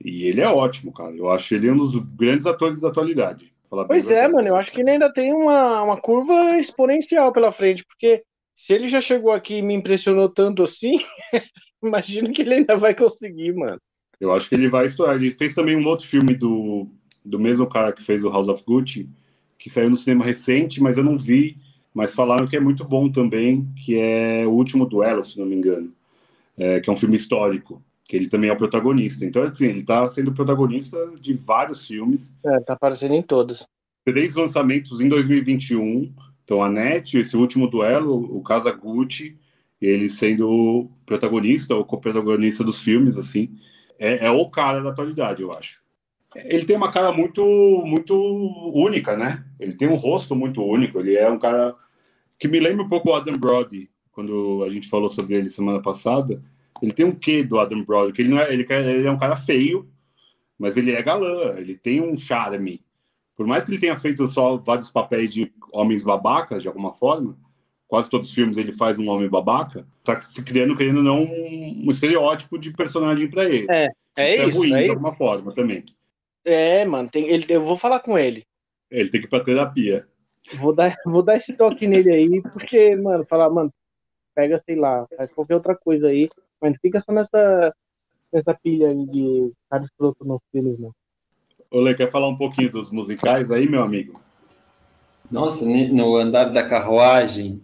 E 0.03 0.24
ele 0.24 0.41
é 0.41 0.49
ótimo, 0.49 0.93
cara. 0.93 1.14
Eu 1.14 1.30
acho 1.30 1.55
ele 1.55 1.70
um 1.70 1.76
dos 1.76 1.97
grandes 2.14 2.47
atores 2.47 2.80
da 2.80 2.88
atualidade. 2.88 3.49
Pois 3.86 4.10
é, 4.10 4.28
mano. 4.28 4.48
Eu 4.48 4.56
acho 4.56 4.72
que 4.72 4.80
ele 4.80 4.90
ainda 4.90 5.12
tem 5.12 5.32
uma, 5.32 5.82
uma 5.82 6.00
curva 6.00 6.58
exponencial 6.58 7.32
pela 7.32 7.52
frente, 7.52 7.84
porque 7.84 8.24
se 8.54 8.74
ele 8.74 8.88
já 8.88 9.00
chegou 9.00 9.30
aqui 9.30 9.58
e 9.58 9.62
me 9.62 9.74
impressionou 9.74 10.28
tanto 10.28 10.62
assim, 10.62 10.96
imagino 11.82 12.32
que 12.32 12.42
ele 12.42 12.54
ainda 12.54 12.76
vai 12.76 12.94
conseguir, 12.94 13.54
mano. 13.54 13.78
Eu 14.20 14.32
acho 14.32 14.48
que 14.48 14.54
ele 14.54 14.68
vai 14.68 14.86
estourar. 14.86 15.16
Ele 15.16 15.30
fez 15.30 15.54
também 15.54 15.76
um 15.76 15.86
outro 15.86 16.06
filme 16.06 16.34
do, 16.34 16.88
do 17.24 17.38
mesmo 17.38 17.66
cara 17.66 17.92
que 17.92 18.02
fez 18.02 18.22
o 18.22 18.28
House 18.28 18.48
of 18.48 18.64
Gucci, 18.64 19.08
que 19.58 19.70
saiu 19.70 19.88
no 19.88 19.96
cinema 19.96 20.24
recente, 20.24 20.82
mas 20.82 20.98
eu 20.98 21.04
não 21.04 21.16
vi. 21.16 21.56
Mas 21.94 22.14
falaram 22.14 22.46
que 22.46 22.56
é 22.56 22.60
muito 22.60 22.84
bom 22.84 23.10
também, 23.10 23.68
que 23.84 23.98
é 23.98 24.46
O 24.46 24.50
Último 24.50 24.86
Duelo, 24.86 25.24
se 25.24 25.38
não 25.38 25.46
me 25.46 25.56
engano. 25.56 25.92
É, 26.56 26.80
que 26.80 26.90
é 26.90 26.92
um 26.92 26.96
filme 26.96 27.16
histórico, 27.16 27.82
que 28.11 28.16
ele 28.16 28.28
também 28.28 28.50
é 28.50 28.52
o 28.52 28.56
protagonista. 28.56 29.24
Então, 29.24 29.44
assim, 29.44 29.66
ele 29.66 29.80
está 29.80 30.08
sendo 30.08 30.32
protagonista 30.32 30.98
de 31.20 31.32
vários 31.32 31.86
filmes. 31.86 32.34
É, 32.44 32.58
tá 32.58 32.72
aparecendo 32.72 33.14
em 33.14 33.22
todos. 33.22 33.68
Três 34.04 34.34
lançamentos 34.34 35.00
em 35.00 35.08
2021. 35.08 36.12
Então, 36.42 36.61
a 36.61 36.68
NET, 36.68 37.16
esse 37.16 37.36
último 37.36 37.70
duelo, 37.70 38.36
o 38.36 38.42
Casa 38.42 38.72
Gucci, 38.72 39.38
ele 39.80 40.11
sendo 40.11 40.90
protagonista 41.06 41.76
ou 41.76 41.84
co-protagonista 41.84 42.64
dos 42.64 42.82
filmes, 42.82 43.16
assim 43.16 43.54
é, 44.00 44.26
é, 44.26 44.30
o 44.30 44.48
cara 44.50 44.80
da 44.80 44.90
atualidade, 44.90 45.42
eu 45.42 45.52
acho. 45.52 45.80
Ele 46.34 46.64
tem 46.64 46.74
uma 46.74 46.90
cara 46.90 47.12
muito, 47.12 47.44
muito 47.84 48.14
única, 48.74 49.16
né? 49.16 49.44
Ele 49.58 49.74
tem 49.74 49.88
um 49.88 49.96
rosto 49.96 50.34
muito 50.34 50.64
único. 50.64 50.98
Ele 50.98 51.16
é 51.16 51.30
um 51.30 51.38
cara 51.38 51.76
que 52.38 52.48
me 52.48 52.58
lembra 52.58 52.82
um 52.82 52.88
pouco 52.88 53.11
o 53.11 53.14
Adam 53.14 53.36
Brody, 53.36 53.90
quando 54.11 54.64
a 54.66 54.70
gente 54.70 54.88
falou 54.88 55.11
sobre 55.11 55.34
ele 55.34 55.50
semana 55.50 55.82
passada. 55.82 56.42
Ele 56.82 56.92
tem 56.92 57.06
um 57.06 57.14
quê 57.14 57.42
do 57.42 57.58
Adam 57.58 57.82
Brody? 57.84 58.12
Que 58.12 58.22
ele 58.22 58.30
não 58.30 58.38
é, 58.38 58.52
ele, 58.52 58.66
ele 58.70 59.06
é 59.06 59.10
um 59.10 59.18
cara 59.18 59.36
feio, 59.36 59.88
mas 60.58 60.76
ele 60.76 60.92
é 60.92 61.02
galã. 61.02 61.54
Ele 61.56 61.76
tem 61.76 62.00
um 62.00 62.16
charme. 62.16 62.82
Por 63.36 63.46
mais 63.46 63.64
que 63.64 63.70
ele 63.70 63.80
tenha 63.80 63.98
feito 63.98 64.26
só 64.28 64.56
vários 64.56 64.90
papéis 64.90 65.32
de 65.32 65.52
homens 65.72 66.02
babacas, 66.02 66.62
de 66.62 66.68
alguma 66.68 66.92
forma, 66.92 67.36
quase 67.88 68.08
todos 68.08 68.28
os 68.28 68.34
filmes 68.34 68.56
ele 68.56 68.72
faz 68.72 68.98
um 68.98 69.08
homem 69.08 69.28
babaca, 69.28 69.86
tá 70.04 70.20
se 70.22 70.42
criando, 70.42 70.76
querendo 70.76 71.02
não, 71.02 71.22
um, 71.22 71.84
um 71.86 71.90
estereótipo 71.90 72.58
de 72.58 72.70
personagem 72.72 73.28
para 73.28 73.44
ele. 73.44 73.66
É, 73.70 73.88
é 74.16 74.46
isso. 74.46 74.56
É 74.56 74.58
ruim, 74.58 74.72
é 74.74 74.82
de 74.84 74.90
alguma 74.90 75.12
forma, 75.12 75.52
também. 75.52 75.84
É, 76.44 76.84
mano, 76.84 77.08
tem, 77.08 77.28
ele, 77.28 77.46
eu 77.48 77.64
vou 77.64 77.76
falar 77.76 78.00
com 78.00 78.18
ele. 78.18 78.44
Ele 78.90 79.10
tem 79.10 79.20
que 79.20 79.26
ir 79.26 79.30
pra 79.30 79.40
terapia. 79.40 80.06
Vou 80.54 80.74
dar, 80.74 80.94
vou 81.04 81.22
dar 81.22 81.36
esse 81.36 81.52
toque 81.54 81.86
nele 81.86 82.10
aí, 82.10 82.42
porque, 82.42 82.94
mano, 82.96 83.24
falar, 83.24 83.50
mano, 83.50 83.72
pega, 84.34 84.58
sei 84.60 84.76
lá, 84.76 85.06
faz 85.16 85.32
qualquer 85.32 85.54
outra 85.54 85.74
coisa 85.74 86.08
aí, 86.08 86.28
mas 86.61 86.76
fica 86.80 87.00
só 87.00 87.12
nessa, 87.12 87.74
nessa 88.32 88.54
pilha 88.54 88.88
aí 88.88 89.06
de 89.06 89.52
cara 89.68 89.84
escroto 89.84 90.24
nos 90.24 90.40
filmes, 90.52 90.78
não. 90.78 90.92
Olê, 91.70 91.94
quer 91.94 92.11
falar 92.11 92.28
um 92.28 92.36
pouquinho 92.36 92.70
dos 92.70 92.90
musicais 92.90 93.50
aí, 93.50 93.68
meu 93.68 93.82
amigo? 93.82 94.20
Nossa, 95.30 95.64
no 95.64 96.16
andar 96.16 96.46
da 96.46 96.66
carruagem, 96.66 97.62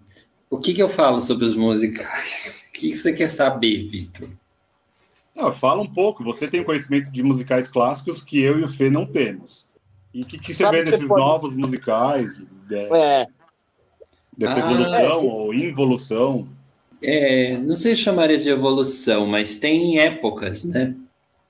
o 0.48 0.58
que, 0.58 0.72
que 0.72 0.82
eu 0.82 0.88
falo 0.88 1.20
sobre 1.20 1.44
os 1.44 1.56
musicais? 1.56 2.64
O 2.76 2.78
que, 2.78 2.90
que 2.90 2.94
você 2.94 3.14
quer 3.14 3.30
saber, 3.30 3.88
Vitor? 3.88 4.28
Não, 5.34 5.50
fala 5.50 5.80
um 5.80 5.90
pouco. 5.90 6.22
Você 6.24 6.46
tem 6.46 6.62
conhecimento 6.62 7.10
de 7.10 7.22
musicais 7.22 7.68
clássicos 7.68 8.22
que 8.22 8.38
eu 8.38 8.60
e 8.60 8.64
o 8.64 8.68
Fê 8.68 8.90
não 8.90 9.06
temos. 9.06 9.64
E 10.12 10.20
o 10.20 10.26
que, 10.26 10.38
que, 10.38 10.52
você 10.52 10.62
Sabe 10.62 10.78
vê 10.78 10.90
nesses 10.90 11.08
pode... 11.08 11.20
novos 11.20 11.54
musicais? 11.54 12.46
É. 12.70 13.26
Dessa 14.36 14.54
ah, 14.56 14.58
evolução 14.58 15.28
é, 15.28 15.32
ou 15.32 15.54
involução? 15.54 16.48
É, 17.02 17.56
não 17.58 17.76
sei 17.76 17.94
se 17.94 18.02
chamaria 18.02 18.38
de 18.38 18.48
evolução, 18.48 19.26
mas 19.26 19.58
tem 19.58 19.98
épocas, 19.98 20.64
né? 20.64 20.94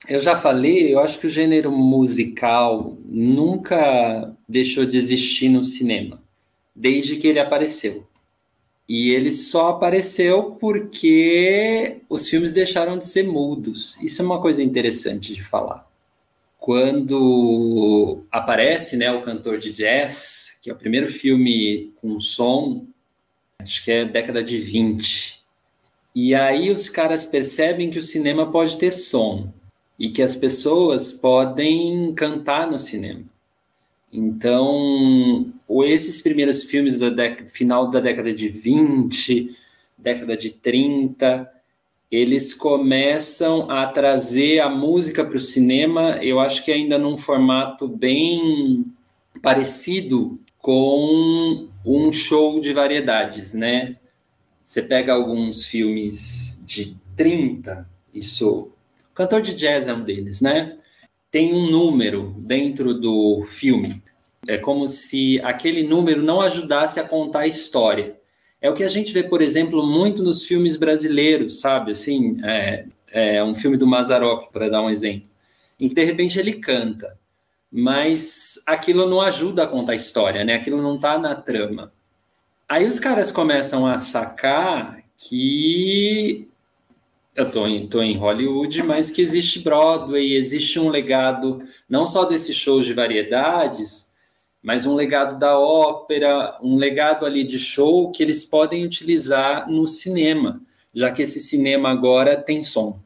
Eu 0.07 0.19
já 0.19 0.37
falei, 0.37 0.93
eu 0.93 0.99
acho 0.99 1.19
que 1.19 1.27
o 1.27 1.29
gênero 1.29 1.71
musical 1.71 2.97
nunca 3.03 4.33
deixou 4.47 4.85
de 4.85 4.97
existir 4.97 5.49
no 5.49 5.63
cinema, 5.63 6.21
desde 6.75 7.17
que 7.17 7.27
ele 7.27 7.39
apareceu. 7.39 8.07
E 8.87 9.09
ele 9.09 9.31
só 9.31 9.71
apareceu 9.71 10.51
porque 10.51 11.97
os 12.09 12.29
filmes 12.29 12.53
deixaram 12.53 12.97
de 12.97 13.05
ser 13.05 13.23
mudos. 13.23 14.01
Isso 14.01 14.21
é 14.21 14.25
uma 14.25 14.39
coisa 14.39 14.63
interessante 14.63 15.33
de 15.33 15.43
falar. 15.43 15.85
Quando 16.57 18.23
aparece 18.31 18.95
né, 18.95 19.11
o 19.11 19.23
cantor 19.23 19.57
de 19.57 19.71
jazz, 19.71 20.57
que 20.61 20.69
é 20.69 20.73
o 20.73 20.77
primeiro 20.77 21.07
filme 21.07 21.91
com 21.97 22.17
som, 22.19 22.85
acho 23.59 23.83
que 23.83 23.91
é 23.91 24.05
década 24.05 24.41
de 24.41 24.57
20. 24.57 25.36
E 26.19 26.33
aí 26.33 26.71
os 26.71 26.89
caras 26.89 27.27
percebem 27.27 27.91
que 27.91 27.99
o 27.99 28.01
cinema 28.01 28.51
pode 28.51 28.75
ter 28.79 28.89
som 28.89 29.53
e 29.99 30.09
que 30.09 30.23
as 30.23 30.35
pessoas 30.35 31.13
podem 31.13 32.11
cantar 32.15 32.65
no 32.65 32.79
cinema. 32.79 33.21
Então, 34.11 35.53
esses 35.85 36.19
primeiros 36.19 36.63
filmes 36.63 36.97
da 36.97 37.11
final 37.45 37.91
da 37.91 37.99
década 37.99 38.33
de 38.33 38.49
20, 38.49 39.55
década 39.95 40.35
de 40.35 40.49
30, 40.49 41.47
eles 42.11 42.51
começam 42.51 43.69
a 43.69 43.85
trazer 43.85 44.59
a 44.59 44.69
música 44.69 45.23
para 45.23 45.37
o 45.37 45.39
cinema, 45.39 46.17
eu 46.23 46.39
acho 46.39 46.65
que 46.65 46.71
ainda 46.71 46.97
num 46.97 47.15
formato 47.15 47.87
bem 47.87 48.87
parecido 49.39 50.39
com 50.57 51.67
um 51.85 52.11
show 52.11 52.59
de 52.59 52.73
variedades, 52.73 53.53
né? 53.53 53.97
Você 54.67 54.81
pega 54.81 55.13
alguns 55.13 55.63
filmes 55.65 56.61
de 56.65 56.97
30, 57.15 57.89
isso. 58.13 58.71
O 59.11 59.13
cantor 59.13 59.41
de 59.41 59.55
jazz 59.55 59.87
é 59.87 59.93
um 59.93 60.03
deles, 60.03 60.41
né? 60.41 60.77
tem 61.31 61.53
um 61.53 61.69
número 61.69 62.33
dentro 62.39 62.93
do 62.93 63.43
filme 63.45 64.01
É 64.47 64.57
como 64.57 64.87
se 64.87 65.39
aquele 65.41 65.83
número 65.83 66.23
não 66.23 66.41
ajudasse 66.41 66.99
a 66.99 67.03
contar 67.03 67.41
a 67.41 67.47
história. 67.47 68.17
É 68.61 68.69
o 68.69 68.73
que 68.73 68.83
a 68.83 68.89
gente 68.89 69.13
vê, 69.13 69.23
por 69.23 69.41
exemplo, 69.41 69.85
muito 69.85 70.23
nos 70.23 70.43
filmes 70.43 70.77
brasileiros, 70.77 71.59
sabe? 71.59 71.91
Assim, 71.91 72.39
é, 72.43 72.85
é 73.11 73.43
um 73.43 73.53
filme 73.53 73.77
do 73.77 73.85
Mazarop, 73.85 74.51
para 74.51 74.69
dar 74.69 74.81
um 74.81 74.89
exemplo, 74.89 75.27
em 75.79 75.87
que 75.87 75.95
de 75.95 76.03
repente 76.03 76.39
ele 76.39 76.53
canta, 76.53 77.19
mas 77.71 78.61
aquilo 78.65 79.07
não 79.07 79.21
ajuda 79.21 79.63
a 79.63 79.67
contar 79.67 79.91
a 79.91 79.95
história, 79.95 80.43
né? 80.43 80.55
Aquilo 80.55 80.81
não 80.81 80.95
está 80.95 81.19
na 81.19 81.35
trama. 81.35 81.91
Aí 82.69 82.85
os 82.85 82.99
caras 82.99 83.31
começam 83.31 83.87
a 83.87 83.97
sacar 83.97 85.01
que 85.15 86.49
eu 87.33 87.49
tô 87.49 87.65
em, 87.65 87.87
tô 87.87 88.01
em 88.01 88.17
Hollywood, 88.17 88.83
mas 88.83 89.09
que 89.09 89.21
existe 89.21 89.59
Broadway, 89.59 90.33
existe 90.33 90.77
um 90.77 90.89
legado 90.89 91.61
não 91.87 92.05
só 92.05 92.25
desses 92.25 92.57
shows 92.57 92.85
de 92.85 92.93
variedades, 92.93 94.11
mas 94.61 94.85
um 94.85 94.95
legado 94.95 95.39
da 95.39 95.57
ópera, 95.57 96.59
um 96.61 96.75
legado 96.75 97.25
ali 97.25 97.45
de 97.45 97.57
show 97.57 98.11
que 98.11 98.21
eles 98.21 98.43
podem 98.43 98.83
utilizar 98.83 99.71
no 99.71 99.87
cinema, 99.87 100.61
já 100.93 101.09
que 101.09 101.21
esse 101.21 101.39
cinema 101.39 101.89
agora 101.89 102.35
tem 102.35 102.65
som. 102.65 102.99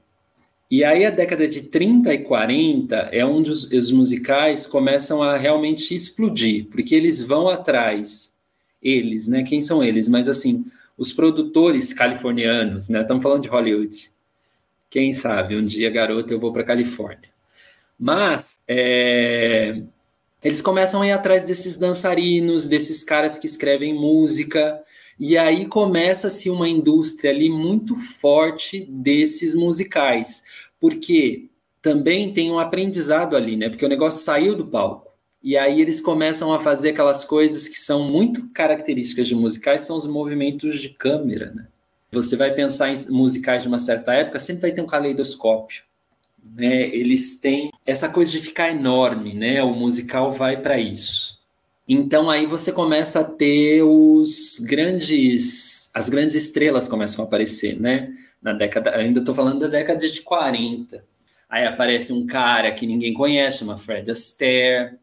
E 0.72 0.84
aí 0.84 1.06
a 1.06 1.12
década 1.12 1.48
de 1.48 1.64
30 1.64 2.12
e 2.14 2.24
40 2.24 2.96
é 3.12 3.24
onde 3.24 3.52
os, 3.52 3.72
os 3.72 3.92
musicais 3.92 4.66
começam 4.66 5.22
a 5.22 5.38
realmente 5.38 5.94
explodir, 5.94 6.66
porque 6.72 6.96
eles 6.96 7.22
vão 7.22 7.48
atrás, 7.48 8.31
eles, 8.82 9.28
né? 9.28 9.44
Quem 9.44 9.62
são 9.62 9.84
eles? 9.84 10.10
Mas 10.10 10.28
assim, 10.28 10.66
os 10.98 11.12
produtores 11.12 11.94
californianos, 11.94 12.90
né? 12.90 13.02
Estamos 13.02 13.24
falando 13.24 13.44
de 13.44 13.50
Hollywood. 13.50 14.12
Quem 14.90 15.14
sabe 15.14 15.56
um 15.56 15.66
dia, 15.66 15.90
garoto, 15.90 16.34
eu 16.34 16.40
vou 16.40 16.52
para 16.52 16.64
Califórnia. 16.64 17.30
Mas 17.98 18.60
é, 18.68 19.84
eles 20.44 20.62
começam 20.62 21.02
a 21.02 21.08
ir 21.08 21.12
atrás 21.12 21.46
desses 21.46 21.78
dançarinos, 21.78 22.68
desses 22.68 23.04
caras 23.04 23.38
que 23.38 23.46
escrevem 23.46 23.94
música, 23.94 24.82
e 25.20 25.38
aí 25.38 25.68
começa-se 25.68 26.50
uma 26.50 26.68
indústria 26.68 27.30
ali 27.30 27.50
muito 27.50 27.96
forte 27.96 28.88
desses 28.90 29.54
musicais, 29.54 30.44
porque 30.80 31.48
também 31.80 32.34
tem 32.34 32.52
um 32.52 32.58
aprendizado 32.58 33.36
ali, 33.36 33.56
né? 33.56 33.70
Porque 33.70 33.86
o 33.86 33.90
negócio 33.90 34.24
saiu 34.24 34.56
do 34.56 34.66
palco. 34.66 35.11
E 35.44 35.58
aí 35.58 35.82
eles 35.82 36.00
começam 36.00 36.54
a 36.54 36.60
fazer 36.60 36.90
aquelas 36.90 37.26
coisas 37.26 37.68
que 37.68 37.80
são 37.80 38.04
muito 38.04 38.48
características 38.50 39.28
de 39.28 39.36
musicais, 39.36 39.82
são 39.82 39.98
os 39.98 40.06
movimentos 40.06 40.80
de 40.80 40.90
câmera, 40.90 41.52
né? 41.52 41.68
Você 42.12 42.36
vai 42.36 42.54
pensar 42.54 42.90
em 42.90 42.96
musicais 43.10 43.64
de 43.64 43.70
uma 43.70 43.80
certa 43.80 44.14
época, 44.14 44.38
sempre 44.38 44.64
vai 44.64 44.72
ter 44.72 44.82
um 44.82 44.88
caleidoscópio. 44.88 45.84
Né? 46.56 46.90
Eles 46.90 47.40
têm 47.40 47.72
essa 47.86 48.10
coisa 48.10 48.32
de 48.32 48.40
ficar 48.40 48.70
enorme, 48.70 49.34
né? 49.34 49.64
O 49.64 49.74
musical 49.74 50.30
vai 50.32 50.62
para 50.62 50.78
isso. 50.80 51.40
Então 51.88 52.30
aí 52.30 52.46
você 52.46 52.72
começa 52.72 53.22
a 53.22 53.24
ter 53.24 53.82
os 53.84 54.60
grandes, 54.60 55.90
as 55.94 56.10
grandes 56.10 56.36
estrelas 56.36 56.88
começam 56.88 57.24
a 57.24 57.28
aparecer, 57.28 57.80
né? 57.80 58.14
Na 58.42 58.54
década, 58.54 58.96
ainda 58.96 59.20
estou 59.20 59.34
falando 59.34 59.60
da 59.62 59.68
década 59.68 60.08
de 60.08 60.22
40. 60.22 61.04
Aí 61.50 61.66
aparece 61.66 62.14
um 62.14 62.26
cara 62.26 62.72
que 62.72 62.88
ninguém 62.88 63.14
conhece, 63.14 63.60
chama 63.60 63.78
Fred 63.78 64.10
Astaire. 64.10 64.98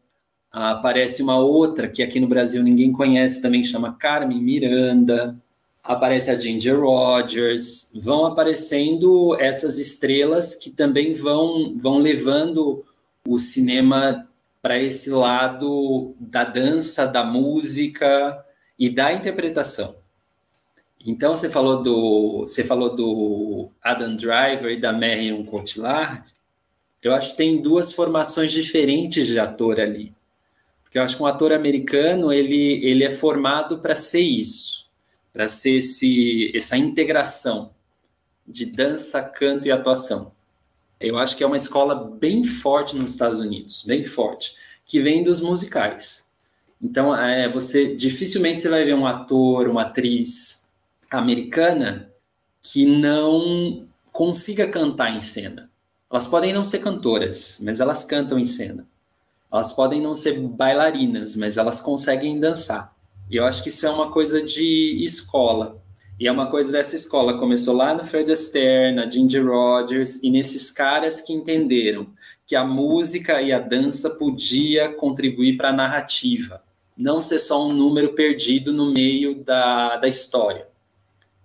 Aparece 0.51 1.21
uma 1.21 1.37
outra 1.37 1.87
que 1.87 2.01
aqui 2.01 2.19
no 2.19 2.27
Brasil 2.27 2.63
ninguém 2.63 2.91
conhece 2.91 3.41
também, 3.41 3.63
chama 3.63 3.93
Carmen 3.93 4.41
Miranda. 4.41 5.37
Aparece 5.83 6.31
a 6.31 6.37
Ginger 6.37 6.79
Rogers. 6.79 7.91
Vão 7.95 8.25
aparecendo 8.25 9.35
essas 9.39 9.77
estrelas 9.77 10.55
que 10.55 10.71
também 10.71 11.13
vão, 11.13 11.77
vão 11.77 11.99
levando 11.99 12.83
o 13.27 13.39
cinema 13.39 14.27
para 14.61 14.77
esse 14.77 15.09
lado 15.09 16.15
da 16.19 16.43
dança, 16.43 17.05
da 17.05 17.23
música 17.23 18.43
e 18.77 18.89
da 18.89 19.13
interpretação. 19.13 19.95
Então 21.05 21.35
você 21.35 21.49
falou 21.49 21.81
do 21.81 22.41
você 22.41 22.63
falou 22.63 22.95
do 22.95 23.69
Adam 23.81 24.15
Driver 24.15 24.71
e 24.71 24.79
da 24.79 24.91
Marion 24.91 25.45
Cotillard. 25.45 26.23
Eu 27.01 27.13
acho 27.13 27.31
que 27.31 27.37
tem 27.37 27.61
duas 27.61 27.93
formações 27.93 28.51
diferentes 28.51 29.27
de 29.27 29.39
ator 29.39 29.79
ali. 29.79 30.13
Porque 30.89 30.97
eu 30.97 31.03
acho 31.03 31.17
que 31.17 31.21
um 31.21 31.27
ator 31.27 31.53
americano, 31.53 32.33
ele, 32.33 32.83
ele 32.83 33.03
é 33.03 33.11
formado 33.11 33.77
para 33.77 33.93
ser 33.93 34.21
isso, 34.21 34.89
para 35.31 35.47
ser 35.47 35.75
esse, 35.75 36.51
essa 36.55 36.75
integração 36.75 37.69
de 38.47 38.65
dança, 38.65 39.21
canto 39.21 39.67
e 39.67 39.71
atuação. 39.71 40.31
Eu 40.99 41.19
acho 41.19 41.37
que 41.37 41.43
é 41.43 41.47
uma 41.47 41.55
escola 41.55 41.93
bem 41.93 42.43
forte 42.43 42.95
nos 42.95 43.11
Estados 43.11 43.39
Unidos, 43.39 43.83
bem 43.85 44.03
forte, 44.03 44.55
que 44.83 44.99
vem 44.99 45.23
dos 45.23 45.41
musicais. 45.41 46.27
Então, 46.81 47.15
é, 47.15 47.47
você 47.47 47.95
dificilmente 47.95 48.59
você 48.59 48.69
vai 48.69 48.83
ver 48.83 48.95
um 48.95 49.05
ator, 49.05 49.67
uma 49.67 49.83
atriz 49.83 50.67
americana 51.11 52.11
que 52.63 52.87
não 52.87 53.87
consiga 54.11 54.67
cantar 54.67 55.15
em 55.15 55.21
cena. 55.21 55.69
Elas 56.09 56.25
podem 56.25 56.51
não 56.51 56.63
ser 56.63 56.79
cantoras, 56.79 57.59
mas 57.61 57.79
elas 57.79 58.03
cantam 58.03 58.39
em 58.39 58.45
cena. 58.45 58.87
Elas 59.51 59.73
podem 59.73 60.01
não 60.01 60.13
ser 60.13 60.39
bailarinas, 60.39 61.35
mas 61.35 61.57
elas 61.57 61.81
conseguem 61.81 62.39
dançar. 62.39 62.93
E 63.29 63.35
eu 63.35 63.45
acho 63.45 63.63
que 63.63 63.69
isso 63.69 63.85
é 63.85 63.89
uma 63.89 64.11
coisa 64.11 64.41
de 64.41 65.03
escola. 65.03 65.81
E 66.19 66.27
é 66.27 66.31
uma 66.31 66.47
coisa 66.47 66.71
dessa 66.71 66.95
escola. 66.95 67.37
Começou 67.37 67.75
lá 67.75 67.93
no 67.93 68.03
Fred 68.03 68.31
Astaire, 68.31 68.93
na 68.93 69.09
Ginger 69.09 69.47
Rogers, 69.47 70.21
e 70.21 70.29
nesses 70.29 70.69
caras 70.69 71.21
que 71.21 71.33
entenderam 71.33 72.07
que 72.45 72.55
a 72.55 72.65
música 72.65 73.41
e 73.41 73.53
a 73.53 73.59
dança 73.59 74.09
podia 74.09 74.89
contribuir 74.89 75.55
para 75.55 75.69
a 75.69 75.73
narrativa, 75.73 76.63
não 76.97 77.21
ser 77.21 77.37
só 77.37 77.65
um 77.65 77.71
número 77.71 78.13
perdido 78.13 78.73
no 78.73 78.91
meio 78.91 79.35
da, 79.35 79.97
da 79.97 80.07
história. 80.07 80.67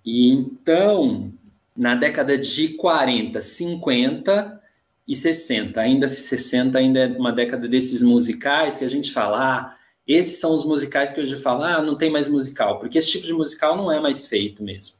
E 0.05 0.31
então, 0.31 1.31
na 1.77 1.95
década 1.95 2.39
de 2.39 2.69
40, 2.69 3.41
50 3.41 4.63
e 5.07 5.15
60, 5.15 5.81
ainda 5.81 6.09
60 6.09 6.79
ainda 6.79 7.01
é 7.01 7.07
uma 7.07 7.33
década 7.33 7.69
desses 7.69 8.03
musicais 8.03 8.77
que 8.77 8.85
a 8.85 8.89
gente 8.89 9.13
fala, 9.13 9.39
ah, 9.39 9.77
esses 10.07 10.41
são 10.41 10.55
os 10.55 10.65
musicais 10.65 11.13
que 11.13 11.21
hoje 11.21 11.37
falo, 11.37 11.63
ah, 11.63 11.83
não 11.83 11.97
tem 11.97 12.11
mais 12.11 12.29
musical, 12.29 12.79
porque 12.79 12.99
esse 12.99 13.11
tipo 13.11 13.27
de 13.27 13.35
musical 13.35 13.77
não 13.77 13.91
é 13.93 14.01
mais 14.01 14.27
feito 14.27 14.63
mesmo. 14.63 14.97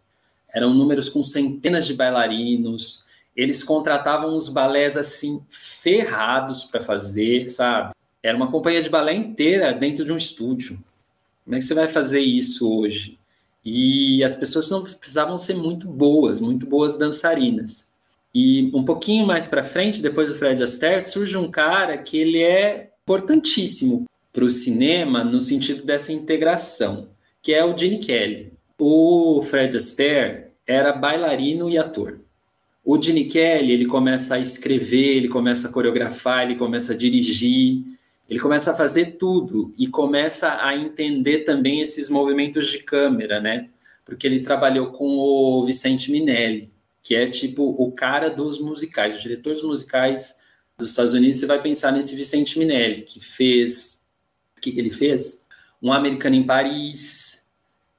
Eram 0.53 0.73
números 0.73 1.09
com 1.09 1.23
centenas 1.25 1.87
de 1.87 1.95
bailarinos, 1.95 3.05
eles 3.35 3.65
contratavam 3.65 4.37
os 4.37 4.49
balés 4.49 4.97
assim 4.97 5.43
ferrados 5.51 6.65
para 6.65 6.81
fazer, 6.81 7.49
sabe? 7.49 7.93
Era 8.23 8.37
uma 8.37 8.51
companhia 8.51 8.81
de 8.81 8.89
balé 8.89 9.15
inteira 9.15 9.73
dentro 9.73 10.05
de 10.05 10.13
um 10.13 10.17
estúdio. 10.17 10.79
Como 11.45 11.57
é 11.57 11.59
que 11.59 11.65
você 11.65 11.75
vai 11.75 11.89
fazer 11.89 12.21
isso 12.21 12.73
hoje? 12.73 13.19
E 13.65 14.23
as 14.23 14.37
pessoas 14.37 14.95
precisavam 14.95 15.39
ser 15.39 15.55
muito 15.55 15.89
boas, 15.89 16.41
muito 16.41 16.67
boas 16.67 16.97
dançarinas. 16.97 17.89
E 18.35 18.71
um 18.75 18.85
pouquinho 18.85 19.25
mais 19.25 19.47
para 19.47 19.63
frente, 19.63 20.03
depois 20.03 20.29
do 20.29 20.35
Fred 20.35 20.61
Astaire, 20.61 21.01
surge 21.01 21.37
um 21.39 21.49
cara 21.49 21.97
que 21.97 22.19
ele 22.19 22.43
é 22.43 22.91
importantíssimo 23.05 24.07
para 24.33 24.45
o 24.45 24.51
cinema 24.51 25.23
no 25.23 25.39
sentido 25.39 25.85
dessa 25.85 26.13
integração, 26.13 27.09
que 27.41 27.55
é 27.55 27.65
o 27.65 27.77
Gene 27.79 27.99
Kelly. 27.99 28.53
O 28.77 29.41
Fred 29.41 29.77
Astaire 29.77 30.47
era 30.67 30.93
bailarino 30.93 31.71
e 31.71 31.79
ator. 31.79 32.19
O 32.85 33.01
Gene 33.01 33.27
Kelly, 33.27 33.73
ele 33.73 33.87
começa 33.87 34.35
a 34.35 34.41
escrever, 34.41 35.17
ele 35.17 35.29
começa 35.29 35.69
a 35.69 35.73
coreografar, 35.73 36.43
ele 36.43 36.57
começa 36.57 36.93
a 36.93 36.97
dirigir, 36.97 37.85
ele 38.29 38.41
começa 38.41 38.73
a 38.73 38.75
fazer 38.75 39.13
tudo 39.13 39.73
e 39.79 39.87
começa 39.87 40.59
a 40.61 40.77
entender 40.77 41.41
também 41.45 41.81
esses 41.81 42.11
movimentos 42.11 42.67
de 42.67 42.79
câmera, 42.81 43.41
né? 43.41 43.69
Porque 44.05 44.27
ele 44.27 44.41
trabalhou 44.41 44.89
com 44.89 45.17
o 45.17 45.65
Vicente 45.65 46.11
Minelli, 46.11 46.74
que 47.05 47.15
é 47.15 47.29
tipo 47.29 47.63
o 47.79 47.93
cara 47.93 48.29
dos 48.29 48.59
musicais, 48.59 49.15
os 49.15 49.23
diretores 49.23 49.63
musicais 49.63 50.41
dos 50.77 50.91
Estados 50.91 51.13
Unidos. 51.13 51.39
Você 51.39 51.47
vai 51.47 51.63
pensar 51.63 51.93
nesse 51.93 52.17
Vicente 52.17 52.59
Minelli, 52.59 53.03
que 53.03 53.21
fez 53.21 54.03
que, 54.65 54.73
que 54.73 54.81
ele 54.81 54.91
fez? 54.91 55.45
Um 55.83 55.93
Americano 55.93 56.35
em 56.35 56.43
Paris, 56.43 57.45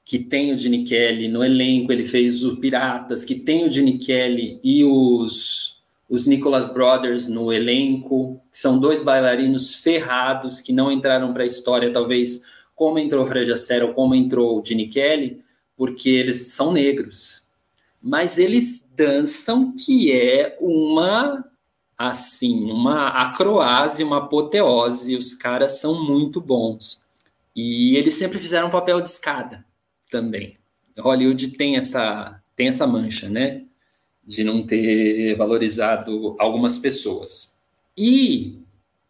que 0.04 0.18
tem 0.18 0.54
o 0.54 0.58
Gene 0.58 0.84
Kelly 0.84 1.28
no 1.28 1.44
elenco, 1.44 1.92
ele 1.92 2.06
fez 2.06 2.44
o 2.44 2.58
Piratas, 2.58 3.24
que 3.24 3.36
tem 3.36 3.66
o 3.66 3.72
Gene 3.72 4.00
Kelly 4.00 4.60
e 4.64 4.84
os, 4.84 5.84
os 6.10 6.26
Nicholas 6.26 6.72
Brothers 6.72 7.28
no 7.28 7.54
elenco, 7.54 8.42
que 8.52 8.60
são 8.60 8.80
dois 8.80 9.04
bailarinos 9.04 9.76
ferrados 9.76 10.60
que 10.60 10.74
não 10.74 10.92
entraram 10.92 11.32
para 11.32 11.44
a 11.44 11.48
história, 11.48 11.94
talvez 11.94 12.42
como 12.74 13.00
entrou 13.00 13.24
o 13.24 13.28
Fred 13.28 13.52
Astaire 13.52 13.86
ou 13.86 13.94
como 13.94 14.16
entrou 14.16 14.60
o 14.60 14.66
Gene 14.66 14.88
Kelly, 14.88 15.42
porque 15.78 16.10
eles 16.10 16.48
são 16.48 16.74
negros. 16.74 17.44
Mas 18.02 18.38
eles 18.38 18.85
dançam 18.96 19.74
que 19.76 20.12
é 20.12 20.58
uma 20.60 21.44
assim, 21.98 22.72
uma 22.72 23.08
acroase, 23.08 24.04
uma 24.04 24.18
apoteose, 24.18 25.16
os 25.16 25.34
caras 25.34 25.80
são 25.80 26.04
muito 26.04 26.42
bons. 26.42 27.06
E 27.56 27.96
eles 27.96 28.16
sempre 28.16 28.38
fizeram 28.38 28.68
um 28.68 28.72
papel 28.72 29.00
de 29.00 29.10
escada 29.10 29.66
também. 30.12 30.58
Hollywood 30.98 31.50
tem 31.50 31.78
essa, 31.78 32.42
tem 32.56 32.68
essa 32.68 32.86
mancha, 32.86 33.30
né? 33.30 33.64
De 34.26 34.44
não 34.44 34.64
ter 34.64 35.36
valorizado 35.36 36.36
algumas 36.38 36.78
pessoas. 36.78 37.62
E 37.98 38.60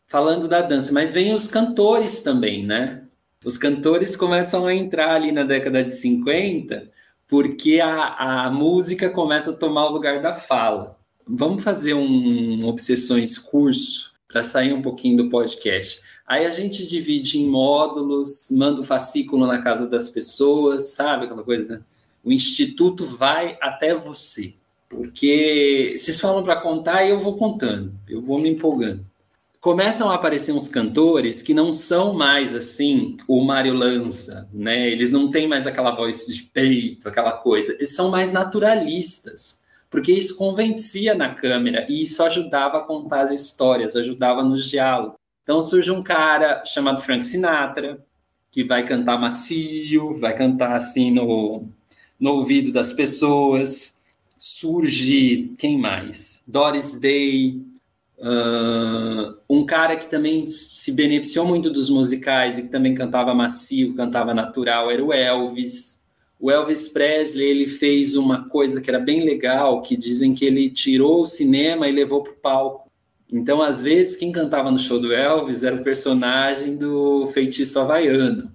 falando 0.08 0.48
da 0.48 0.62
dança, 0.62 0.94
mas 0.94 1.14
vem 1.14 1.34
os 1.34 1.48
cantores 1.48 2.22
também, 2.22 2.64
né? 2.64 3.02
Os 3.44 3.58
cantores 3.58 4.16
começam 4.16 4.66
a 4.66 4.76
entrar 4.76 5.16
ali 5.16 5.32
na 5.32 5.44
década 5.44 5.84
de 5.84 5.94
50, 5.94 6.92
porque 7.28 7.80
a, 7.80 8.46
a 8.46 8.52
música 8.52 9.10
começa 9.10 9.52
a 9.52 9.56
tomar 9.56 9.88
o 9.88 9.94
lugar 9.94 10.22
da 10.22 10.34
fala. 10.34 10.98
Vamos 11.28 11.64
fazer 11.64 11.94
um 11.94 12.68
Obsessões 12.68 13.38
curso 13.38 14.14
para 14.28 14.44
sair 14.44 14.74
um 14.74 14.82
pouquinho 14.82 15.18
do 15.18 15.30
podcast. 15.30 16.02
Aí 16.28 16.46
a 16.46 16.50
gente 16.50 16.86
divide 16.88 17.40
em 17.40 17.48
módulos, 17.48 18.50
manda 18.52 18.82
o 18.82 18.84
fascículo 18.84 19.48
na 19.48 19.62
casa 19.62 19.88
das 19.88 20.10
pessoas, 20.10 20.92
sabe 20.94 21.26
aquela 21.26 21.44
coisa? 21.44 21.76
Né? 21.76 21.82
O 22.24 22.32
instituto 22.32 23.06
vai 23.06 23.58
até 23.62 23.96
você. 23.96 24.54
Porque 24.90 25.96
vocês 25.98 26.20
falam 26.20 26.44
para 26.44 26.56
contar 26.56 27.06
e 27.06 27.10
eu 27.10 27.20
vou 27.20 27.36
contando, 27.36 27.94
eu 28.08 28.22
vou 28.22 28.40
me 28.40 28.50
empolgando. 28.50 29.06
Começam 29.66 30.12
a 30.12 30.14
aparecer 30.14 30.52
uns 30.52 30.70
cantores 30.70 31.42
que 31.42 31.52
não 31.52 31.74
são 31.74 32.14
mais 32.14 32.54
assim 32.54 33.18
o 33.28 33.44
Mário 33.44 33.74
Lança, 33.74 34.48
né? 34.54 34.88
Eles 34.92 35.10
não 35.10 35.32
têm 35.32 35.48
mais 35.48 35.66
aquela 35.66 35.90
voz 35.90 36.28
de 36.28 36.44
peito, 36.44 37.10
aquela 37.10 37.32
coisa. 37.32 37.74
Eles 37.74 37.96
são 37.96 38.12
mais 38.12 38.32
naturalistas, 38.32 39.64
porque 39.90 40.12
isso 40.12 40.38
convencia 40.38 41.16
na 41.16 41.34
câmera 41.34 41.84
e 41.90 42.04
isso 42.04 42.22
ajudava 42.24 42.78
a 42.78 42.82
contar 42.82 43.22
as 43.22 43.32
histórias, 43.32 43.96
ajudava 43.96 44.44
nos 44.44 44.70
diálogos. 44.70 45.18
Então 45.42 45.64
surge 45.64 45.90
um 45.90 46.04
cara 46.04 46.64
chamado 46.64 47.02
Frank 47.02 47.26
Sinatra, 47.26 48.06
que 48.52 48.64
vai 48.64 48.86
cantar 48.86 49.20
macio, 49.20 50.16
vai 50.20 50.38
cantar 50.38 50.76
assim 50.76 51.10
no, 51.10 51.68
no 52.20 52.34
ouvido 52.34 52.72
das 52.72 52.94
pessoas. 52.94 53.98
Surge 54.38 55.56
quem 55.58 55.76
mais? 55.80 56.44
Doris 56.48 57.00
Day, 57.00 57.66
uh, 58.20 59.38
um 59.50 59.66
cara 59.66 59.96
que 59.96 60.10
também 60.10 60.46
se 60.46 60.92
beneficiou 60.92 61.46
muito 61.46 61.70
dos 61.70 61.90
musicais 61.90 62.58
e 62.58 62.64
que 62.64 62.70
também 62.70 62.96
cantava 62.96 63.34
macio, 63.34 63.96
cantava 63.96 64.34
natural, 64.34 64.92
era 64.92 65.04
o 65.04 65.14
Elvis. 65.14 66.04
O 66.40 66.52
Elvis 66.52 66.88
Presley 66.88 67.48
ele 67.48 67.68
fez 67.68 68.16
uma 68.16 68.50
coisa 68.50 68.82
que 68.82 68.90
era 68.90 69.00
bem 69.00 69.24
legal, 69.24 69.82
que 69.82 69.96
dizem 69.96 70.36
que 70.36 70.46
ele 70.46 70.70
tirou 70.70 71.22
o 71.22 71.28
cinema 71.28 71.88
e 71.88 71.92
levou 71.92 72.22
para 72.24 72.34
o 72.34 72.36
palco. 72.36 72.92
Então, 73.32 73.62
às 73.62 73.82
vezes, 73.84 74.16
quem 74.16 74.32
cantava 74.32 74.70
no 74.70 74.78
show 74.78 75.00
do 75.00 75.14
Elvis 75.14 75.64
era 75.64 75.76
o 75.76 75.84
personagem 75.84 76.78
do 76.78 77.28
feitiço 77.34 77.80
havaiano. 77.80 78.52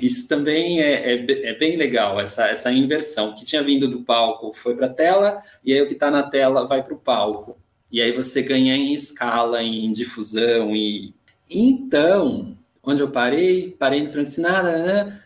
Isso 0.00 0.28
também 0.28 0.80
é, 0.80 1.14
é, 1.14 1.50
é, 1.50 1.54
bem 1.54 1.76
legal, 1.76 2.20
essa, 2.20 2.46
essa 2.46 2.72
inversão. 2.72 3.30
O 3.30 3.34
que 3.34 3.44
tinha 3.44 3.62
vindo 3.62 3.88
do 3.88 4.02
palco 4.02 4.52
foi 4.52 4.74
para 4.74 4.86
a 4.86 4.92
tela, 4.92 5.42
e 5.64 5.72
aí 5.72 5.82
o 5.82 5.86
que 5.86 5.92
está 5.92 6.10
na 6.10 6.22
tela 6.22 6.66
vai 6.66 6.82
para 6.82 6.94
o 6.94 6.98
palco. 6.98 7.56
E 7.92 8.00
aí 8.00 8.10
você 8.12 8.42
ganha 8.42 8.74
em 8.74 8.94
escala, 8.94 9.62
em 9.62 9.92
difusão. 9.92 10.74
E... 10.74 11.14
Então, 11.50 12.56
onde 12.82 13.02
eu 13.02 13.10
parei? 13.10 13.76
Parei 13.78 14.02
no 14.02 14.10
Frank 14.10 14.30
Sinatra, 14.30 14.78
né? 14.82 15.22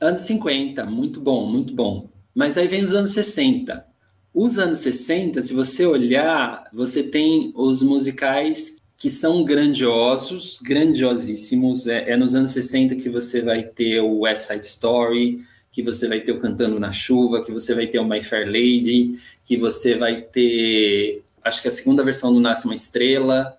anos 0.00 0.20
50, 0.22 0.84
muito 0.86 1.20
bom, 1.20 1.46
muito 1.46 1.74
bom. 1.74 2.08
Mas 2.34 2.56
aí 2.56 2.68
vem 2.68 2.82
os 2.82 2.94
anos 2.94 3.10
60. 3.10 3.84
Os 4.32 4.58
anos 4.58 4.78
60, 4.80 5.42
se 5.42 5.52
você 5.52 5.86
olhar, 5.86 6.64
você 6.72 7.02
tem 7.02 7.52
os 7.54 7.82
musicais 7.82 8.76
que 8.96 9.10
são 9.10 9.44
grandiosos, 9.44 10.58
grandiosíssimos. 10.62 11.86
É, 11.86 12.10
é, 12.10 12.16
nos 12.16 12.34
anos 12.34 12.50
60 12.50 12.96
que 12.96 13.08
você 13.08 13.42
vai 13.42 13.62
ter 13.62 14.00
o 14.00 14.20
West 14.20 14.42
Side 14.42 14.66
Story, 14.66 15.44
que 15.72 15.82
você 15.82 16.08
vai 16.08 16.20
ter 16.20 16.32
o 16.32 16.40
Cantando 16.40 16.78
na 16.78 16.92
Chuva, 16.92 17.44
que 17.44 17.52
você 17.52 17.74
vai 17.74 17.86
ter 17.86 17.98
o 17.98 18.08
My 18.08 18.22
Fair 18.22 18.46
Lady, 18.46 19.18
que 19.44 19.56
você 19.56 19.96
vai 19.96 20.22
ter, 20.22 21.22
acho 21.42 21.62
que 21.62 21.68
a 21.68 21.70
segunda 21.70 22.04
versão 22.04 22.32
do 22.32 22.40
Nasce 22.40 22.64
uma 22.64 22.74
Estrela. 22.74 23.58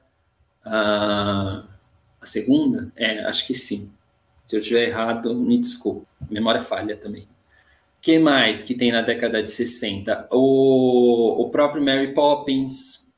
Uh, 0.65 1.67
a 2.21 2.25
segunda? 2.25 2.91
É, 2.95 3.23
acho 3.25 3.45
que 3.47 3.53
sim. 3.53 3.89
Se 4.47 4.55
eu 4.55 4.61
tiver 4.61 4.87
errado, 4.87 5.33
me 5.35 5.57
desculpe. 5.57 6.07
Memória 6.29 6.61
falha 6.61 6.97
também. 6.97 7.27
que 8.01 8.17
mais 8.17 8.63
que 8.63 8.73
tem 8.73 8.91
na 8.91 9.01
década 9.01 9.43
de 9.43 9.51
60? 9.51 10.27
O, 10.31 11.43
o 11.43 11.49
próprio 11.49 11.83
Mary 11.83 12.13
Poppins, 12.13 13.09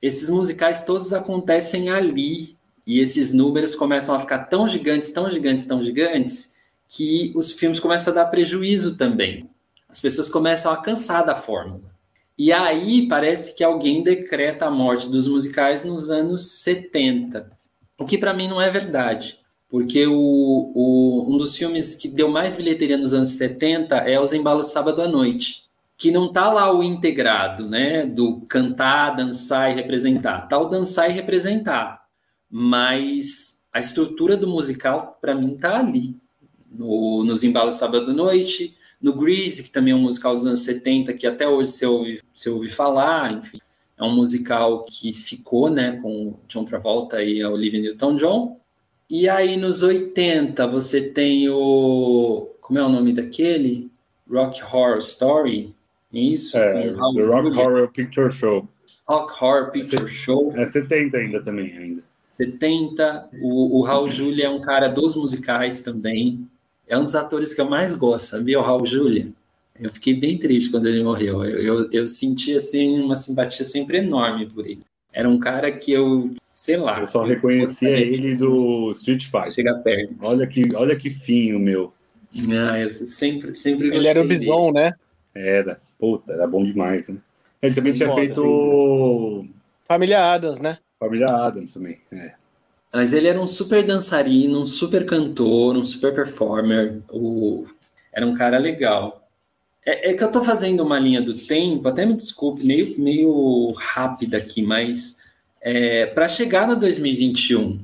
esses 0.00 0.30
musicais 0.30 0.82
todos 0.82 1.12
acontecem 1.12 1.90
ali 1.90 2.56
e 2.86 3.00
esses 3.00 3.32
números 3.32 3.74
começam 3.74 4.14
a 4.14 4.20
ficar 4.20 4.44
tão 4.44 4.66
gigantes, 4.66 5.10
tão 5.10 5.30
gigantes, 5.30 5.66
tão 5.66 5.82
gigantes 5.82 6.54
que 6.88 7.32
os 7.36 7.52
filmes 7.52 7.78
começam 7.78 8.12
a 8.12 8.16
dar 8.16 8.26
prejuízo 8.26 8.96
também. 8.96 9.48
As 9.88 10.00
pessoas 10.00 10.28
começam 10.28 10.72
a 10.72 10.76
cansar 10.78 11.24
da 11.24 11.36
fórmula. 11.36 11.97
E 12.38 12.52
aí 12.52 13.08
parece 13.08 13.54
que 13.54 13.64
alguém 13.64 14.02
decreta 14.02 14.66
a 14.66 14.70
morte 14.70 15.10
dos 15.10 15.26
musicais 15.26 15.84
nos 15.84 16.08
anos 16.08 16.62
70. 16.62 17.50
O 17.98 18.06
que 18.06 18.16
para 18.16 18.32
mim 18.32 18.46
não 18.46 18.62
é 18.62 18.70
verdade, 18.70 19.40
porque 19.68 20.06
o, 20.06 20.14
o, 20.14 21.26
um 21.28 21.36
dos 21.36 21.56
filmes 21.56 21.96
que 21.96 22.08
deu 22.08 22.28
mais 22.28 22.54
bilheteria 22.54 22.96
nos 22.96 23.12
anos 23.12 23.30
70 23.30 23.96
é 23.96 24.20
Os 24.20 24.32
Embalos 24.32 24.68
Sábado 24.68 25.02
à 25.02 25.08
Noite 25.08 25.68
que 25.98 26.12
não 26.12 26.32
tá 26.32 26.50
lá 26.50 26.72
o 26.72 26.80
integrado, 26.80 27.68
né, 27.68 28.06
do 28.06 28.42
cantar, 28.42 29.16
dançar 29.16 29.72
e 29.72 29.74
representar. 29.74 30.46
Tá 30.46 30.56
o 30.56 30.68
dançar 30.68 31.10
e 31.10 31.12
representar, 31.12 32.04
mas 32.48 33.58
a 33.72 33.80
estrutura 33.80 34.36
do 34.36 34.46
musical 34.46 35.18
para 35.20 35.34
mim 35.34 35.56
tá 35.56 35.80
ali, 35.80 36.16
no, 36.70 37.24
nos 37.24 37.42
embalos 37.42 37.74
sábado 37.74 38.12
à 38.12 38.14
noite, 38.14 38.76
no 39.00 39.12
Grease, 39.14 39.62
que 39.62 39.70
também 39.70 39.92
é 39.92 39.96
um 39.96 40.00
musical 40.00 40.34
dos 40.34 40.46
anos 40.46 40.60
70, 40.60 41.12
que 41.14 41.26
até 41.26 41.48
hoje 41.48 41.70
você 41.70 41.86
ouve, 41.86 42.20
você 42.34 42.50
ouve 42.50 42.68
falar, 42.68 43.32
enfim. 43.32 43.58
É 43.96 44.04
um 44.04 44.14
musical 44.14 44.84
que 44.84 45.12
ficou, 45.12 45.68
né, 45.68 45.98
com 46.00 46.34
John 46.46 46.64
Travolta 46.64 47.22
e 47.22 47.42
a 47.42 47.50
Olivia 47.50 47.80
Newton-John. 47.80 48.60
E 49.10 49.28
aí 49.28 49.56
nos 49.56 49.82
80 49.82 50.66
você 50.66 51.00
tem 51.00 51.48
o 51.48 52.48
como 52.60 52.78
é 52.78 52.82
o 52.82 52.88
nome 52.90 53.14
daquele? 53.14 53.90
Rock 54.30 54.62
Horror 54.62 54.98
Story, 54.98 55.74
isso. 56.12 56.58
É, 56.58 56.92
The 56.92 57.24
Rock 57.24 57.58
Horror 57.58 57.88
Picture 57.90 58.30
Show. 58.30 58.68
Rock 59.06 59.42
Horror 59.42 59.70
Picture 59.70 60.02
é, 60.02 60.06
Show. 60.06 60.52
É 60.54 60.66
70 60.66 61.16
ainda 61.16 61.42
também, 61.42 61.76
ainda. 61.78 62.02
70. 62.26 63.30
O, 63.40 63.78
o 63.78 63.82
Raul 63.82 64.08
Julia 64.08 64.46
é 64.46 64.50
um 64.50 64.60
cara 64.60 64.88
dos 64.88 65.16
musicais 65.16 65.80
também. 65.80 66.46
É 66.88 66.96
um 66.98 67.04
dos 67.04 67.14
atores 67.14 67.52
que 67.52 67.60
eu 67.60 67.68
mais 67.68 67.94
gosto, 67.94 68.30
sabia? 68.30 68.58
O 68.58 68.62
Raul 68.62 68.86
Julia. 68.86 69.28
Eu 69.78 69.92
fiquei 69.92 70.14
bem 70.14 70.38
triste 70.38 70.70
quando 70.70 70.86
ele 70.86 71.04
morreu. 71.04 71.44
Eu, 71.44 71.60
eu, 71.60 71.90
eu 71.92 72.08
senti, 72.08 72.54
assim, 72.54 73.00
uma 73.00 73.14
simpatia 73.14 73.64
sempre 73.64 73.98
enorme 73.98 74.46
por 74.46 74.66
ele. 74.66 74.82
Era 75.12 75.28
um 75.28 75.38
cara 75.38 75.70
que 75.70 75.92
eu, 75.92 76.30
sei 76.42 76.76
lá... 76.76 77.00
Eu 77.00 77.08
só 77.08 77.22
reconhecia 77.22 77.90
ele 77.90 78.34
do 78.34 78.90
Street 78.92 79.24
Fighter. 79.24 79.52
Chega 79.52 79.74
perto. 79.76 80.14
Olha 80.22 80.46
que, 80.46 80.74
olha 80.74 80.96
que 80.96 81.10
finho, 81.10 81.58
meu. 81.58 81.92
Ah, 82.70 82.78
eu 82.78 82.88
sempre, 82.88 83.54
sempre 83.54 83.88
Ele 83.88 84.06
era 84.06 84.20
o 84.20 84.26
Bison, 84.26 84.72
dele. 84.72 84.86
né? 84.86 84.94
Era. 85.34 85.80
Puta, 85.98 86.32
era 86.32 86.46
bom 86.46 86.64
demais, 86.64 87.08
né? 87.08 87.18
Ele 87.62 87.74
também 87.74 87.94
Sim, 87.94 88.04
tinha 88.04 88.14
feito. 88.14 89.46
Família 89.86 90.32
Adams, 90.32 90.58
né? 90.60 90.78
Família 91.00 91.28
Adams 91.28 91.72
também, 91.72 91.98
é. 92.12 92.34
Mas 92.92 93.12
ele 93.12 93.28
era 93.28 93.40
um 93.40 93.46
super 93.46 93.84
dançarino, 93.84 94.60
um 94.60 94.64
super 94.64 95.04
cantor, 95.04 95.76
um 95.76 95.84
super 95.84 96.14
performer. 96.14 97.00
O... 97.10 97.66
Era 98.12 98.26
um 98.26 98.34
cara 98.34 98.58
legal. 98.58 99.28
É, 99.84 100.10
é, 100.10 100.14
que 100.14 100.22
eu 100.22 100.30
tô 100.30 100.42
fazendo 100.42 100.82
uma 100.82 100.98
linha 100.98 101.22
do 101.22 101.34
tempo, 101.34 101.88
até 101.88 102.04
me 102.04 102.14
desculpe, 102.14 102.62
meio, 102.64 102.98
meio 103.00 103.72
rápida 103.72 104.36
aqui, 104.36 104.60
mas 104.60 105.18
é, 105.62 106.04
para 106.04 106.28
chegar 106.28 106.68
no 106.68 106.76
2021, 106.76 107.80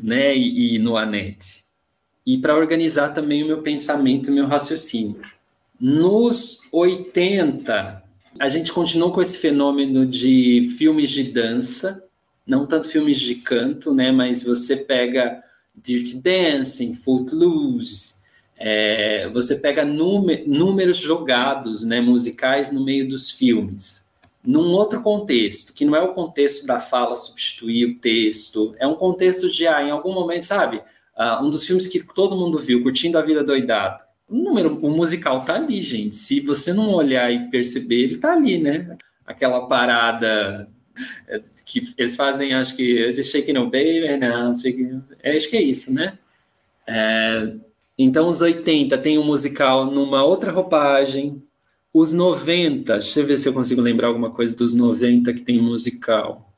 né, 0.00 0.36
e, 0.36 0.76
e 0.76 0.78
no 0.78 0.96
ANET, 0.96 1.64
e 2.24 2.38
para 2.38 2.56
organizar 2.56 3.08
também 3.08 3.42
o 3.42 3.46
meu 3.46 3.60
pensamento, 3.60 4.28
o 4.28 4.32
meu 4.32 4.46
raciocínio. 4.46 5.20
Nos 5.80 6.60
80, 6.70 8.04
a 8.38 8.48
gente 8.48 8.72
continuou 8.72 9.12
com 9.12 9.20
esse 9.20 9.38
fenômeno 9.38 10.06
de 10.06 10.62
filmes 10.78 11.10
de 11.10 11.24
dança, 11.24 12.04
não 12.48 12.66
tanto 12.66 12.88
filmes 12.88 13.20
de 13.20 13.36
canto, 13.36 13.92
né? 13.92 14.10
Mas 14.10 14.42
você 14.42 14.74
pega 14.74 15.40
Dirty 15.76 16.16
Dancing, 16.16 16.94
Footloose, 16.94 18.14
é, 18.56 19.28
você 19.28 19.56
pega 19.56 19.84
números 19.84 20.96
jogados, 20.96 21.84
né, 21.84 22.00
musicais 22.00 22.72
no 22.72 22.84
meio 22.84 23.08
dos 23.08 23.30
filmes, 23.30 24.04
num 24.44 24.72
outro 24.72 25.00
contexto, 25.00 25.72
que 25.72 25.84
não 25.84 25.94
é 25.94 26.00
o 26.00 26.12
contexto 26.12 26.66
da 26.66 26.80
fala 26.80 27.14
substituir 27.14 27.86
o 27.86 27.98
texto, 27.98 28.72
é 28.78 28.86
um 28.86 28.96
contexto 28.96 29.48
de, 29.48 29.66
ah, 29.68 29.80
em 29.80 29.90
algum 29.90 30.12
momento, 30.12 30.42
sabe, 30.42 30.78
uh, 31.16 31.44
um 31.44 31.50
dos 31.50 31.64
filmes 31.64 31.86
que 31.86 32.02
todo 32.02 32.36
mundo 32.36 32.58
viu, 32.58 32.82
Curtindo 32.82 33.16
a 33.16 33.22
Vida 33.22 33.44
Doidado, 33.44 34.02
o 34.28 34.36
número, 34.36 34.76
o 34.82 34.90
musical 34.90 35.44
tá 35.44 35.54
ali, 35.54 35.80
gente. 35.80 36.14
Se 36.14 36.40
você 36.40 36.72
não 36.72 36.92
olhar 36.92 37.32
e 37.32 37.48
perceber, 37.48 38.02
ele 38.02 38.18
tá 38.18 38.34
ali, 38.34 38.58
né? 38.58 38.94
Aquela 39.24 39.66
parada 39.66 40.68
que 41.64 41.94
eles 41.96 42.16
fazem, 42.16 42.54
acho 42.54 42.74
que 42.76 43.22
Shake 43.22 43.52
No 43.52 43.64
Baby, 43.64 44.16
não, 44.18 44.54
shake, 44.54 45.00
é, 45.22 45.36
acho 45.36 45.50
que 45.50 45.56
é 45.56 45.62
isso, 45.62 45.92
né? 45.92 46.18
É, 46.86 47.54
então, 47.98 48.28
os 48.28 48.40
80 48.40 48.96
tem 48.98 49.18
um 49.18 49.24
musical 49.24 49.86
numa 49.86 50.22
outra 50.22 50.52
roupagem. 50.52 51.42
Os 51.92 52.12
90, 52.12 52.98
deixa 52.98 53.20
eu 53.20 53.26
ver 53.26 53.38
se 53.38 53.48
eu 53.48 53.52
consigo 53.52 53.80
lembrar 53.80 54.08
alguma 54.08 54.30
coisa 54.30 54.56
dos 54.56 54.72
90 54.74 55.32
que 55.34 55.42
tem 55.42 55.60
musical. 55.60 56.54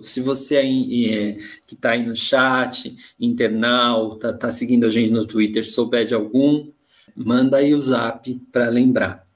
Se 0.00 0.20
você 0.20 0.56
aí, 0.56 1.06
é, 1.12 1.32
que 1.66 1.74
está 1.74 1.90
aí 1.90 2.06
no 2.06 2.14
chat, 2.14 2.94
internauta, 3.18 4.30
está 4.30 4.50
seguindo 4.50 4.86
a 4.86 4.90
gente 4.90 5.10
no 5.10 5.26
Twitter, 5.26 5.68
souber 5.68 6.04
de 6.04 6.14
algum, 6.14 6.68
manda 7.14 7.56
aí 7.56 7.74
o 7.74 7.80
zap 7.80 8.32
para 8.52 8.68
lembrar. 8.68 9.26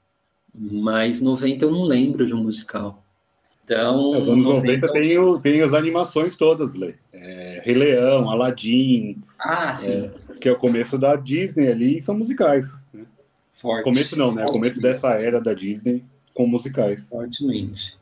Mas 0.53 1.21
90 1.21 1.65
eu 1.65 1.71
não 1.71 1.83
lembro 1.83 2.25
de 2.25 2.33
um 2.33 2.43
musical. 2.43 3.05
Então, 3.69 4.15
É, 4.15 4.17
Os 4.17 4.27
anos 4.29 4.43
90 4.45 4.91
tem, 4.91 5.19
o, 5.19 5.39
tem 5.39 5.61
as 5.61 5.73
animações 5.75 6.35
todas, 6.35 6.73
Lê. 6.73 6.95
É, 7.13 7.61
Rei 7.63 7.75
Leão, 7.75 8.27
Aladdin, 8.27 9.21
Ah, 9.37 9.75
sim. 9.75 10.09
que 10.41 10.49
é 10.49 10.51
o 10.51 10.57
começo 10.57 10.97
da 10.97 11.15
Disney 11.15 11.67
ali, 11.67 11.97
e 11.97 12.01
são 12.01 12.17
musicais. 12.17 12.79
Né? 12.91 13.05
Forte. 13.53 13.83
Começo 13.83 14.15
não, 14.17 14.31
né? 14.33 14.41
Forte, 14.41 14.53
Começo 14.53 14.81
dessa 14.81 15.09
era 15.09 15.39
da 15.39 15.53
Disney 15.53 16.03
com 16.33 16.47
musicais. 16.47 17.07
Fortemente. 17.07 17.95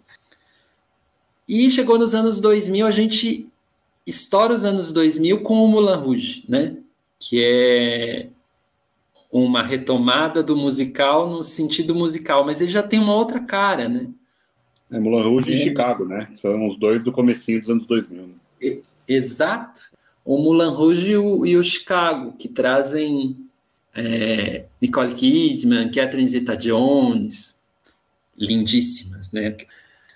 E 1.49 1.69
chegou 1.69 1.99
nos 1.99 2.15
anos 2.15 2.39
2000, 2.39 2.87
a 2.87 2.91
gente 2.91 3.47
estoura 4.05 4.53
os 4.53 4.63
anos 4.63 4.91
2000 4.93 5.41
com 5.41 5.65
o 5.65 5.67
Moulin 5.67 5.95
Rouge, 5.95 6.45
né? 6.47 6.77
Que 7.19 7.43
é 7.43 8.27
uma 9.29 9.61
retomada 9.61 10.41
do 10.41 10.55
musical 10.55 11.29
no 11.29 11.43
sentido 11.43 11.93
musical, 11.93 12.45
mas 12.45 12.61
ele 12.61 12.71
já 12.71 12.83
tem 12.83 12.99
uma 12.99 13.15
outra 13.15 13.41
cara, 13.41 13.89
né? 13.89 14.07
É, 14.91 14.99
Moulin 14.99 15.23
Rouge 15.23 15.51
e 15.51 15.55
É. 15.55 15.63
Chicago, 15.63 16.05
né? 16.05 16.27
São 16.31 16.67
os 16.67 16.77
dois 16.77 17.03
do 17.03 17.11
comecinho 17.11 17.61
dos 17.61 17.69
anos 17.69 17.87
2000. 17.87 18.27
Né? 18.27 18.79
Exato. 19.07 19.81
O 20.23 20.37
Moulin 20.37 20.69
Rouge 20.69 21.11
e 21.11 21.17
o, 21.17 21.45
e 21.45 21.57
o 21.57 21.63
Chicago, 21.63 22.33
que 22.37 22.47
trazem 22.47 23.37
é, 23.95 24.65
Nicole 24.81 25.13
Kidman, 25.13 25.89
Catherine 25.89 26.27
Zeta-Jones, 26.27 27.59
lindíssimas, 28.37 29.31
né? 29.31 29.55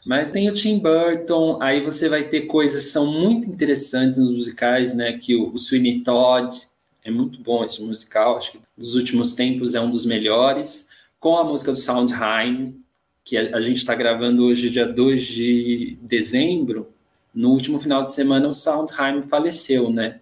Mas 0.05 0.31
tem 0.31 0.49
o 0.49 0.53
Tim 0.53 0.79
Burton, 0.79 1.61
aí 1.61 1.79
você 1.81 2.09
vai 2.09 2.23
ter 2.23 2.41
coisas 2.41 2.85
que 2.85 2.89
são 2.89 3.05
muito 3.05 3.49
interessantes 3.49 4.17
nos 4.17 4.31
musicais, 4.31 4.95
né? 4.95 5.13
Que 5.13 5.35
o, 5.35 5.53
o 5.53 5.57
Sweeney 5.57 6.01
Todd 6.01 6.55
é 7.03 7.11
muito 7.11 7.39
bom 7.41 7.63
esse 7.63 7.81
musical, 7.81 8.37
acho 8.37 8.53
que 8.53 8.59
dos 8.77 8.95
últimos 8.95 9.33
tempos 9.33 9.75
é 9.75 9.81
um 9.81 9.91
dos 9.91 10.05
melhores, 10.05 10.89
com 11.19 11.37
a 11.37 11.43
música 11.43 11.71
do 11.71 11.77
Sondheim, 11.77 12.80
que 13.23 13.37
a, 13.37 13.57
a 13.57 13.61
gente 13.61 13.77
está 13.77 13.95
gravando 13.95 14.45
hoje, 14.45 14.69
dia 14.69 14.85
2 14.85 15.25
de 15.25 15.97
dezembro, 16.01 16.93
no 17.33 17.49
último 17.49 17.79
final 17.79 18.03
de 18.03 18.11
semana 18.11 18.47
o 18.47 18.53
Sondheim 18.53 19.23
faleceu, 19.23 19.89
né? 19.89 20.19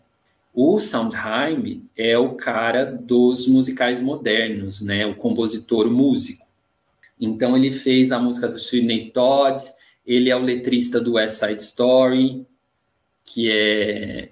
O 0.54 0.80
Sondheim 0.80 1.88
é 1.96 2.18
o 2.18 2.36
cara 2.36 2.86
dos 2.86 3.48
musicais 3.48 4.02
modernos, 4.02 4.82
né? 4.82 5.06
O 5.06 5.16
compositor, 5.16 5.88
o 5.88 5.92
músico. 5.92 6.46
Então 7.20 7.58
ele 7.58 7.72
fez 7.72 8.12
a 8.12 8.20
música 8.20 8.48
do 8.48 8.60
Sweeney 8.60 9.12
Todd, 9.12 9.62
ele 10.06 10.30
é 10.30 10.36
o 10.36 10.42
letrista 10.42 11.00
do 11.00 11.14
West 11.14 11.40
Side 11.40 11.62
Story, 11.62 12.46
que 13.24 13.52
é 13.52 14.30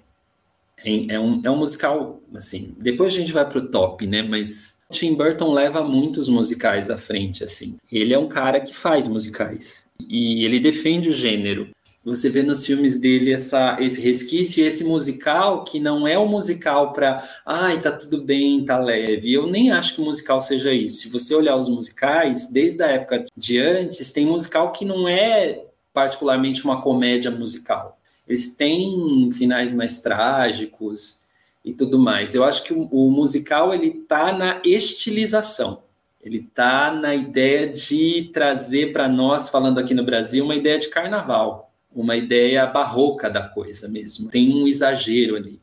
é, 0.84 1.14
é 1.14 1.20
um, 1.20 1.40
é 1.44 1.50
um 1.50 1.56
musical, 1.56 2.22
assim, 2.34 2.74
depois 2.78 3.12
a 3.12 3.16
gente 3.16 3.32
vai 3.32 3.48
pro 3.48 3.68
top, 3.68 4.06
né, 4.06 4.22
mas 4.22 4.77
Tim 4.90 5.14
Burton 5.14 5.52
leva 5.52 5.82
muitos 5.84 6.28
musicais 6.28 6.88
à 6.88 6.96
frente, 6.96 7.44
assim. 7.44 7.76
Ele 7.92 8.14
é 8.14 8.18
um 8.18 8.28
cara 8.28 8.60
que 8.60 8.74
faz 8.74 9.06
musicais, 9.06 9.86
e 10.08 10.44
ele 10.44 10.58
defende 10.58 11.10
o 11.10 11.12
gênero. 11.12 11.68
Você 12.04 12.30
vê 12.30 12.42
nos 12.42 12.64
filmes 12.64 12.98
dele 12.98 13.34
essa, 13.34 13.76
esse 13.80 14.00
resquício 14.00 14.64
esse 14.64 14.82
musical 14.82 15.64
que 15.64 15.78
não 15.78 16.08
é 16.08 16.16
o 16.16 16.26
musical 16.26 16.94
para, 16.94 17.22
ai, 17.44 17.82
tá 17.82 17.92
tudo 17.92 18.22
bem, 18.22 18.64
tá 18.64 18.78
leve. 18.78 19.30
Eu 19.30 19.46
nem 19.46 19.70
acho 19.70 19.94
que 19.94 20.00
o 20.00 20.04
musical 20.04 20.40
seja 20.40 20.72
isso. 20.72 21.02
Se 21.02 21.08
você 21.10 21.34
olhar 21.34 21.56
os 21.56 21.68
musicais, 21.68 22.48
desde 22.50 22.82
a 22.82 22.86
época 22.86 23.26
de 23.36 23.58
antes, 23.58 24.10
tem 24.10 24.24
musical 24.24 24.72
que 24.72 24.86
não 24.86 25.06
é 25.06 25.64
particularmente 25.92 26.64
uma 26.64 26.80
comédia 26.80 27.30
musical. 27.30 27.98
Eles 28.26 28.54
têm 28.54 29.30
finais 29.32 29.74
mais 29.74 30.00
trágicos 30.00 31.22
e 31.64 31.72
tudo 31.72 31.98
mais. 31.98 32.34
Eu 32.34 32.44
acho 32.44 32.64
que 32.64 32.72
o, 32.72 32.84
o 32.90 33.10
musical 33.10 33.74
ele 33.74 33.90
tá 33.90 34.32
na 34.32 34.60
estilização. 34.64 35.82
Ele 36.22 36.48
tá 36.54 36.92
na 36.92 37.14
ideia 37.14 37.68
de 37.68 38.30
trazer 38.32 38.92
para 38.92 39.08
nós, 39.08 39.48
falando 39.48 39.78
aqui 39.78 39.94
no 39.94 40.04
Brasil, 40.04 40.44
uma 40.44 40.56
ideia 40.56 40.78
de 40.78 40.88
carnaval, 40.88 41.72
uma 41.94 42.16
ideia 42.16 42.66
barroca 42.66 43.30
da 43.30 43.42
coisa 43.42 43.88
mesmo. 43.88 44.28
Tem 44.28 44.52
um 44.52 44.66
exagero 44.66 45.36
ali. 45.36 45.60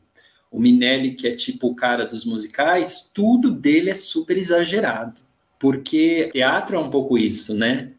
O 0.50 0.58
Minelli, 0.58 1.14
que 1.14 1.28
é 1.28 1.34
tipo 1.34 1.68
o 1.68 1.74
cara 1.74 2.06
dos 2.06 2.24
musicais, 2.24 3.10
tudo 3.12 3.50
dele 3.50 3.90
é 3.90 3.94
super 3.94 4.38
exagerado. 4.38 5.20
Porque 5.58 6.30
teatro 6.32 6.76
é 6.76 6.78
um 6.78 6.90
pouco 6.90 7.18
isso, 7.18 7.54
né? 7.54 7.92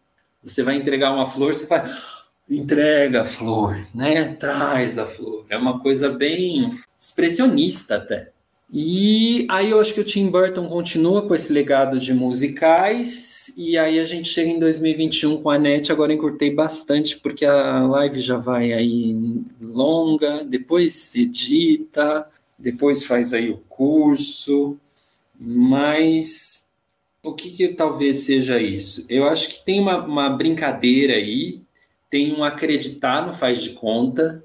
Você 0.43 0.63
vai 0.63 0.75
entregar 0.75 1.13
uma 1.13 1.25
flor, 1.25 1.53
você 1.53 1.67
faz 1.67 1.91
entrega 2.49 3.21
a 3.21 3.25
flor, 3.25 3.79
né? 3.93 4.33
Traz 4.33 4.97
a 4.97 5.05
flor. 5.05 5.45
É 5.49 5.57
uma 5.57 5.79
coisa 5.79 6.09
bem 6.09 6.69
expressionista 6.97 7.95
até. 7.95 8.31
E 8.69 9.47
aí 9.49 9.69
eu 9.69 9.79
acho 9.79 9.93
que 9.93 10.01
o 10.01 10.03
Tim 10.03 10.29
Burton 10.29 10.67
continua 10.67 11.25
com 11.25 11.33
esse 11.33 11.53
legado 11.53 11.97
de 11.99 12.13
musicais 12.13 13.53
e 13.55 13.77
aí 13.77 13.97
a 13.97 14.03
gente 14.03 14.27
chega 14.27 14.49
em 14.49 14.59
2021 14.59 15.41
com 15.41 15.49
a 15.49 15.57
NET, 15.57 15.89
agora 15.89 16.13
encurtei 16.13 16.53
bastante 16.53 17.17
porque 17.17 17.45
a 17.45 17.87
live 17.87 18.19
já 18.19 18.37
vai 18.37 18.73
aí 18.73 19.15
longa, 19.61 20.43
depois 20.43 21.15
edita, 21.15 22.27
depois 22.59 23.03
faz 23.03 23.33
aí 23.33 23.49
o 23.49 23.57
curso, 23.69 24.77
mas 25.39 26.67
o 27.23 27.33
que, 27.33 27.51
que 27.51 27.69
talvez 27.69 28.17
seja 28.17 28.59
isso? 28.59 29.05
Eu 29.09 29.25
acho 29.29 29.47
que 29.47 29.65
tem 29.65 29.79
uma, 29.79 30.03
uma 30.03 30.29
brincadeira 30.29 31.13
aí, 31.13 31.61
tem 32.09 32.33
um 32.33 32.43
acreditar 32.43 33.25
no 33.25 33.33
faz 33.33 33.61
de 33.61 33.71
conta, 33.71 34.43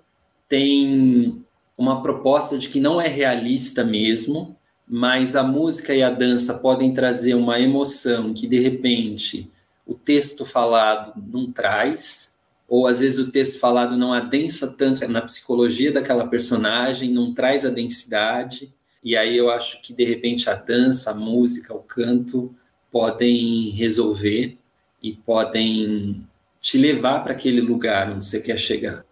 tem 0.48 1.44
uma 1.76 2.02
proposta 2.02 2.58
de 2.58 2.68
que 2.68 2.80
não 2.80 3.00
é 3.00 3.08
realista 3.08 3.84
mesmo, 3.84 4.56
mas 4.86 5.34
a 5.34 5.42
música 5.42 5.94
e 5.94 6.02
a 6.02 6.10
dança 6.10 6.54
podem 6.54 6.92
trazer 6.92 7.34
uma 7.34 7.58
emoção 7.58 8.34
que 8.34 8.46
de 8.46 8.58
repente 8.58 9.50
o 9.86 9.94
texto 9.94 10.44
falado 10.44 11.14
não 11.32 11.50
traz, 11.50 12.34
ou 12.68 12.86
às 12.86 13.00
vezes 13.00 13.18
o 13.18 13.30
texto 13.30 13.58
falado 13.58 13.96
não 13.96 14.12
adensa 14.12 14.66
tanto 14.66 15.06
na 15.08 15.20
psicologia 15.22 15.92
daquela 15.92 16.26
personagem, 16.26 17.10
não 17.10 17.34
traz 17.34 17.64
a 17.64 17.70
densidade, 17.70 18.72
e 19.02 19.16
aí 19.16 19.36
eu 19.36 19.50
acho 19.50 19.82
que 19.82 19.92
de 19.92 20.04
repente 20.04 20.48
a 20.48 20.54
dança, 20.54 21.10
a 21.10 21.14
música, 21.14 21.74
o 21.74 21.80
canto 21.80 22.54
podem 22.90 23.70
resolver 23.70 24.56
e 25.02 25.12
podem 25.12 26.26
te 26.62 26.78
levar 26.78 27.24
para 27.24 27.32
aquele 27.32 27.60
lugar 27.60 28.10
onde 28.12 28.24
você 28.24 28.40
quer 28.40 28.56
chegar. 28.56 29.04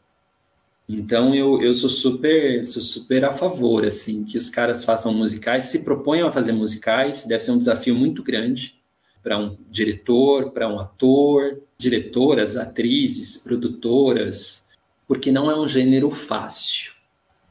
Então 0.88 1.34
eu, 1.34 1.60
eu 1.60 1.74
sou 1.74 1.88
super 1.88 2.64
sou 2.64 2.80
super 2.80 3.24
a 3.24 3.32
favor 3.32 3.84
assim 3.84 4.24
que 4.24 4.38
os 4.38 4.48
caras 4.48 4.84
façam 4.84 5.12
musicais, 5.12 5.64
se 5.64 5.84
proponham 5.84 6.28
a 6.28 6.32
fazer 6.32 6.52
musicais, 6.52 7.26
deve 7.26 7.42
ser 7.42 7.50
um 7.50 7.58
desafio 7.58 7.94
muito 7.94 8.22
grande 8.22 8.80
para 9.22 9.36
um 9.38 9.56
diretor, 9.68 10.50
para 10.50 10.68
um 10.68 10.80
ator, 10.80 11.60
diretoras, 11.76 12.56
atrizes, 12.56 13.36
produtoras, 13.36 14.66
porque 15.06 15.30
não 15.30 15.50
é 15.50 15.58
um 15.58 15.68
gênero 15.68 16.10
fácil. 16.10 16.92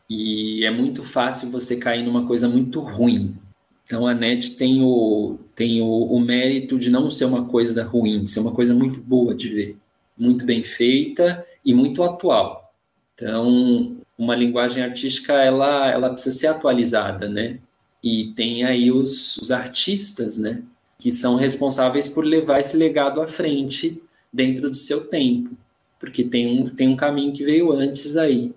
E 0.10 0.66
é 0.66 0.72
muito 0.72 1.04
fácil 1.04 1.52
você 1.52 1.76
cair 1.76 2.04
numa 2.04 2.26
coisa 2.26 2.48
muito 2.50 2.80
ruim. 2.80 3.38
Então 3.86 4.08
a 4.08 4.14
NET 4.14 4.56
tem 4.56 4.82
o 4.82 5.38
tem 5.56 5.82
o, 5.82 5.88
o 5.88 6.20
mérito 6.20 6.78
de 6.80 6.90
não 6.90 7.12
ser 7.12 7.26
uma 7.26 7.46
coisa 7.46 7.84
ruim, 7.84 8.26
ser 8.26 8.40
uma 8.40 8.52
coisa 8.52 8.74
muito 8.74 9.00
boa 9.00 9.36
de 9.36 9.50
ver, 9.50 9.78
muito 10.20 10.46
bem 10.46 10.64
feita 10.64 11.46
e 11.66 11.74
muito 11.74 12.04
atual. 12.04 12.74
Então, 13.16 13.98
uma 14.18 14.36
linguagem 14.36 14.84
artística, 14.84 15.34
ela, 15.34 15.90
ela 15.90 16.10
precisa 16.10 16.38
ser 16.38 16.48
atualizada, 16.48 17.28
né? 17.28 17.60
E 18.04 18.34
tem 18.36 18.64
aí 18.64 18.92
os, 18.92 19.38
os 19.38 19.52
artistas, 19.52 20.38
né? 20.38 20.62
Que 20.98 21.12
são 21.12 21.36
responsáveis 21.36 22.08
por 22.08 22.26
levar 22.26 22.60
esse 22.60 22.76
legado 22.78 23.22
à 23.22 23.28
frente 23.28 24.02
dentro 24.32 24.70
do 24.70 24.76
seu 24.76 25.06
tempo. 25.06 25.52
Porque 26.00 26.24
tem 26.24 26.48
um, 26.48 26.70
tem 26.70 26.88
um 26.88 26.96
caminho 26.96 27.34
que 27.34 27.44
veio 27.44 27.72
antes 27.72 28.16
aí. 28.16 28.54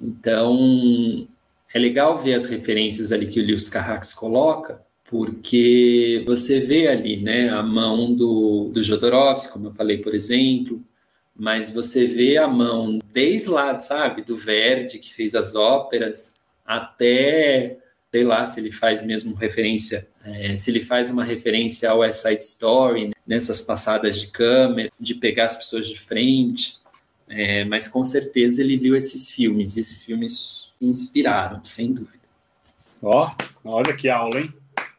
Então, 0.00 1.28
é 1.72 1.78
legal 1.78 2.18
ver 2.18 2.34
as 2.34 2.46
referências 2.46 3.12
ali 3.12 3.26
que 3.26 3.40
o 3.40 3.44
Lewis 3.44 3.68
Carrax 3.68 4.12
coloca, 4.12 4.80
porque 5.08 6.24
você 6.26 6.60
vê 6.60 6.88
ali, 6.88 7.16
né? 7.16 7.48
A 7.48 7.62
mão 7.62 8.14
do, 8.14 8.70
do 8.72 8.82
Jodorowsky, 8.82 9.52
como 9.52 9.68
eu 9.68 9.72
falei, 9.72 9.98
por 9.98 10.14
exemplo, 10.14 10.82
mas 11.40 11.70
você 11.70 12.06
vê 12.06 12.36
a 12.36 12.46
mão 12.46 12.98
desde 13.14 13.48
lá, 13.48 13.80
sabe, 13.80 14.20
do 14.20 14.36
Verdi, 14.36 14.98
que 14.98 15.14
fez 15.14 15.34
as 15.34 15.54
óperas, 15.54 16.34
até, 16.66 17.78
sei 18.12 18.24
lá, 18.24 18.44
se 18.44 18.60
ele 18.60 18.70
faz 18.70 19.02
mesmo 19.02 19.34
referência, 19.34 20.06
é, 20.22 20.54
se 20.58 20.70
ele 20.70 20.84
faz 20.84 21.10
uma 21.10 21.24
referência 21.24 21.90
ao 21.90 22.00
West 22.00 22.18
Side 22.20 22.42
Story, 22.42 23.06
né, 23.06 23.12
nessas 23.26 23.62
passadas 23.62 24.20
de 24.20 24.26
câmera, 24.26 24.92
de 25.00 25.14
pegar 25.14 25.46
as 25.46 25.56
pessoas 25.56 25.88
de 25.88 25.98
frente, 25.98 26.78
é, 27.26 27.64
mas 27.64 27.88
com 27.88 28.04
certeza 28.04 28.60
ele 28.60 28.76
viu 28.76 28.94
esses 28.94 29.30
filmes, 29.30 29.78
esses 29.78 30.04
filmes 30.04 30.74
inspiraram, 30.78 31.64
sem 31.64 31.94
dúvida. 31.94 32.20
Ó, 33.02 33.34
olha 33.64 33.96
que 33.96 34.10
aula, 34.10 34.40
hein? 34.40 34.52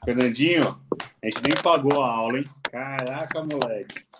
Fernandinho, 0.04 0.76
a 1.22 1.28
gente 1.28 1.42
nem 1.48 1.62
pagou 1.62 2.02
a 2.02 2.10
aula, 2.10 2.40
hein? 2.40 2.46
Caraca, 2.64 3.44
moleque. 3.44 4.11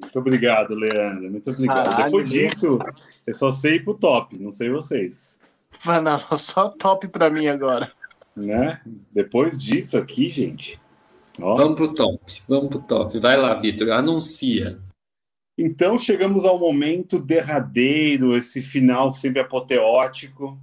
Muito 0.00 0.18
obrigado, 0.18 0.74
Leandro. 0.74 1.30
Muito 1.30 1.50
obrigado. 1.50 1.90
Caralho, 1.90 2.04
Depois 2.04 2.28
disso, 2.28 2.78
eu 3.26 3.34
só 3.34 3.52
sei 3.52 3.76
ir 3.76 3.84
pro 3.84 3.94
top, 3.94 4.38
não 4.38 4.52
sei 4.52 4.68
vocês. 4.68 5.38
Mano, 5.84 6.10
só 6.38 6.68
top 6.68 7.08
pra 7.08 7.30
mim 7.30 7.46
agora. 7.46 7.92
Né? 8.36 8.80
Depois 9.10 9.60
disso 9.60 9.96
aqui, 9.96 10.28
gente. 10.28 10.78
Ó. 11.40 11.54
Vamos 11.54 11.76
pro 11.76 11.94
top. 11.94 12.42
Vamos 12.46 12.68
pro 12.68 12.80
top. 12.80 13.18
Vai 13.18 13.36
lá, 13.36 13.54
Vitor. 13.54 13.90
Anuncia. 13.90 14.78
Então 15.58 15.96
chegamos 15.96 16.44
ao 16.44 16.58
momento 16.58 17.18
derradeiro, 17.18 18.36
esse 18.36 18.60
final 18.60 19.14
sempre 19.14 19.40
apoteótico, 19.40 20.60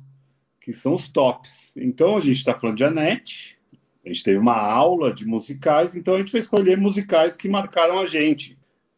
que 0.62 0.72
são 0.72 0.94
os 0.94 1.10
tops. 1.10 1.76
Então 1.76 2.16
a 2.16 2.20
gente 2.20 2.38
está 2.38 2.54
falando 2.54 2.78
de 2.78 2.84
Anete, 2.84 3.58
a 4.06 4.10
gente 4.10 4.24
teve 4.24 4.38
uma 4.38 4.56
aula 4.56 5.12
de 5.12 5.26
musicais, 5.26 5.96
então 5.96 6.14
a 6.14 6.20
gente 6.20 6.32
vai 6.32 6.42
escolher 6.42 6.78
musicais 6.78 7.36
que 7.36 7.50
marcaram 7.50 8.00
a 8.00 8.06
gente. 8.06 8.56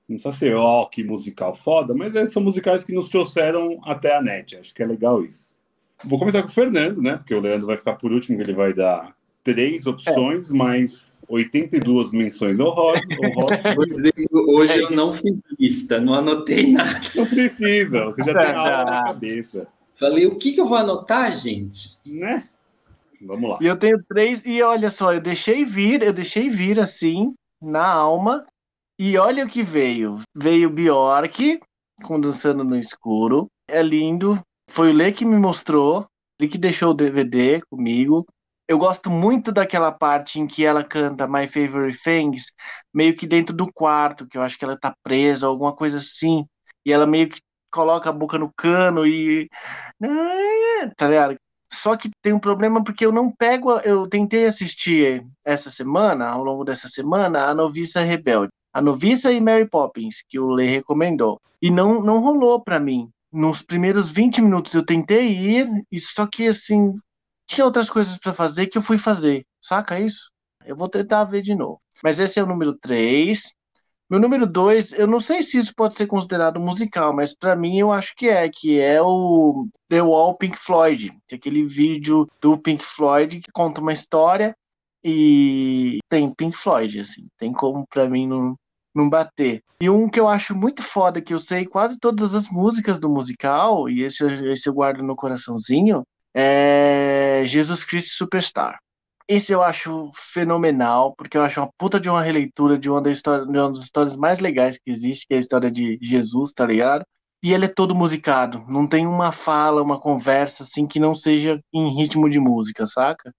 Não 0.07 0.17
precisa 0.17 0.35
ser, 0.35 0.55
ó, 0.55 0.85
que 0.85 1.03
musical 1.03 1.55
foda, 1.55 1.93
mas 1.93 2.15
é, 2.15 2.27
são 2.27 2.41
musicais 2.43 2.83
que 2.83 2.93
nos 2.93 3.09
trouxeram 3.09 3.79
até 3.83 4.15
a 4.15 4.21
net. 4.21 4.57
Acho 4.57 4.73
que 4.73 4.83
é 4.83 4.85
legal 4.85 5.23
isso. 5.23 5.55
Vou 6.03 6.19
começar 6.19 6.41
com 6.43 6.49
o 6.49 6.51
Fernando, 6.51 7.01
né? 7.01 7.17
Porque 7.17 7.33
o 7.33 7.39
Leandro 7.39 7.67
vai 7.67 7.77
ficar 7.77 7.93
por 7.93 8.11
último, 8.11 8.37
que 8.37 8.43
ele 8.43 8.53
vai 8.53 8.73
dar 8.73 9.15
três 9.43 9.87
opções, 9.87 10.51
mais 10.51 11.11
82 11.27 12.11
menções 12.11 12.59
honrosas. 12.59 13.01
honrosas. 13.23 13.59
Hoje 14.31 14.79
eu 14.79 14.91
não 14.91 15.13
fiz 15.13 15.41
lista, 15.59 15.99
não 15.99 16.13
anotei 16.13 16.71
nada. 16.71 16.99
Não 17.15 17.25
precisa, 17.25 18.05
você 18.05 18.23
já 18.23 18.33
tem 18.33 18.51
a 18.51 18.59
aula 18.59 18.85
na 18.85 19.03
cabeça, 19.13 19.67
Falei, 19.95 20.25
o 20.25 20.35
que, 20.35 20.51
que 20.51 20.59
eu 20.59 20.65
vou 20.65 20.77
anotar, 20.77 21.35
gente? 21.37 21.97
né? 22.05 22.49
Vamos 23.21 23.49
lá. 23.49 23.57
E 23.61 23.65
eu 23.65 23.77
tenho 23.77 23.97
três, 24.03 24.45
e 24.45 24.61
olha 24.61 24.89
só, 24.89 25.13
eu 25.13 25.21
deixei 25.21 25.63
vir, 25.63 26.03
eu 26.03 26.11
deixei 26.11 26.49
vir 26.49 26.79
assim, 26.79 27.33
na 27.61 27.87
alma, 27.87 28.45
e 28.97 29.17
olha 29.17 29.45
o 29.45 29.49
que 29.49 29.61
veio. 29.61 30.19
Veio 30.35 30.69
Bjork, 30.69 31.59
com 32.03 32.19
Dançando 32.19 32.63
no 32.63 32.77
Escuro, 32.77 33.47
é 33.67 33.81
lindo. 33.81 34.39
Foi 34.69 34.89
o 34.89 34.93
Lê 34.93 35.11
que 35.11 35.25
me 35.25 35.37
mostrou, 35.37 36.07
ele 36.39 36.49
que 36.49 36.57
deixou 36.57 36.91
o 36.91 36.93
DVD 36.93 37.61
comigo. 37.69 38.25
Eu 38.67 38.77
gosto 38.77 39.09
muito 39.09 39.51
daquela 39.51 39.91
parte 39.91 40.39
em 40.39 40.47
que 40.47 40.65
ela 40.65 40.83
canta 40.83 41.27
My 41.27 41.47
Favorite 41.47 42.01
Things, 42.03 42.51
meio 42.93 43.15
que 43.15 43.27
dentro 43.27 43.55
do 43.55 43.71
quarto, 43.71 44.27
que 44.27 44.37
eu 44.37 44.41
acho 44.41 44.57
que 44.57 44.65
ela 44.65 44.77
tá 44.77 44.95
presa, 45.03 45.45
alguma 45.45 45.75
coisa 45.75 45.97
assim. 45.97 46.45
E 46.85 46.91
ela 46.91 47.05
meio 47.05 47.29
que 47.29 47.39
coloca 47.71 48.09
a 48.09 48.13
boca 48.13 48.37
no 48.37 48.51
cano 48.55 49.05
e. 49.05 49.49
Tá 50.97 51.07
ligado? 51.07 51.35
Só 51.71 51.95
que 51.97 52.09
tem 52.21 52.31
um 52.33 52.39
problema 52.39 52.83
porque 52.83 53.05
eu 53.05 53.11
não 53.11 53.31
pego. 53.31 53.79
Eu 53.79 54.07
tentei 54.07 54.45
assistir 54.45 55.25
essa 55.43 55.69
semana, 55.69 56.27
ao 56.27 56.43
longo 56.43 56.63
dessa 56.63 56.87
semana, 56.87 57.47
a 57.47 57.55
Noviça 57.55 58.01
Rebelde. 58.01 58.51
A 58.75 58.81
Noviça 58.81 59.31
e 59.31 59.39
Mary 59.39 59.65
Poppins, 59.65 60.21
que 60.27 60.37
o 60.37 60.49
Lê 60.49 60.67
recomendou. 60.67 61.39
E 61.61 61.71
não, 61.71 62.01
não 62.01 62.19
rolou 62.19 62.61
pra 62.61 62.77
mim. 62.77 63.09
Nos 63.31 63.61
primeiros 63.61 64.11
20 64.11 64.41
minutos 64.41 64.73
eu 64.73 64.85
tentei 64.85 65.29
ir, 65.29 65.85
e 65.89 65.97
só 65.97 66.27
que 66.27 66.49
assim. 66.49 66.93
Tinha 67.47 67.63
outras 67.63 67.89
coisas 67.89 68.17
pra 68.17 68.33
fazer 68.33 68.67
que 68.67 68.77
eu 68.77 68.81
fui 68.81 68.97
fazer. 68.97 69.45
Saca 69.61 69.97
isso? 69.97 70.29
Eu 70.65 70.75
vou 70.75 70.89
tentar 70.89 71.23
ver 71.23 71.41
de 71.41 71.55
novo. 71.55 71.79
Mas 72.03 72.19
esse 72.19 72.37
é 72.37 72.43
o 72.43 72.45
número 72.45 72.73
3. 72.73 73.53
Meu 74.09 74.19
número 74.19 74.45
2, 74.45 74.91
eu 74.91 75.07
não 75.07 75.21
sei 75.21 75.41
se 75.41 75.57
isso 75.57 75.73
pode 75.73 75.95
ser 75.95 76.05
considerado 76.05 76.59
musical, 76.59 77.13
mas 77.13 77.33
pra 77.33 77.55
mim 77.55 77.79
eu 77.79 77.93
acho 77.93 78.13
que 78.13 78.27
é, 78.27 78.49
que 78.49 78.77
é 78.77 79.01
o 79.01 79.69
The 79.87 80.01
Wall 80.01 80.37
Pink 80.37 80.57
Floyd, 80.57 81.13
é 81.31 81.35
aquele 81.35 81.63
vídeo 81.65 82.27
do 82.41 82.57
Pink 82.57 82.83
Floyd 82.83 83.39
que 83.39 83.51
conta 83.51 83.79
uma 83.81 83.93
história 83.93 84.55
e 85.03 85.99
tem 86.07 86.31
Pink 86.35 86.55
Floyd, 86.55 86.99
assim, 86.99 87.27
tem 87.37 87.51
como 87.51 87.85
pra 87.87 88.07
mim 88.07 88.27
não, 88.27 88.55
não 88.95 89.09
bater. 89.09 89.61
E 89.81 89.89
um 89.89 90.09
que 90.09 90.19
eu 90.19 90.27
acho 90.27 90.55
muito 90.55 90.81
foda, 90.81 91.21
que 91.21 91.33
eu 91.33 91.39
sei 91.39 91.65
quase 91.65 91.99
todas 91.99 92.33
as 92.33 92.49
músicas 92.49 92.99
do 92.99 93.09
musical, 93.09 93.89
e 93.89 94.03
esse, 94.03 94.25
esse 94.45 94.69
eu 94.69 94.73
guardo 94.73 95.03
no 95.03 95.15
coraçãozinho, 95.15 96.03
é 96.33 97.43
Jesus 97.45 97.83
Cristo 97.83 98.15
Superstar. 98.15 98.79
Esse 99.27 99.51
eu 99.51 99.63
acho 99.63 100.11
fenomenal, 100.13 101.15
porque 101.15 101.37
eu 101.37 101.41
acho 101.41 101.59
uma 101.59 101.69
puta 101.77 101.99
de 101.99 102.09
uma 102.09 102.21
releitura 102.21 102.77
de 102.77 102.89
uma, 102.89 103.01
da 103.01 103.11
história, 103.11 103.45
de 103.45 103.57
uma 103.57 103.69
das 103.69 103.79
histórias 103.79 104.15
mais 104.15 104.39
legais 104.39 104.77
que 104.77 104.91
existe, 104.91 105.25
que 105.27 105.33
é 105.33 105.37
a 105.37 105.39
história 105.39 105.71
de 105.71 105.97
Jesus, 106.01 106.53
tá 106.53 106.65
ligado? 106.65 107.03
E 107.43 107.53
ele 107.53 107.65
é 107.65 107.67
todo 107.67 107.95
musicado, 107.95 108.65
não 108.69 108.87
tem 108.87 109.05
uma 109.07 109.31
fala, 109.31 109.81
uma 109.81 109.99
conversa 109.99 110.63
assim 110.63 110.87
que 110.87 110.99
não 110.99 111.13
seja 111.15 111.59
em 111.73 111.95
ritmo 111.95 112.29
de 112.29 112.39
música, 112.39 112.85
saca? 112.85 113.33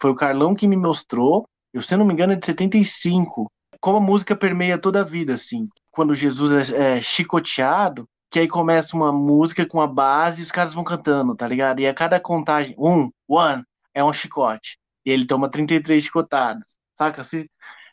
Foi 0.00 0.10
o 0.10 0.14
Carlão 0.14 0.54
que 0.54 0.68
me 0.68 0.76
mostrou, 0.76 1.46
eu 1.72 1.80
se 1.82 1.96
não 1.96 2.04
me 2.04 2.12
engano 2.12 2.34
é 2.34 2.36
de 2.36 2.44
75, 2.44 3.50
como 3.82 3.98
a 3.98 4.00
música 4.00 4.36
permeia 4.36 4.78
toda 4.78 5.00
a 5.00 5.04
vida, 5.04 5.34
assim. 5.34 5.68
Quando 5.90 6.14
Jesus 6.14 6.72
é, 6.72 6.98
é 6.98 7.00
chicoteado, 7.00 8.08
que 8.30 8.38
aí 8.38 8.46
começa 8.46 8.96
uma 8.96 9.12
música 9.12 9.66
com 9.66 9.80
a 9.80 9.88
base 9.88 10.40
e 10.40 10.44
os 10.44 10.52
caras 10.52 10.72
vão 10.72 10.84
cantando, 10.84 11.34
tá 11.34 11.48
ligado? 11.48 11.80
E 11.80 11.86
a 11.88 11.92
cada 11.92 12.20
contagem, 12.20 12.76
um, 12.78 13.10
one, 13.26 13.64
é 13.92 14.02
um 14.02 14.12
chicote. 14.12 14.78
E 15.04 15.10
ele 15.10 15.26
toma 15.26 15.50
33 15.50 16.04
chicotadas, 16.04 16.78
saca? 16.96 17.22
Assim, 17.22 17.44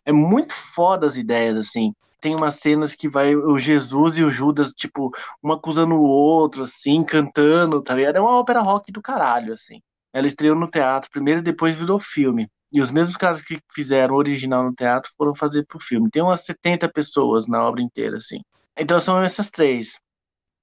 é 0.06 0.12
muito 0.12 0.54
foda 0.54 1.08
as 1.08 1.18
ideias, 1.18 1.58
assim. 1.58 1.92
Tem 2.22 2.36
umas 2.36 2.56
cenas 2.56 2.94
que 2.94 3.10
vai 3.10 3.36
o 3.36 3.58
Jesus 3.58 4.18
e 4.20 4.24
o 4.24 4.30
Judas, 4.30 4.72
tipo, 4.72 5.12
um 5.44 5.52
acusando 5.52 5.96
o 5.96 6.04
outro, 6.04 6.62
assim, 6.64 7.04
cantando, 7.04 7.82
tá 7.82 7.96
ligado? 7.96 8.18
É 8.18 8.22
uma 8.22 8.38
ópera 8.38 8.62
rock 8.62 8.92
do 8.92 9.02
caralho, 9.02 9.54
assim. 9.54 9.82
Ela 10.14 10.28
estreou 10.28 10.56
no 10.56 10.70
teatro 10.70 11.10
primeiro 11.10 11.40
e 11.40 11.44
depois 11.44 11.76
virou 11.76 12.00
filme. 12.00 12.48
E 12.72 12.82
os 12.82 12.92
mesmos 12.92 13.18
caras 13.18 13.42
que 13.42 13.60
fizeram 13.74 14.16
o 14.16 14.18
original 14.18 14.64
no 14.64 14.74
teatro 14.74 15.12
foram 15.18 15.34
fazer 15.34 15.66
pro 15.66 15.80
filme. 15.80 16.10
Tem 16.10 16.22
umas 16.22 16.42
70 16.42 16.88
pessoas 16.90 17.48
na 17.48 17.66
obra 17.66 17.82
inteira, 17.82 18.18
assim. 18.18 18.42
Então 18.78 19.00
são 19.00 19.22
essas 19.22 19.50
três. 19.50 20.00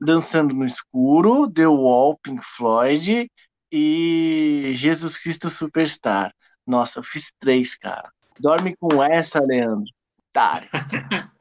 Dançando 0.01 0.55
no 0.55 0.65
Escuro, 0.65 1.51
The 1.51 1.67
Wall, 1.67 2.19
Pink 2.23 2.43
Floyd 2.45 3.29
e 3.73 4.73
Jesus 4.75 5.19
Cristo 5.19 5.51
Superstar. 5.51 6.33
Nossa, 6.67 7.01
eu 7.01 7.03
fiz 7.03 7.33
três, 7.41 7.77
cara. 7.77 8.11
Dorme 8.39 8.77
com 8.77 9.03
essa, 9.03 9.41
Leandro. 9.41 9.91
Otário. 10.31 10.69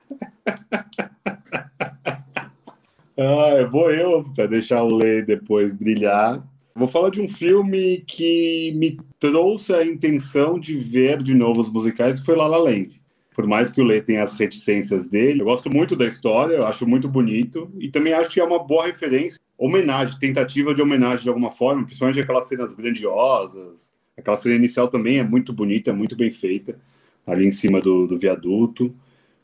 Ah, 3.18 3.66
vou 3.72 3.92
eu, 3.92 4.26
para 4.36 4.46
deixar 4.46 4.84
o 4.84 4.94
Lê 4.94 5.22
depois 5.22 5.74
brilhar. 5.74 6.44
Vou 6.78 6.90
falar 6.90 7.10
de 7.10 7.22
um 7.22 7.30
filme 7.30 8.04
que 8.06 8.74
me 8.76 9.00
trouxe 9.18 9.74
a 9.74 9.86
intenção 9.86 10.60
de 10.60 10.78
ver 10.78 11.24
de 11.24 11.34
novo 11.34 11.62
os 11.62 11.72
musicais, 11.72 12.20
foi 12.20 12.36
La 12.36 12.48
La 12.48 12.58
Land. 12.58 13.02
Por 13.34 13.48
mais 13.48 13.72
que 13.72 13.80
o 13.80 13.84
Lê 13.86 14.02
tenha 14.02 14.22
as 14.22 14.38
reticências 14.38 15.08
dele, 15.08 15.40
eu 15.40 15.46
gosto 15.46 15.70
muito 15.70 15.96
da 15.96 16.06
história, 16.06 16.56
eu 16.56 16.66
acho 16.68 16.86
muito 16.86 17.08
bonito 17.08 17.72
e 17.80 17.90
também 17.90 18.12
acho 18.12 18.30
que 18.30 18.42
é 18.42 18.44
uma 18.44 18.62
boa 18.62 18.86
referência, 18.86 19.40
homenagem, 19.58 20.20
tentativa 20.20 20.76
de 20.76 20.82
homenagem 20.82 21.24
de 21.24 21.30
alguma 21.30 21.50
forma, 21.50 21.86
principalmente 21.86 22.20
aquelas 22.20 22.50
cenas 22.50 22.74
grandiosas. 22.74 23.94
Aquela 24.18 24.36
cena 24.36 24.56
inicial 24.56 24.90
também 24.90 25.20
é 25.20 25.24
muito 25.24 25.54
bonita, 25.54 25.92
é 25.92 25.94
muito 25.94 26.14
bem 26.18 26.30
feita, 26.30 26.78
ali 27.26 27.46
em 27.46 27.52
cima 27.52 27.80
do, 27.80 28.06
do 28.06 28.20
viaduto. 28.20 28.94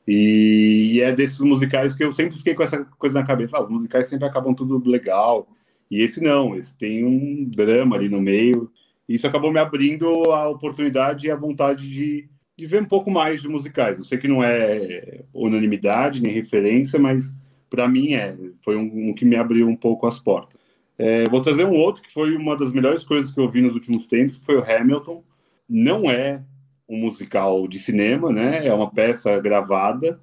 E 0.05 0.99
é 1.01 1.13
desses 1.13 1.39
musicais 1.39 1.95
que 1.95 2.03
eu 2.03 2.11
sempre 2.11 2.37
fiquei 2.37 2.55
com 2.55 2.63
essa 2.63 2.83
coisa 2.97 3.21
na 3.21 3.25
cabeça. 3.25 3.55
Ah, 3.55 3.63
os 3.63 3.69
musicais 3.69 4.09
sempre 4.09 4.27
acabam 4.27 4.53
tudo 4.53 4.89
legal. 4.89 5.47
E 5.91 6.01
esse 6.01 6.23
não, 6.23 6.55
esse 6.55 6.75
tem 6.77 7.03
um 7.03 7.43
drama 7.43 7.97
ali 7.97 8.07
no 8.07 8.21
meio. 8.21 8.71
Isso 9.09 9.27
acabou 9.27 9.51
me 9.51 9.59
abrindo 9.59 10.07
a 10.31 10.47
oportunidade 10.47 11.27
e 11.27 11.31
a 11.31 11.35
vontade 11.35 11.89
de, 11.89 12.29
de 12.57 12.65
ver 12.65 12.81
um 12.81 12.85
pouco 12.85 13.11
mais 13.11 13.41
de 13.41 13.49
musicais. 13.49 13.97
Eu 13.97 14.05
sei 14.05 14.17
que 14.17 14.27
não 14.27 14.41
é 14.41 15.25
unanimidade 15.33 16.21
nem 16.21 16.31
referência, 16.31 16.97
mas 16.97 17.35
para 17.69 17.89
mim 17.89 18.13
é. 18.13 18.37
Foi 18.61 18.77
um, 18.77 19.09
um 19.09 19.13
que 19.13 19.25
me 19.25 19.35
abriu 19.35 19.67
um 19.67 19.75
pouco 19.75 20.07
as 20.07 20.17
portas. 20.17 20.61
É, 20.97 21.27
vou 21.29 21.41
trazer 21.41 21.65
um 21.65 21.75
outro 21.75 22.01
que 22.01 22.13
foi 22.13 22.37
uma 22.37 22.55
das 22.55 22.71
melhores 22.71 23.03
coisas 23.03 23.33
que 23.33 23.39
eu 23.39 23.49
vi 23.49 23.61
nos 23.61 23.73
últimos 23.73 24.07
tempos, 24.07 24.37
que 24.37 24.45
foi 24.45 24.55
o 24.55 24.63
Hamilton. 24.63 25.21
Não 25.67 26.09
é 26.09 26.41
um 26.87 26.97
musical 26.97 27.67
de 27.67 27.79
cinema, 27.79 28.31
né? 28.31 28.65
É 28.65 28.73
uma 28.73 28.89
peça 28.89 29.37
gravada, 29.41 30.21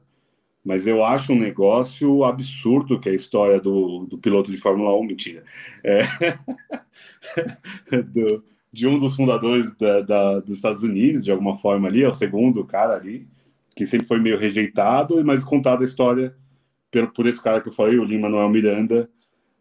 mas 0.68 0.86
eu 0.86 1.02
acho 1.02 1.32
um 1.32 1.38
negócio 1.38 2.24
absurdo 2.24 3.00
que 3.00 3.08
a 3.08 3.14
história 3.14 3.58
do, 3.58 4.04
do 4.04 4.18
piloto 4.18 4.50
de 4.50 4.58
Fórmula 4.58 4.94
1, 4.98 5.02
mentira. 5.02 5.42
É, 5.82 6.02
do, 8.12 8.44
de 8.70 8.86
um 8.86 8.98
dos 8.98 9.16
fundadores 9.16 9.74
da, 9.78 10.02
da, 10.02 10.40
dos 10.40 10.56
Estados 10.56 10.82
Unidos, 10.82 11.24
de 11.24 11.32
alguma 11.32 11.56
forma 11.56 11.88
ali, 11.88 12.02
é 12.02 12.08
o 12.08 12.12
segundo 12.12 12.66
cara 12.66 12.96
ali, 12.96 13.26
que 13.74 13.86
sempre 13.86 14.06
foi 14.06 14.18
meio 14.18 14.36
rejeitado, 14.36 15.24
mas 15.24 15.42
contada 15.42 15.82
a 15.82 15.86
história 15.86 16.34
por, 16.90 17.14
por 17.14 17.26
esse 17.26 17.42
cara 17.42 17.62
que 17.62 17.70
eu 17.70 17.72
falei, 17.72 17.98
o 17.98 18.04
Lin-Manuel 18.04 18.50
Miranda, 18.50 19.08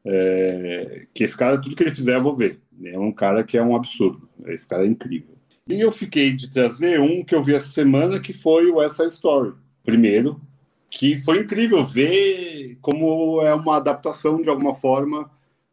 é, 0.03 1.05
que 1.13 1.23
esse 1.23 1.37
cara, 1.37 1.57
tudo 1.57 1.73
que 1.73 1.83
ele 1.83 1.91
fizer, 1.95 2.15
eu 2.15 2.23
vou 2.23 2.35
ver. 2.35 2.59
É 2.83 2.99
um 2.99 3.13
cara 3.13 3.45
que 3.45 3.57
é 3.57 3.63
um 3.63 3.77
absurdo. 3.77 4.27
Esse 4.47 4.67
cara 4.67 4.83
é 4.83 4.87
incrível. 4.87 5.37
E 5.69 5.79
eu 5.79 5.89
fiquei 5.89 6.33
de 6.33 6.51
trazer 6.51 6.99
um 6.99 7.23
que 7.23 7.33
eu 7.33 7.41
vi 7.41 7.55
essa 7.55 7.69
semana, 7.69 8.19
que 8.19 8.33
foi 8.33 8.69
o 8.69 8.81
Essa 8.81 9.05
Story. 9.05 9.53
Primeiro, 9.85 10.41
que 10.89 11.17
foi 11.17 11.41
incrível 11.41 11.83
ver 11.83 12.77
como 12.81 13.41
é 13.41 13.53
uma 13.53 13.77
adaptação, 13.77 14.41
de 14.41 14.49
alguma 14.49 14.73
forma, 14.73 15.29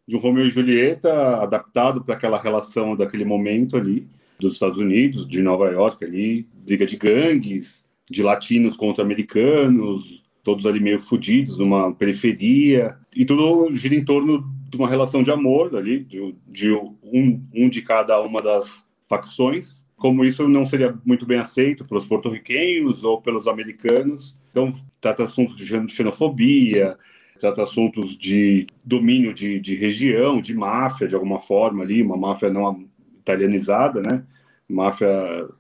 de 0.06 0.16
um 0.16 0.18
Romeu 0.20 0.46
e 0.46 0.50
Julieta, 0.50 1.38
adaptado 1.38 2.02
para 2.02 2.14
aquela 2.14 2.40
relação 2.40 2.96
daquele 2.96 3.24
momento 3.24 3.76
ali, 3.76 4.06
dos 4.38 4.54
Estados 4.54 4.78
Unidos, 4.78 5.26
de 5.26 5.40
Nova 5.40 5.70
York 5.70 6.04
ali, 6.04 6.46
briga 6.52 6.86
de 6.86 6.96
gangues, 6.96 7.84
de 8.10 8.22
latinos 8.22 8.76
contra 8.76 9.02
americanos, 9.02 10.22
todos 10.42 10.66
ali 10.66 10.80
meio 10.80 11.00
fodidos, 11.00 11.58
numa 11.58 11.92
periferia, 11.94 12.96
e 13.16 13.24
tudo 13.24 13.74
gira 13.74 13.94
em 13.94 14.04
torno 14.04 14.44
de 14.68 14.76
uma 14.76 14.88
relação 14.88 15.22
de 15.22 15.30
amor 15.30 15.74
ali, 15.74 16.04
de, 16.04 16.34
de 16.46 16.72
um, 16.72 17.42
um 17.54 17.68
de 17.68 17.80
cada 17.80 18.20
uma 18.20 18.42
das 18.42 18.84
facções. 19.08 19.82
Como 19.96 20.24
isso 20.24 20.46
não 20.48 20.66
seria 20.66 20.98
muito 21.04 21.24
bem 21.24 21.38
aceito 21.38 21.84
pelos 21.84 22.04
porto-riquenhos 22.04 23.04
ou 23.04 23.22
pelos 23.22 23.46
americanos, 23.46 24.36
então 24.55 24.72
trata 25.00 25.24
assuntos 25.24 25.57
de 25.57 25.66
xenofobia, 25.92 26.96
trata 27.40 27.64
assuntos 27.64 28.16
de 28.16 28.68
domínio 28.84 29.34
de, 29.34 29.59
de 29.59 29.74
região, 29.74 30.40
de 30.40 30.55
máfia, 30.55 31.09
de 31.09 31.14
alguma 31.16 31.40
forma 31.40 31.82
ali, 31.82 32.00
uma 32.00 32.16
máfia 32.16 32.50
não 32.50 32.84
italianizada, 33.18 34.00
né? 34.00 34.24
Máfia 34.68 35.09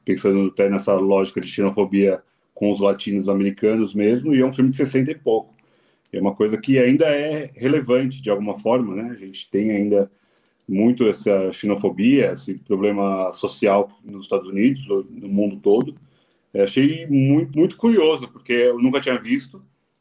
pensando 0.04 0.46
até 0.46 0.70
nessa 0.70 0.94
lógica 0.94 1.40
de 1.40 1.48
xenofobia 1.48 2.22
com 2.54 2.70
os 2.72 2.78
latinos 2.78 3.28
americanos 3.28 3.92
mesmo, 3.94 4.32
e 4.32 4.40
é 4.40 4.46
um 4.46 4.52
filme 4.52 4.70
de 4.70 4.76
60 4.76 5.10
e 5.10 5.14
pouco. 5.16 5.52
É 6.12 6.20
uma 6.20 6.32
coisa 6.32 6.56
que 6.56 6.78
ainda 6.78 7.06
é 7.06 7.50
relevante 7.56 8.22
de 8.22 8.30
alguma 8.30 8.56
forma, 8.56 8.94
né? 8.94 9.10
A 9.10 9.16
gente 9.16 9.50
tem 9.50 9.72
ainda 9.72 10.08
muito 10.68 11.04
essa 11.08 11.52
xenofobia, 11.52 12.30
esse 12.30 12.54
problema 12.54 13.32
social 13.32 13.90
nos 14.04 14.22
Estados 14.22 14.48
Unidos, 14.48 14.86
no 14.86 15.28
mundo 15.28 15.56
todo. 15.56 15.96
Eu 16.54 16.64
achei 16.64 17.06
muito, 17.08 17.58
muito 17.58 17.76
curioso, 17.76 18.28
porque 18.28 18.52
eu 18.52 18.78
nunca 18.78 19.00
tinha 19.00 19.18
visto. 19.18 19.60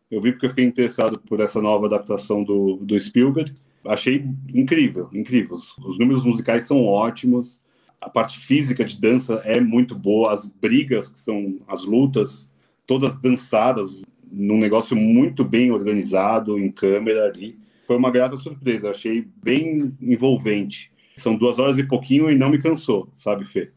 Eu 0.09 0.21
vi 0.21 0.31
porque 0.31 0.45
eu 0.45 0.51
fiquei 0.51 0.65
interessado 0.65 1.19
por 1.19 1.39
essa 1.39 1.59
nova 1.59 1.87
adaptação 1.87 2.43
do, 2.43 2.77
do 2.77 2.97
Spielberg. 2.99 3.51
Achei 3.83 4.23
incrível, 4.53 5.09
incrível. 5.11 5.55
Os, 5.55 5.75
os 5.79 5.97
números 5.97 6.23
musicais 6.23 6.67
são 6.67 6.85
ótimos, 6.85 7.59
a 7.99 8.09
parte 8.09 8.37
física 8.37 8.83
de 8.83 8.99
dança 8.99 9.41
é 9.45 9.59
muito 9.59 9.95
boa, 9.95 10.33
as 10.33 10.47
brigas, 10.47 11.09
que 11.09 11.19
são 11.19 11.59
as 11.67 11.83
lutas, 11.83 12.49
todas 12.85 13.17
dançadas, 13.17 14.03
num 14.29 14.57
negócio 14.57 14.95
muito 14.95 15.43
bem 15.43 15.71
organizado, 15.71 16.59
em 16.59 16.69
câmera 16.69 17.25
ali. 17.25 17.57
Foi 17.87 17.95
uma 17.95 18.11
grata 18.11 18.35
surpresa, 18.37 18.91
achei 18.91 19.27
bem 19.41 19.95
envolvente. 20.01 20.91
São 21.15 21.35
duas 21.35 21.57
horas 21.57 21.77
e 21.77 21.83
pouquinho 21.83 22.29
e 22.29 22.35
não 22.35 22.49
me 22.49 22.61
cansou, 22.61 23.07
sabe, 23.17 23.45
Fê? 23.45 23.71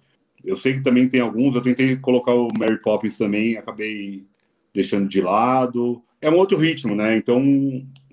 Eu 0.46 0.56
sei 0.56 0.74
que 0.74 0.82
também 0.82 1.08
tem 1.08 1.20
alguns, 1.20 1.56
eu 1.56 1.60
tentei 1.60 1.96
colocar 1.96 2.32
o 2.32 2.48
Mary 2.56 2.78
Poppins 2.80 3.18
também, 3.18 3.56
acabei 3.56 4.24
deixando 4.72 5.08
de 5.08 5.20
lado. 5.20 6.00
É 6.20 6.30
um 6.30 6.36
outro 6.36 6.56
ritmo, 6.56 6.94
né? 6.94 7.16
Então, 7.16 7.42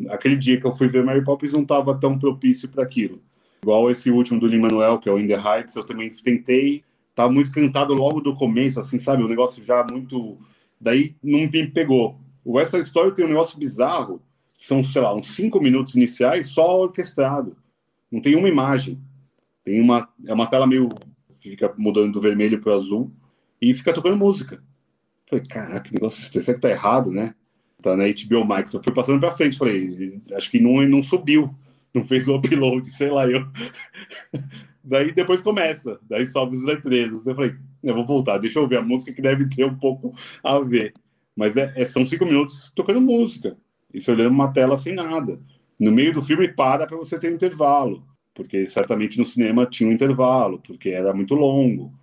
aquele 0.09 0.35
dia 0.35 0.59
que 0.59 0.65
eu 0.65 0.71
fui 0.71 0.87
ver 0.87 1.05
Mary 1.05 1.23
Poppins 1.23 1.51
não 1.51 1.61
estava 1.61 1.93
tão 1.97 2.17
propício 2.17 2.67
para 2.67 2.83
aquilo. 2.83 3.21
Igual 3.61 3.91
esse 3.91 4.09
último 4.09 4.39
do 4.39 4.47
Lin-Manuel, 4.47 4.97
que 4.97 5.07
é 5.07 5.11
o 5.11 5.19
In 5.19 5.27
The 5.27 5.35
Heights, 5.35 5.75
eu 5.75 5.85
também 5.85 6.09
tentei, 6.09 6.83
tá 7.13 7.29
muito 7.29 7.51
cantado 7.51 7.93
logo 7.93 8.19
do 8.19 8.33
começo, 8.33 8.79
assim, 8.79 8.97
sabe? 8.97 9.23
O 9.23 9.27
negócio 9.27 9.63
já 9.63 9.85
muito... 9.89 10.37
Daí 10.81 11.15
não 11.23 11.39
me 11.39 11.67
pegou. 11.67 12.19
O 12.43 12.53
West 12.53 12.71
Side 12.71 12.87
Story 12.87 13.13
tem 13.13 13.25
um 13.25 13.29
negócio 13.29 13.57
bizarro, 13.57 14.21
são, 14.51 14.83
sei 14.83 15.01
lá, 15.01 15.15
uns 15.15 15.33
cinco 15.35 15.61
minutos 15.61 15.95
iniciais 15.95 16.47
só 16.47 16.81
orquestrado. 16.81 17.55
Não 18.11 18.19
tem 18.19 18.35
uma 18.35 18.49
imagem. 18.49 18.99
Tem 19.63 19.79
uma... 19.79 20.09
É 20.25 20.33
uma 20.33 20.47
tela 20.47 20.65
meio... 20.65 20.89
Fica 21.49 21.73
mudando 21.77 22.13
do 22.13 22.21
vermelho 22.21 22.59
para 22.59 22.71
o 22.73 22.79
azul 22.79 23.11
e 23.61 23.73
fica 23.73 23.93
tocando 23.93 24.17
música. 24.17 24.63
Falei, 25.29 25.45
caraca, 25.45 25.81
que 25.81 25.93
negócio 25.93 26.21
estranho. 26.21 26.43
Será 26.43 26.55
que 26.55 26.61
tá 26.61 26.69
errado, 26.69 27.11
né? 27.11 27.35
Tá 27.81 27.95
na 27.95 28.05
HBO 28.05 28.45
Max. 28.45 28.73
Eu 28.73 28.81
fui 28.83 28.93
passando 28.93 29.19
para 29.19 29.31
frente. 29.31 29.57
Falei, 29.57 30.21
acho 30.33 30.49
que 30.49 30.59
não, 30.59 30.81
não 30.87 31.03
subiu 31.03 31.53
não 31.93 32.03
fez 32.03 32.27
o 32.27 32.35
upload, 32.35 32.89
sei 32.89 33.09
lá, 33.09 33.27
eu. 33.29 33.45
Daí 34.83 35.13
depois 35.13 35.39
começa, 35.39 35.97
daí 36.09 36.27
sobe 36.27 36.57
os 36.57 36.63
letreiros. 36.65 37.25
Eu 37.25 37.33
falei, 37.33 37.55
eu 37.81 37.95
vou 37.95 38.05
voltar, 38.05 38.37
deixa 38.37 38.59
eu 38.59 38.67
ver 38.67 38.79
a 38.79 38.81
música 38.81 39.13
que 39.13 39.21
deve 39.21 39.47
ter 39.47 39.63
um 39.63 39.77
pouco 39.77 40.13
a 40.43 40.59
ver. 40.59 40.93
Mas 41.33 41.55
é, 41.55 41.71
é 41.77 41.85
são 41.85 42.05
cinco 42.05 42.25
minutos 42.25 42.69
tocando 42.75 42.99
música, 42.99 43.55
isso 43.93 44.11
olhando 44.11 44.33
uma 44.33 44.51
tela 44.51 44.77
sem 44.77 44.93
nada. 44.93 45.39
No 45.79 45.89
meio 45.89 46.11
do 46.11 46.21
filme 46.21 46.49
para 46.49 46.85
para 46.85 46.97
você 46.97 47.17
ter 47.17 47.31
um 47.31 47.35
intervalo, 47.35 48.05
porque 48.33 48.67
certamente 48.67 49.17
no 49.19 49.25
cinema 49.25 49.65
tinha 49.65 49.89
um 49.89 49.93
intervalo, 49.93 50.59
porque 50.59 50.89
era 50.89 51.13
muito 51.13 51.33
longo. 51.33 51.93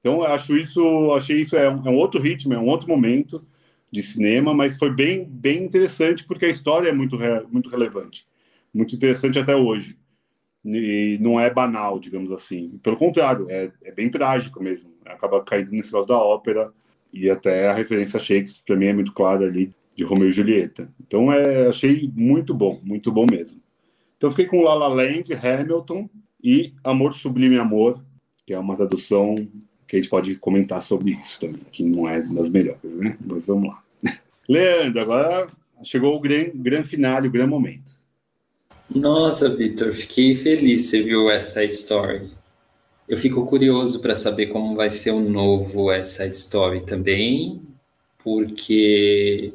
Então 0.00 0.22
acho 0.22 0.56
isso, 0.56 1.12
achei 1.12 1.40
isso 1.40 1.56
é 1.56 1.70
um, 1.70 1.86
é 1.86 1.90
um 1.90 1.96
outro 1.96 2.20
ritmo, 2.20 2.54
é 2.54 2.58
um 2.58 2.68
outro 2.68 2.88
momento 2.88 3.44
de 3.90 4.02
cinema, 4.02 4.54
mas 4.54 4.76
foi 4.76 4.90
bem, 4.92 5.24
bem 5.24 5.64
interessante 5.64 6.24
porque 6.24 6.46
a 6.46 6.50
história 6.50 6.88
é 6.88 6.92
muito, 6.92 7.18
muito 7.50 7.68
relevante 7.68 8.26
muito 8.76 8.94
interessante 8.94 9.38
até 9.38 9.56
hoje. 9.56 9.98
E 10.64 11.16
não 11.20 11.40
é 11.40 11.48
banal, 11.48 11.98
digamos 11.98 12.30
assim. 12.30 12.78
Pelo 12.82 12.96
contrário, 12.96 13.46
é, 13.48 13.70
é 13.82 13.92
bem 13.92 14.10
trágico 14.10 14.62
mesmo. 14.62 14.90
Acaba 15.04 15.42
caindo 15.42 15.70
nesse 15.70 15.94
lado 15.94 16.06
da 16.06 16.18
ópera 16.18 16.72
e 17.12 17.30
até 17.30 17.68
a 17.68 17.72
referência 17.72 18.18
a 18.18 18.20
Shakespeare, 18.20 18.64
para 18.66 18.76
mim, 18.76 18.86
é 18.86 18.92
muito 18.92 19.12
clara 19.12 19.44
ali, 19.44 19.72
de 19.94 20.04
Romeu 20.04 20.28
e 20.28 20.32
Julieta. 20.32 20.92
Então, 21.00 21.32
é, 21.32 21.68
achei 21.68 22.10
muito 22.14 22.52
bom, 22.52 22.80
muito 22.82 23.10
bom 23.10 23.24
mesmo. 23.30 23.60
Então, 24.16 24.30
fiquei 24.30 24.46
com 24.46 24.62
La 24.62 24.74
La 24.74 24.88
Land, 24.88 25.34
Hamilton 25.34 26.08
e 26.42 26.72
Amor 26.82 27.12
Sublime 27.12 27.58
Amor, 27.58 28.02
que 28.46 28.54
é 28.54 28.58
uma 28.58 28.74
tradução 28.74 29.34
que 29.86 29.96
a 29.96 29.98
gente 30.00 30.08
pode 30.08 30.34
comentar 30.36 30.82
sobre 30.82 31.12
isso 31.12 31.38
também, 31.38 31.60
que 31.70 31.84
não 31.84 32.08
é 32.08 32.20
das 32.20 32.50
melhores, 32.50 32.92
né? 32.94 33.16
Mas 33.24 33.46
vamos 33.46 33.68
lá. 33.68 33.82
Leandro, 34.48 35.00
agora 35.00 35.48
chegou 35.84 36.16
o 36.16 36.20
grande, 36.20 36.52
grande 36.54 36.88
finale, 36.88 37.28
o 37.28 37.30
grande 37.30 37.50
momento. 37.50 37.92
Nossa, 38.92 39.48
Vitor, 39.48 39.92
fiquei 39.92 40.36
feliz 40.36 40.86
você 40.86 41.02
viu 41.02 41.28
essa 41.28 41.64
Story. 41.64 42.30
Eu 43.08 43.18
fico 43.18 43.46
curioso 43.46 44.00
para 44.00 44.16
saber 44.16 44.46
como 44.46 44.74
vai 44.74 44.90
ser 44.90 45.10
o 45.10 45.20
novo 45.20 45.90
essa 45.90 46.26
Story 46.26 46.80
também, 46.80 47.62
porque 48.22 49.52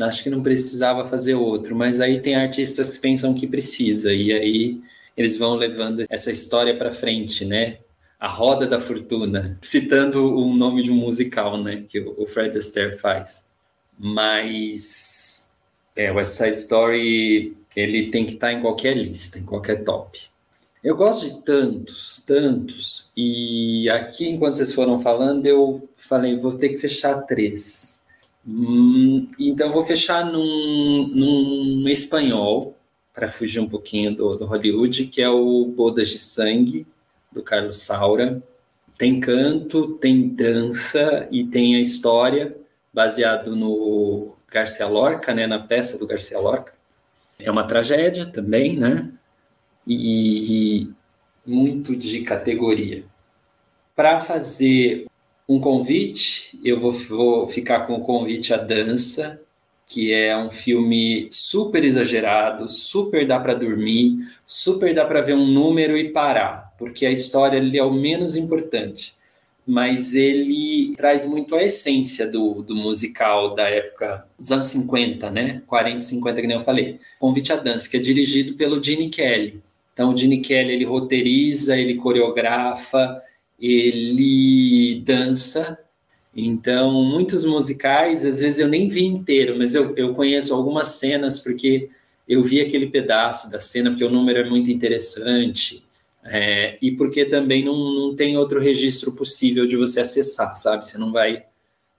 acho 0.00 0.22
que 0.22 0.30
não 0.30 0.42
precisava 0.42 1.08
fazer 1.08 1.34
outro, 1.34 1.74
mas 1.74 2.00
aí 2.00 2.20
tem 2.20 2.34
artistas 2.34 2.96
que 2.96 3.02
pensam 3.02 3.34
que 3.34 3.46
precisa 3.46 4.12
e 4.12 4.32
aí 4.32 4.80
eles 5.16 5.36
vão 5.36 5.54
levando 5.54 6.04
essa 6.08 6.30
história 6.30 6.76
para 6.76 6.92
frente, 6.92 7.44
né? 7.44 7.78
A 8.20 8.28
Roda 8.28 8.66
da 8.66 8.80
Fortuna, 8.80 9.58
citando 9.62 10.36
o 10.36 10.54
nome 10.54 10.82
de 10.82 10.90
um 10.90 10.96
musical, 10.96 11.56
né, 11.62 11.84
que 11.88 12.00
o 12.00 12.26
Fred 12.26 12.56
Astaire 12.56 12.98
faz. 12.98 13.44
Mas 13.96 15.52
é, 15.94 16.10
o 16.10 16.16
West 16.16 16.32
Side 16.32 16.56
Story 16.56 17.56
ele 17.76 18.10
tem 18.10 18.26
que 18.26 18.34
estar 18.34 18.52
em 18.52 18.60
qualquer 18.60 18.96
lista, 18.96 19.38
em 19.38 19.44
qualquer 19.44 19.84
top. 19.84 20.18
Eu 20.82 20.96
gosto 20.96 21.28
de 21.28 21.42
tantos, 21.42 22.22
tantos, 22.24 23.10
e 23.16 23.88
aqui, 23.90 24.28
enquanto 24.28 24.54
vocês 24.54 24.72
foram 24.72 25.00
falando, 25.00 25.44
eu 25.46 25.88
falei, 25.96 26.38
vou 26.38 26.56
ter 26.56 26.70
que 26.70 26.78
fechar 26.78 27.22
três. 27.22 27.97
Hum, 28.50 29.28
então, 29.38 29.70
vou 29.70 29.84
fechar 29.84 30.24
num, 30.24 31.06
num 31.08 31.88
espanhol, 31.88 32.74
para 33.12 33.28
fugir 33.28 33.60
um 33.60 33.68
pouquinho 33.68 34.14
do, 34.14 34.36
do 34.36 34.46
Hollywood, 34.46 35.06
que 35.06 35.20
é 35.20 35.28
o 35.28 35.66
Bodas 35.66 36.08
de 36.08 36.18
Sangue, 36.18 36.86
do 37.30 37.42
Carlos 37.42 37.78
Saura. 37.78 38.42
Tem 38.96 39.20
canto, 39.20 39.98
tem 39.98 40.28
dança 40.28 41.28
e 41.30 41.44
tem 41.44 41.76
a 41.76 41.80
história, 41.80 42.56
baseado 42.92 43.54
no 43.54 44.34
Garcia 44.50 44.86
Lorca, 44.86 45.34
né, 45.34 45.46
na 45.46 45.58
peça 45.58 45.98
do 45.98 46.06
Garcia 46.06 46.38
Lorca. 46.38 46.72
É 47.38 47.50
uma 47.50 47.64
tragédia 47.64 48.24
também, 48.24 48.76
né? 48.76 49.12
E 49.86 50.90
muito 51.44 51.94
de 51.94 52.22
categoria. 52.22 53.04
Para 53.94 54.20
fazer 54.20 55.07
um 55.48 55.60
convite, 55.60 56.58
eu 56.62 56.78
vou, 56.78 56.92
vou 56.92 57.48
ficar 57.48 57.86
com 57.86 57.94
o 57.94 58.04
convite 58.04 58.52
à 58.52 58.56
dança, 58.56 59.40
que 59.86 60.12
é 60.12 60.36
um 60.36 60.50
filme 60.50 61.28
super 61.30 61.82
exagerado, 61.82 62.68
super 62.68 63.26
dá 63.26 63.40
para 63.40 63.54
dormir, 63.54 64.18
super 64.46 64.94
dá 64.94 65.04
para 65.04 65.22
ver 65.22 65.34
um 65.34 65.46
número 65.46 65.96
e 65.96 66.10
parar, 66.10 66.74
porque 66.78 67.06
a 67.06 67.10
história 67.10 67.58
ali 67.58 67.78
é 67.78 67.84
o 67.84 67.92
menos 67.92 68.36
importante 68.36 69.16
mas 69.68 70.14
ele 70.14 70.94
traz 70.96 71.26
muito 71.26 71.54
a 71.54 71.62
essência 71.62 72.26
do, 72.26 72.62
do 72.62 72.74
musical 72.74 73.54
da 73.54 73.68
época 73.68 74.26
dos 74.38 74.50
anos 74.50 74.68
50, 74.68 75.30
né? 75.30 75.62
40, 75.66 76.00
50, 76.00 76.40
que 76.40 76.46
nem 76.46 76.56
eu 76.56 76.64
falei. 76.64 76.98
Convite 77.20 77.52
à 77.52 77.56
Dança, 77.56 77.86
que 77.86 77.98
é 77.98 78.00
dirigido 78.00 78.54
pelo 78.54 78.82
Gene 78.82 79.10
Kelly. 79.10 79.60
Então, 79.92 80.14
o 80.14 80.16
Gene 80.16 80.40
Kelly, 80.40 80.72
ele 80.72 80.86
roteiriza, 80.86 81.76
ele 81.76 81.96
coreografa, 81.96 83.22
ele 83.58 85.00
dança. 85.04 85.78
Então, 86.34 87.02
muitos 87.02 87.44
musicais, 87.44 88.24
às 88.24 88.40
vezes 88.40 88.60
eu 88.60 88.68
nem 88.68 88.88
vi 88.88 89.04
inteiro, 89.04 89.56
mas 89.58 89.74
eu, 89.74 89.94
eu 89.96 90.14
conheço 90.14 90.54
algumas 90.54 90.88
cenas 90.88 91.40
porque 91.40 91.90
eu 92.28 92.44
vi 92.44 92.60
aquele 92.60 92.86
pedaço 92.88 93.50
da 93.50 93.58
cena, 93.58 93.90
porque 93.90 94.04
o 94.04 94.10
número 94.10 94.38
é 94.38 94.48
muito 94.48 94.70
interessante. 94.70 95.84
É, 96.24 96.76
e 96.82 96.92
porque 96.92 97.24
também 97.24 97.64
não, 97.64 97.76
não 97.76 98.14
tem 98.14 98.36
outro 98.36 98.60
registro 98.60 99.12
possível 99.12 99.66
de 99.66 99.76
você 99.76 100.00
acessar, 100.00 100.54
sabe? 100.56 100.86
Você 100.86 100.98
não 100.98 101.10
vai 101.10 101.44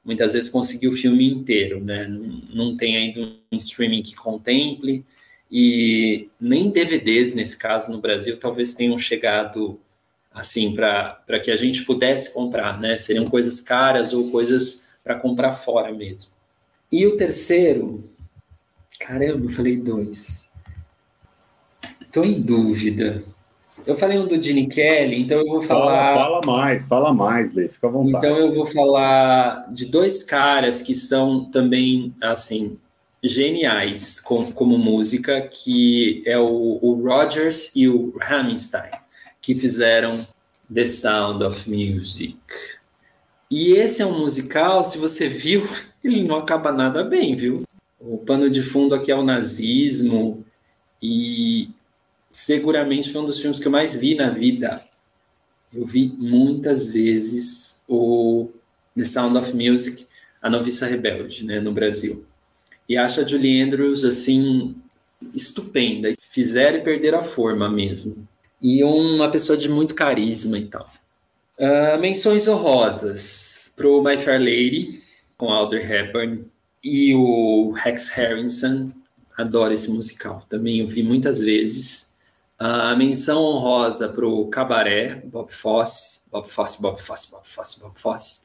muitas 0.05 0.33
vezes 0.33 0.49
conseguir 0.49 0.87
o 0.87 0.93
filme 0.93 1.27
inteiro, 1.27 1.83
né? 1.83 2.07
Não, 2.07 2.41
não 2.53 2.77
tem 2.77 2.95
ainda 2.95 3.21
um 3.51 3.57
streaming 3.57 4.03
que 4.03 4.15
contemple 4.15 5.03
e 5.51 6.29
nem 6.39 6.69
DVDs 6.69 7.33
nesse 7.33 7.57
caso 7.57 7.91
no 7.91 7.99
Brasil 7.99 8.37
talvez 8.37 8.73
tenham 8.73 8.97
chegado 8.97 9.79
assim 10.39 10.73
para 10.73 11.39
que 11.43 11.51
a 11.51 11.55
gente 11.55 11.83
pudesse 11.83 12.33
comprar, 12.33 12.79
né? 12.79 12.97
Seriam 12.97 13.29
coisas 13.29 13.61
caras 13.61 14.13
ou 14.13 14.29
coisas 14.31 14.87
para 15.03 15.15
comprar 15.15 15.53
fora 15.53 15.91
mesmo. 15.91 16.31
E 16.91 17.05
o 17.05 17.15
terceiro, 17.15 18.03
caramba, 18.99 19.45
eu 19.45 19.49
falei 19.49 19.77
dois. 19.77 20.47
Estou 22.01 22.25
em 22.25 22.41
dúvida. 22.41 23.23
Eu 23.85 23.95
falei 23.95 24.17
um 24.19 24.27
do 24.27 24.41
Gene 24.41 24.67
Kelly, 24.67 25.21
então 25.21 25.39
eu 25.39 25.47
vou 25.47 25.61
falar. 25.61 26.13
Fala, 26.13 26.41
fala 26.41 26.45
mais, 26.45 26.85
fala 26.85 27.13
mais, 27.13 27.53
Lê, 27.53 27.67
fica 27.69 27.87
à 27.87 27.89
vontade. 27.89 28.25
Então 28.25 28.37
eu 28.37 28.53
vou 28.53 28.65
falar 28.65 29.71
de 29.71 29.85
dois 29.85 30.23
caras 30.23 30.81
que 30.81 30.93
são 30.93 31.45
também, 31.45 32.13
assim, 32.21 32.77
geniais 33.23 34.19
com, 34.19 34.51
como 34.51 34.77
música, 34.77 35.41
que 35.41 36.23
é 36.25 36.37
o, 36.37 36.79
o 36.81 37.01
Rogers 37.03 37.75
e 37.75 37.87
o 37.87 38.13
Hammerstein, 38.21 38.91
que 39.49 39.55
fizeram 39.55 40.15
The 40.71 40.85
Sound 40.85 41.43
of 41.43 41.67
Music. 41.67 42.37
E 43.49 43.71
esse 43.71 43.99
é 43.99 44.05
um 44.05 44.19
musical, 44.19 44.83
se 44.83 44.99
você 44.99 45.27
viu, 45.27 45.63
ele 46.03 46.23
não 46.23 46.35
acaba 46.35 46.71
nada 46.71 47.03
bem, 47.03 47.35
viu? 47.35 47.63
O 47.99 48.19
pano 48.19 48.47
de 48.47 48.61
fundo 48.61 48.93
aqui 48.93 49.11
é 49.11 49.15
o 49.15 49.23
nazismo 49.23 50.45
e 51.01 51.71
seguramente 52.29 53.11
foi 53.11 53.21
um 53.21 53.25
dos 53.25 53.39
filmes 53.39 53.59
que 53.59 53.65
eu 53.65 53.71
mais 53.71 53.99
vi 53.99 54.13
na 54.13 54.29
vida. 54.29 54.79
Eu 55.73 55.83
vi 55.83 56.13
muitas 56.15 56.93
vezes 56.93 57.83
o 57.87 58.51
The 58.95 59.05
Sound 59.05 59.35
of 59.35 59.51
Music, 59.55 60.05
A 60.43 60.47
Noviça 60.47 60.85
Rebelde, 60.85 61.43
né, 61.43 61.59
no 61.59 61.73
Brasil. 61.73 62.23
E 62.87 62.95
acho 62.95 63.19
a 63.19 63.25
Julie 63.25 63.63
Andrews, 63.63 64.03
assim, 64.03 64.75
estupenda. 65.33 66.13
Fizeram 66.21 66.77
e 66.77 66.83
perderam 66.83 67.17
a 67.17 67.23
forma 67.23 67.67
mesmo. 67.67 68.27
E 68.61 68.83
uma 68.83 69.29
pessoa 69.29 69.57
de 69.57 69.69
muito 69.69 69.95
carisma 69.95 70.57
e 70.57 70.65
tal. 70.65 70.89
Uh, 71.57 71.99
menções 71.99 72.47
honrosas 72.47 73.71
pro 73.75 74.03
My 74.03 74.17
Fair 74.17 74.39
Lady, 74.39 75.01
com 75.37 75.49
Audrey 75.49 75.83
Hepburn, 75.83 76.45
e 76.83 77.13
o 77.15 77.71
Rex 77.71 78.09
Harrison. 78.09 78.91
Adoro 79.37 79.73
esse 79.73 79.89
musical. 79.89 80.43
Também 80.49 80.79
eu 80.79 80.87
vi 80.87 81.03
muitas 81.03 81.41
vezes. 81.41 82.11
A 82.57 82.93
uh, 82.93 82.97
menção 82.97 83.41
honrosa 83.41 84.09
pro 84.09 84.47
Cabaré, 84.47 85.15
Bob 85.15 85.51
Fosse, 85.53 86.23
Bob 86.29 86.47
Fosse, 86.49 86.81
Bob 86.81 86.99
Fosse, 86.99 87.31
Bob 87.31 87.47
Fosse, 87.47 87.79
Bob 87.79 87.97
Fosse, 87.97 88.41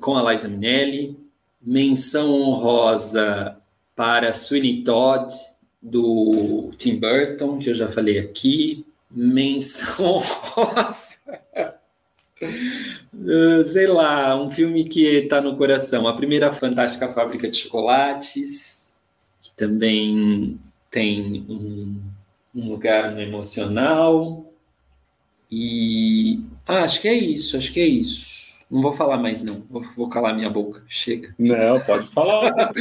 com 0.00 0.16
a 0.16 0.32
Liza 0.32 0.48
Minnelli. 0.48 1.18
Menção 1.60 2.32
honrosa 2.32 3.58
para 3.94 4.32
Sweeney 4.32 4.84
Todd, 4.84 5.34
do 5.82 6.70
Tim 6.78 6.96
Burton, 6.96 7.58
que 7.58 7.70
eu 7.70 7.74
já 7.74 7.88
falei 7.88 8.18
aqui. 8.18 8.86
Menção 9.10 10.18
rosa. 10.18 11.16
Uh, 12.40 13.64
sei 13.64 13.86
lá, 13.86 14.40
um 14.40 14.50
filme 14.50 14.84
que 14.84 15.04
está 15.06 15.40
no 15.40 15.56
coração. 15.56 16.06
A 16.06 16.14
primeira 16.14 16.52
Fantástica 16.52 17.08
Fábrica 17.08 17.48
de 17.48 17.56
Chocolates, 17.56 18.86
que 19.40 19.52
também 19.52 20.58
tem 20.90 21.44
um, 21.48 22.00
um 22.54 22.68
lugar 22.68 23.10
no 23.12 23.20
emocional. 23.20 24.44
E 25.50 26.40
ah, 26.66 26.82
acho 26.82 27.00
que 27.00 27.08
é 27.08 27.14
isso, 27.14 27.56
acho 27.56 27.72
que 27.72 27.80
é 27.80 27.86
isso. 27.86 28.58
Não 28.70 28.82
vou 28.82 28.92
falar 28.92 29.16
mais, 29.16 29.42
não. 29.42 29.64
Vou, 29.70 29.82
vou 29.96 30.10
calar 30.10 30.36
minha 30.36 30.50
boca. 30.50 30.84
Chega. 30.86 31.34
Não, 31.38 31.80
pode 31.80 32.06
falar. 32.08 32.52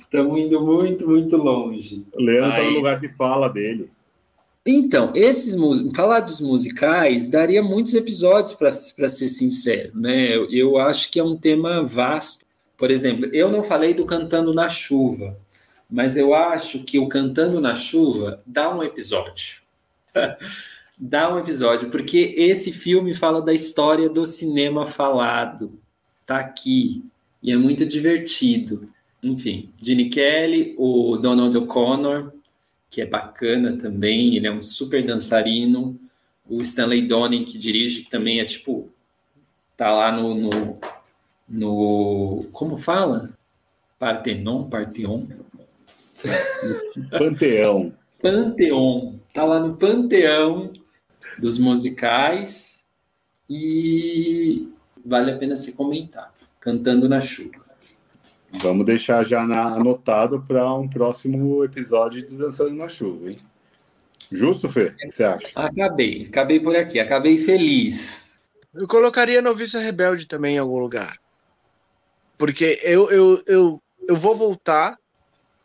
Estamos 0.00 0.40
indo 0.40 0.62
muito, 0.62 1.06
muito 1.06 1.36
longe. 1.36 2.06
Leandro 2.14 2.48
está 2.48 2.62
Mas... 2.62 2.70
no 2.70 2.78
lugar 2.78 2.98
de 2.98 3.08
fala 3.10 3.48
dele. 3.50 3.90
Então, 4.70 5.10
esses 5.14 5.56
falar 5.94 6.20
dos 6.20 6.42
musicais 6.42 7.30
daria 7.30 7.62
muitos 7.62 7.94
episódios 7.94 8.52
para 8.52 9.08
ser 9.08 9.28
sincero, 9.28 9.98
né? 9.98 10.36
Eu, 10.50 10.76
acho 10.76 11.10
que 11.10 11.18
é 11.18 11.24
um 11.24 11.38
tema 11.38 11.82
vasto. 11.82 12.44
Por 12.76 12.90
exemplo, 12.90 13.30
eu 13.32 13.50
não 13.50 13.64
falei 13.64 13.94
do 13.94 14.04
Cantando 14.04 14.52
na 14.52 14.68
Chuva, 14.68 15.38
mas 15.90 16.18
eu 16.18 16.34
acho 16.34 16.84
que 16.84 16.98
o 16.98 17.08
Cantando 17.08 17.62
na 17.62 17.74
Chuva 17.74 18.42
dá 18.44 18.76
um 18.76 18.82
episódio. 18.82 19.62
dá 21.00 21.34
um 21.34 21.38
episódio, 21.38 21.88
porque 21.88 22.34
esse 22.36 22.70
filme 22.70 23.14
fala 23.14 23.40
da 23.40 23.54
história 23.54 24.06
do 24.06 24.26
cinema 24.26 24.84
falado. 24.84 25.80
Tá 26.26 26.40
aqui. 26.40 27.02
E 27.42 27.50
é 27.50 27.56
muito 27.56 27.86
divertido. 27.86 28.90
Enfim, 29.22 29.72
Gene 29.82 30.10
Kelly, 30.10 30.74
o 30.76 31.16
Donald 31.16 31.56
O'Connor, 31.56 32.34
que 32.90 33.00
é 33.00 33.06
bacana 33.06 33.76
também, 33.76 34.36
ele 34.36 34.46
é 34.46 34.52
um 34.52 34.62
super 34.62 35.04
dançarino. 35.04 35.98
O 36.48 36.62
Stanley 36.62 37.06
Donen, 37.06 37.44
que 37.44 37.58
dirige, 37.58 38.02
que 38.02 38.10
também 38.10 38.40
é 38.40 38.44
tipo. 38.44 38.90
Tá 39.76 39.90
lá 39.90 40.10
no. 40.10 40.34
no, 40.34 40.78
no 41.48 42.44
como 42.52 42.76
fala? 42.76 43.30
Partenon? 43.98 44.68
Parteon? 44.68 45.26
Panteão. 47.10 47.94
Panteão. 48.20 49.20
Tá 49.32 49.44
lá 49.44 49.60
no 49.60 49.76
Panteão 49.76 50.72
dos 51.38 51.58
musicais 51.58 52.84
e 53.48 54.68
vale 55.04 55.30
a 55.30 55.38
pena 55.38 55.56
ser 55.56 55.72
comentado. 55.72 56.32
Cantando 56.60 57.08
na 57.08 57.20
chuva. 57.20 57.67
Vamos 58.52 58.86
deixar 58.86 59.24
já 59.24 59.46
na, 59.46 59.74
anotado 59.74 60.40
para 60.40 60.72
um 60.74 60.88
próximo 60.88 61.62
episódio 61.64 62.26
de 62.26 62.34
Dançando 62.34 62.74
na 62.74 62.88
Chuva, 62.88 63.30
hein? 63.30 63.38
Justo, 64.30 64.68
Fê? 64.68 64.86
O 64.86 64.96
que 64.96 65.10
você 65.10 65.24
acha? 65.24 65.48
Acabei, 65.54 66.26
acabei 66.28 66.60
por 66.60 66.74
aqui, 66.76 66.98
acabei 66.98 67.38
feliz. 67.38 68.32
Eu 68.74 68.86
colocaria 68.86 69.42
Noviça 69.42 69.80
Rebelde 69.80 70.26
também 70.26 70.56
em 70.56 70.58
algum 70.58 70.78
lugar. 70.78 71.18
Porque 72.36 72.78
eu, 72.82 73.10
eu, 73.10 73.42
eu, 73.46 73.82
eu 74.06 74.16
vou 74.16 74.34
voltar. 74.34 74.96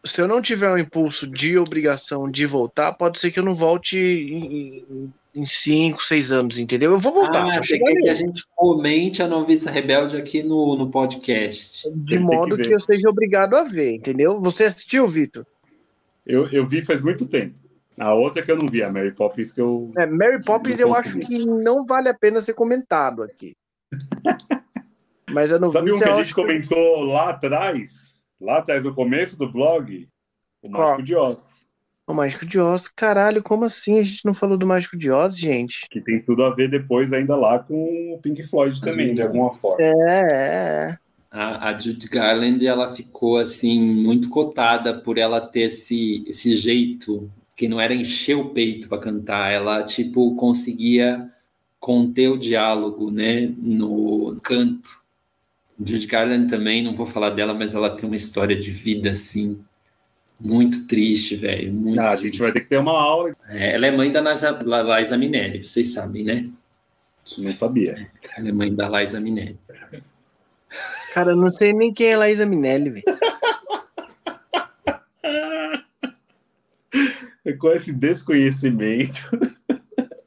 Se 0.03 0.21
eu 0.21 0.27
não 0.27 0.41
tiver 0.41 0.69
um 0.69 0.77
impulso 0.77 1.29
de 1.29 1.57
obrigação 1.57 2.29
de 2.29 2.45
voltar, 2.45 2.93
pode 2.93 3.19
ser 3.19 3.31
que 3.31 3.39
eu 3.39 3.43
não 3.43 3.55
volte 3.55 3.97
em, 3.97 4.85
em 4.89 5.13
cinco, 5.45 6.01
seis 6.03 6.31
anos, 6.31 6.59
entendeu? 6.59 6.91
Eu 6.91 6.99
vou 6.99 7.13
voltar. 7.13 7.49
Ah, 7.49 7.61
você 7.61 7.77
quer 7.79 7.95
que 7.95 8.09
a 8.09 8.15
gente 8.15 8.43
comente 8.55 9.23
a 9.23 9.27
Noviça 9.27 9.71
Rebelde 9.71 10.17
aqui 10.17 10.43
no, 10.43 10.75
no 10.75 10.91
podcast. 10.91 11.89
De 11.95 12.19
modo 12.19 12.55
que, 12.55 12.63
que, 12.63 12.73
eu 12.73 12.79
seja 12.79 13.09
obrigado 13.09 13.55
a 13.55 13.63
ver, 13.63 13.95
entendeu? 13.95 14.39
Você 14.39 14.65
assistiu, 14.65 15.07
Vitor? 15.07 15.45
Eu, 16.25 16.47
eu 16.49 16.65
vi 16.65 16.81
faz 16.81 17.01
muito 17.01 17.25
tempo. 17.25 17.55
A 17.99 18.13
outra 18.13 18.41
que 18.41 18.51
eu 18.51 18.57
não 18.57 18.67
vi, 18.67 18.81
a 18.81 18.91
Mary 18.91 19.11
Poppins, 19.11 19.51
que 19.51 19.61
eu. 19.61 19.91
É, 19.97 20.05
Mary 20.05 20.43
Poppins 20.43 20.79
eu 20.79 20.95
acho 20.95 21.19
que 21.19 21.37
não 21.37 21.85
vale 21.85 22.09
a 22.09 22.13
pena 22.13 22.41
ser 22.41 22.53
comentado 22.53 23.21
aqui. 23.23 23.55
Mas 25.31 25.51
eu 25.51 25.59
não 25.59 25.71
Sabe 25.71 25.89
vi. 25.89 25.93
um 25.93 25.99
que 25.99 26.03
a 26.03 26.23
gente 26.23 26.35
comentou 26.35 27.01
lá 27.01 27.29
atrás? 27.29 28.21
Lá 28.39 28.59
atrás, 28.59 28.83
no 28.83 28.93
começo 28.93 29.37
do 29.37 29.51
blog? 29.51 30.07
O 30.61 30.69
Mágico 30.69 31.03
de 31.03 31.15
Oz. 31.15 31.62
O 32.05 32.13
Mágico 32.13 32.45
de 32.45 32.59
Oz, 32.59 32.89
caralho, 32.89 33.41
como 33.41 33.63
assim 33.63 33.97
a 33.97 34.03
gente 34.03 34.25
não 34.25 34.33
falou 34.33 34.57
do 34.57 34.67
Mágico 34.67 34.97
de 34.97 35.09
Oz, 35.09 35.37
gente? 35.37 35.87
Que 35.89 36.01
tem 36.01 36.21
tudo 36.21 36.43
a 36.43 36.53
ver 36.53 36.69
depois 36.69 37.13
ainda 37.13 37.35
lá 37.35 37.59
com 37.59 38.13
o 38.13 38.19
Pink 38.21 38.43
Floyd 38.43 38.81
também, 38.81 39.09
uhum. 39.09 39.15
de 39.15 39.21
alguma 39.21 39.51
forma. 39.51 39.85
É, 39.85 40.91
é. 40.91 40.97
A, 41.31 41.69
a 41.69 41.79
Judy 41.79 42.07
Garland, 42.09 42.65
ela 42.65 42.93
ficou, 42.93 43.37
assim, 43.37 43.81
muito 43.81 44.29
cotada 44.29 44.93
por 44.93 45.17
ela 45.17 45.39
ter 45.39 45.61
esse, 45.61 46.23
esse 46.27 46.55
jeito, 46.55 47.31
que 47.55 47.69
não 47.69 47.79
era 47.79 47.95
encher 47.95 48.35
o 48.35 48.49
peito 48.49 48.89
para 48.89 48.97
cantar, 48.97 49.51
ela, 49.51 49.81
tipo, 49.83 50.35
conseguia 50.35 51.29
conter 51.79 52.27
o 52.27 52.37
diálogo, 52.37 53.09
né, 53.09 53.49
no 53.57 54.37
canto. 54.43 55.01
Judy 55.79 56.05
Garland 56.05 56.49
também, 56.49 56.83
não 56.83 56.95
vou 56.95 57.05
falar 57.05 57.29
dela, 57.29 57.53
mas 57.53 57.73
ela 57.73 57.89
tem 57.89 58.05
uma 58.05 58.15
história 58.15 58.55
de 58.55 58.71
vida, 58.71 59.11
assim, 59.11 59.57
muito 60.43 60.85
triste, 60.85 61.37
velho. 61.37 61.73
Ah, 61.97 62.11
a 62.11 62.15
gente 62.17 62.37
vai 62.37 62.51
ter 62.51 62.59
que 62.59 62.67
ter 62.67 62.77
uma 62.77 62.91
aula. 62.91 63.33
É, 63.47 63.75
ela 63.75 63.87
é 63.87 63.91
mãe 63.91 64.11
da 64.11 64.21
Liza 64.21 65.17
Minelli, 65.17 65.63
vocês 65.63 65.93
sabem, 65.93 66.25
né? 66.25 66.49
Que 67.23 67.41
não 67.41 67.53
sabia. 67.53 68.11
Ela 68.37 68.49
é 68.49 68.51
mãe 68.51 68.75
da 68.75 68.89
Liza 68.89 69.21
Minelli. 69.21 69.57
Cara, 71.13 71.31
eu 71.31 71.37
não 71.37 71.49
sei 71.49 71.71
nem 71.71 71.93
quem 71.93 72.07
é 72.07 72.27
Liza 72.27 72.45
Minelli, 72.45 72.89
velho. 72.89 73.05
Com 77.59 77.71
esse 77.71 77.91
desconhecimento, 77.91 79.29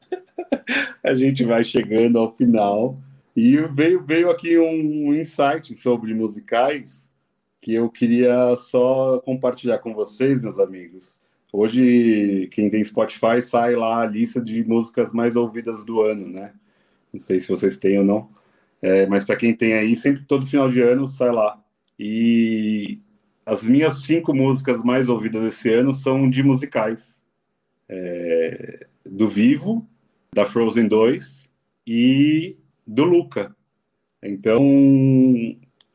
a 1.05 1.15
gente 1.15 1.45
vai 1.45 1.63
chegando 1.63 2.19
ao 2.19 2.35
final. 2.35 2.99
E 3.35 3.57
veio, 3.69 4.03
veio 4.03 4.31
aqui 4.31 4.59
um 4.59 5.15
insight 5.15 5.75
sobre 5.75 6.15
musicais 6.15 7.11
que 7.67 7.75
eu 7.75 7.91
queria 7.91 8.55
só 8.55 9.19
compartilhar 9.19 9.79
com 9.79 9.93
vocês, 9.93 10.41
meus 10.41 10.57
amigos. 10.57 11.21
Hoje, 11.53 12.49
quem 12.53 12.71
tem 12.71 12.85
Spotify, 12.85 13.43
sai 13.43 13.75
lá 13.75 14.03
a 14.03 14.07
lista 14.07 14.41
de 14.41 14.63
músicas 14.63 15.13
mais 15.13 15.35
ouvidas 15.35 15.85
do 15.85 16.01
ano, 16.01 16.29
né? 16.29 16.53
Não 17.13 17.19
sei 17.19 17.41
se 17.41 17.49
vocês 17.49 17.77
têm 17.77 17.99
ou 17.99 18.05
não. 18.05 18.31
É, 18.81 19.05
mas 19.09 19.25
para 19.25 19.35
quem 19.35 19.53
tem 19.53 19.73
aí, 19.73 19.97
sempre 19.97 20.23
todo 20.27 20.47
final 20.47 20.71
de 20.71 20.81
ano 20.81 21.09
sai 21.09 21.33
lá. 21.33 21.61
E 21.99 23.01
as 23.45 23.65
minhas 23.65 24.05
cinco 24.05 24.33
músicas 24.33 24.81
mais 24.85 25.09
ouvidas 25.09 25.43
esse 25.43 25.69
ano 25.73 25.93
são 25.93 26.31
de 26.31 26.45
musicais. 26.45 27.21
É, 27.89 28.87
do 29.05 29.27
Vivo, 29.27 29.85
da 30.33 30.47
Frozen 30.47 30.87
2 30.87 31.51
e 31.85 32.57
do 32.87 33.03
Luca. 33.03 33.57
Então, 34.23 34.63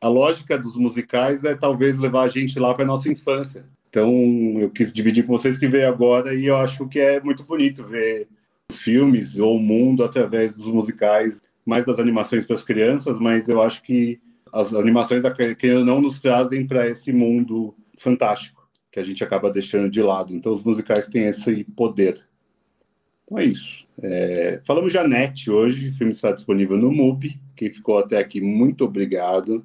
a 0.02 0.08
lógica 0.08 0.58
dos 0.58 0.74
musicais 0.74 1.44
é 1.44 1.54
talvez 1.54 1.96
levar 1.96 2.24
a 2.24 2.28
gente 2.28 2.58
lá 2.58 2.74
para 2.74 2.84
nossa 2.84 3.08
infância. 3.08 3.64
Então, 3.88 4.10
eu 4.58 4.68
quis 4.68 4.92
dividir 4.92 5.24
com 5.24 5.36
vocês 5.36 5.56
que 5.56 5.68
veio 5.68 5.88
agora 5.88 6.34
e 6.34 6.46
eu 6.46 6.56
acho 6.56 6.88
que 6.88 6.98
é 6.98 7.20
muito 7.20 7.44
bonito 7.44 7.86
ver 7.86 8.26
os 8.68 8.80
filmes 8.80 9.38
ou 9.38 9.56
o 9.56 9.60
mundo 9.60 10.02
através 10.02 10.52
dos 10.52 10.66
musicais, 10.66 11.40
mais 11.64 11.84
das 11.84 12.00
animações 12.00 12.44
para 12.44 12.56
as 12.56 12.64
crianças, 12.64 13.20
mas 13.20 13.48
eu 13.48 13.62
acho 13.62 13.80
que 13.84 14.20
as 14.52 14.74
animações 14.74 15.22
que 15.56 15.72
não 15.74 16.00
nos 16.00 16.18
trazem 16.18 16.66
para 16.66 16.88
esse 16.88 17.12
mundo 17.12 17.72
fantástico 17.96 18.68
que 18.90 18.98
a 18.98 19.02
gente 19.04 19.22
acaba 19.22 19.50
deixando 19.50 19.88
de 19.88 20.02
lado. 20.02 20.34
Então, 20.34 20.52
os 20.52 20.64
musicais 20.64 21.06
têm 21.06 21.26
esse 21.26 21.62
poder. 21.76 22.26
Então 23.24 23.38
é 23.38 23.44
isso. 23.44 23.86
É, 24.02 24.60
falamos 24.66 24.90
de 24.90 24.98
Anete 24.98 25.50
hoje, 25.50 25.90
o 25.90 25.94
filme 25.94 26.12
está 26.12 26.32
disponível 26.32 26.76
no 26.76 26.90
MUBI. 26.90 27.40
Quem 27.54 27.70
ficou 27.70 27.98
até 27.98 28.18
aqui, 28.18 28.40
muito 28.40 28.84
obrigado. 28.84 29.64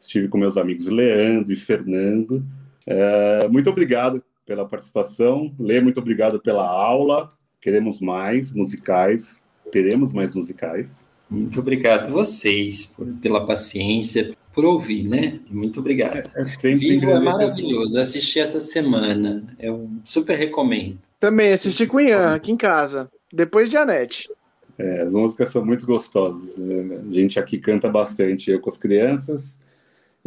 Estive 0.00 0.28
com 0.28 0.38
meus 0.38 0.56
amigos 0.56 0.86
Leandro 0.86 1.52
e 1.52 1.56
Fernando. 1.56 2.44
É, 2.86 3.48
muito 3.48 3.68
obrigado 3.68 4.22
pela 4.46 4.66
participação. 4.66 5.54
Lê, 5.58 5.80
muito 5.80 6.00
obrigado 6.00 6.40
pela 6.40 6.66
aula. 6.66 7.28
Queremos 7.60 8.00
mais 8.00 8.52
musicais. 8.52 9.40
Teremos 9.70 10.12
mais 10.12 10.34
musicais. 10.34 11.06
Muito 11.28 11.60
obrigado 11.60 12.06
a 12.06 12.10
vocês 12.10 12.86
por, 12.86 13.06
pela 13.20 13.44
paciência, 13.44 14.34
por 14.54 14.64
ouvir, 14.64 15.04
né? 15.04 15.40
Muito 15.50 15.80
obrigado. 15.80 16.30
É, 16.34 16.42
é 16.42 16.44
sempre 16.46 16.98
Vivo 16.98 17.10
é 17.10 17.20
maravilhoso. 17.20 17.98
Assisti 17.98 18.40
essa 18.40 18.60
semana. 18.60 19.44
Eu 19.58 19.90
super 20.04 20.38
recomendo. 20.38 20.98
Também 21.20 21.52
assisti 21.52 21.86
com 21.86 21.98
o 21.98 22.00
Ian 22.00 22.34
aqui 22.34 22.50
em 22.50 22.56
casa, 22.56 23.10
depois 23.30 23.68
de 23.68 23.76
Anete. 23.76 24.30
É, 24.78 25.02
as 25.02 25.12
músicas 25.12 25.50
são 25.50 25.64
muito 25.64 25.84
gostosas. 25.84 26.56
A 26.58 27.12
gente 27.12 27.38
aqui 27.38 27.58
canta 27.58 27.90
bastante, 27.90 28.50
eu 28.50 28.60
com 28.60 28.70
as 28.70 28.78
crianças. 28.78 29.58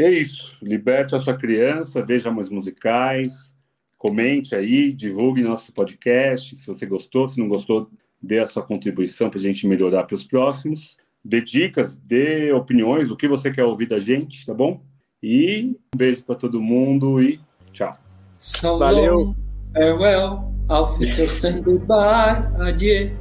E 0.02 0.04
é 0.04 0.10
isso. 0.10 0.58
Liberte 0.64 1.16
a 1.16 1.22
sua 1.22 1.38
criança, 1.38 2.04
veja 2.04 2.32
mais 2.32 2.50
musicais, 2.50 3.54
comente 4.00 4.56
aí, 4.56 4.92
divulgue 4.92 5.44
nosso 5.44 5.72
podcast. 5.72 6.56
Se 6.56 6.66
você 6.66 6.88
gostou, 6.88 7.30
se 7.30 7.40
não 7.40 7.48
gostou, 7.48 7.88
dê 8.20 8.40
a 8.40 8.48
sua 8.48 8.64
contribuição 8.64 9.30
para 9.30 9.38
a 9.38 9.42
gente 9.44 9.68
melhorar 9.68 10.06
para 10.06 10.16
os 10.16 10.24
próximos. 10.24 10.98
Dê 11.24 11.40
dicas, 11.40 11.98
dê 11.98 12.52
opiniões, 12.52 13.12
o 13.12 13.16
que 13.16 13.28
você 13.28 13.52
quer 13.52 13.64
ouvir 13.64 13.86
da 13.86 14.00
gente, 14.00 14.44
tá 14.44 14.56
bom? 14.56 14.82
E 15.22 15.76
um 15.94 15.98
beijo 15.98 16.26
para 16.26 16.34
todo 16.34 16.60
mundo 16.60 17.22
e 17.22 17.40
tchau. 17.72 17.96
So 18.40 18.80
Valeu. 18.80 19.16
long, 19.16 19.36
farewell, 19.72 20.52
auf 20.68 21.00
Wiedersehen, 21.00 21.62
goodbye, 21.62 22.50
adieu, 22.60 23.12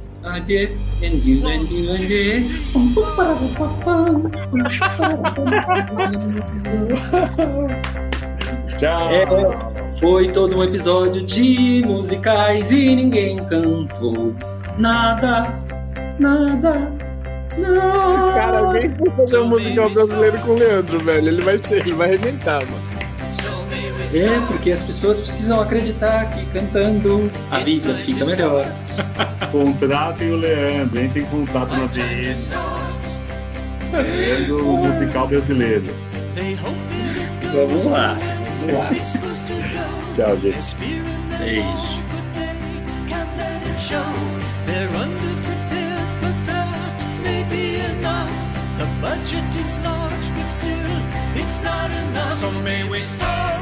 Tchau. 8.77 9.09
É, 9.11 9.25
foi 9.99 10.27
todo 10.31 10.57
um 10.57 10.63
episódio 10.63 11.23
de 11.23 11.83
musicais 11.85 12.71
e 12.71 12.95
ninguém 12.95 13.35
cantou 13.47 14.35
nada, 14.77 15.41
nada, 16.19 16.91
nada. 17.57 18.33
Cara, 18.33 18.59
alguém 18.59 18.95
for 18.95 19.11
fazer 19.17 19.39
um 19.39 19.47
musical 19.47 19.89
brasileiro 19.89 20.39
com 20.39 20.51
o 20.51 20.55
Leandro, 20.55 20.99
velho. 20.99 21.27
Ele 21.27 21.41
vai 21.41 21.57
ser, 21.57 21.81
ele 21.81 21.93
vai 21.93 22.09
arrebentar, 22.09 22.59
mano. 22.69 23.00
É, 24.13 24.39
porque 24.47 24.71
as 24.71 24.83
pessoas 24.83 25.19
precisam 25.19 25.61
acreditar 25.61 26.31
que 26.31 26.45
cantando 26.47 27.31
a 27.49 27.59
vida 27.59 27.93
fica 27.95 28.25
melhor. 28.25 28.65
Contratem 29.51 30.31
o 30.31 30.35
Leandro, 30.35 30.99
entre 30.99 31.21
em 31.21 31.25
contato 31.25 31.73
no 31.73 31.87
DM. 31.87 32.35
Leandro, 33.91 34.69
o 34.69 34.77
musical 34.77 35.27
brasileiro. 35.27 35.93
Vamos 37.53 37.85
lá. 37.85 38.17
Vamos 38.61 38.75
lá. 38.75 38.89
Tchau, 40.15 40.37
gente. 40.37 40.75
Beijo. 41.37 41.65
Can't 43.07 43.37
let 43.37 43.61
it 43.65 43.79
show. 43.79 44.03
They're 44.65 44.89
underprepared, 44.89 46.21
but 46.21 46.45
that 46.45 47.05
may 47.23 47.43
be 47.43 47.75
enough. 47.97 48.29
The 48.77 48.85
budget 49.01 49.55
is 49.55 49.77
large, 49.83 50.31
but 50.37 50.49
still, 50.49 50.91
it's 51.35 51.61
not 51.61 51.89
enough. 51.91 52.39
So 52.39 52.51
may 52.51 52.87
we 52.87 53.01
start 53.01 53.59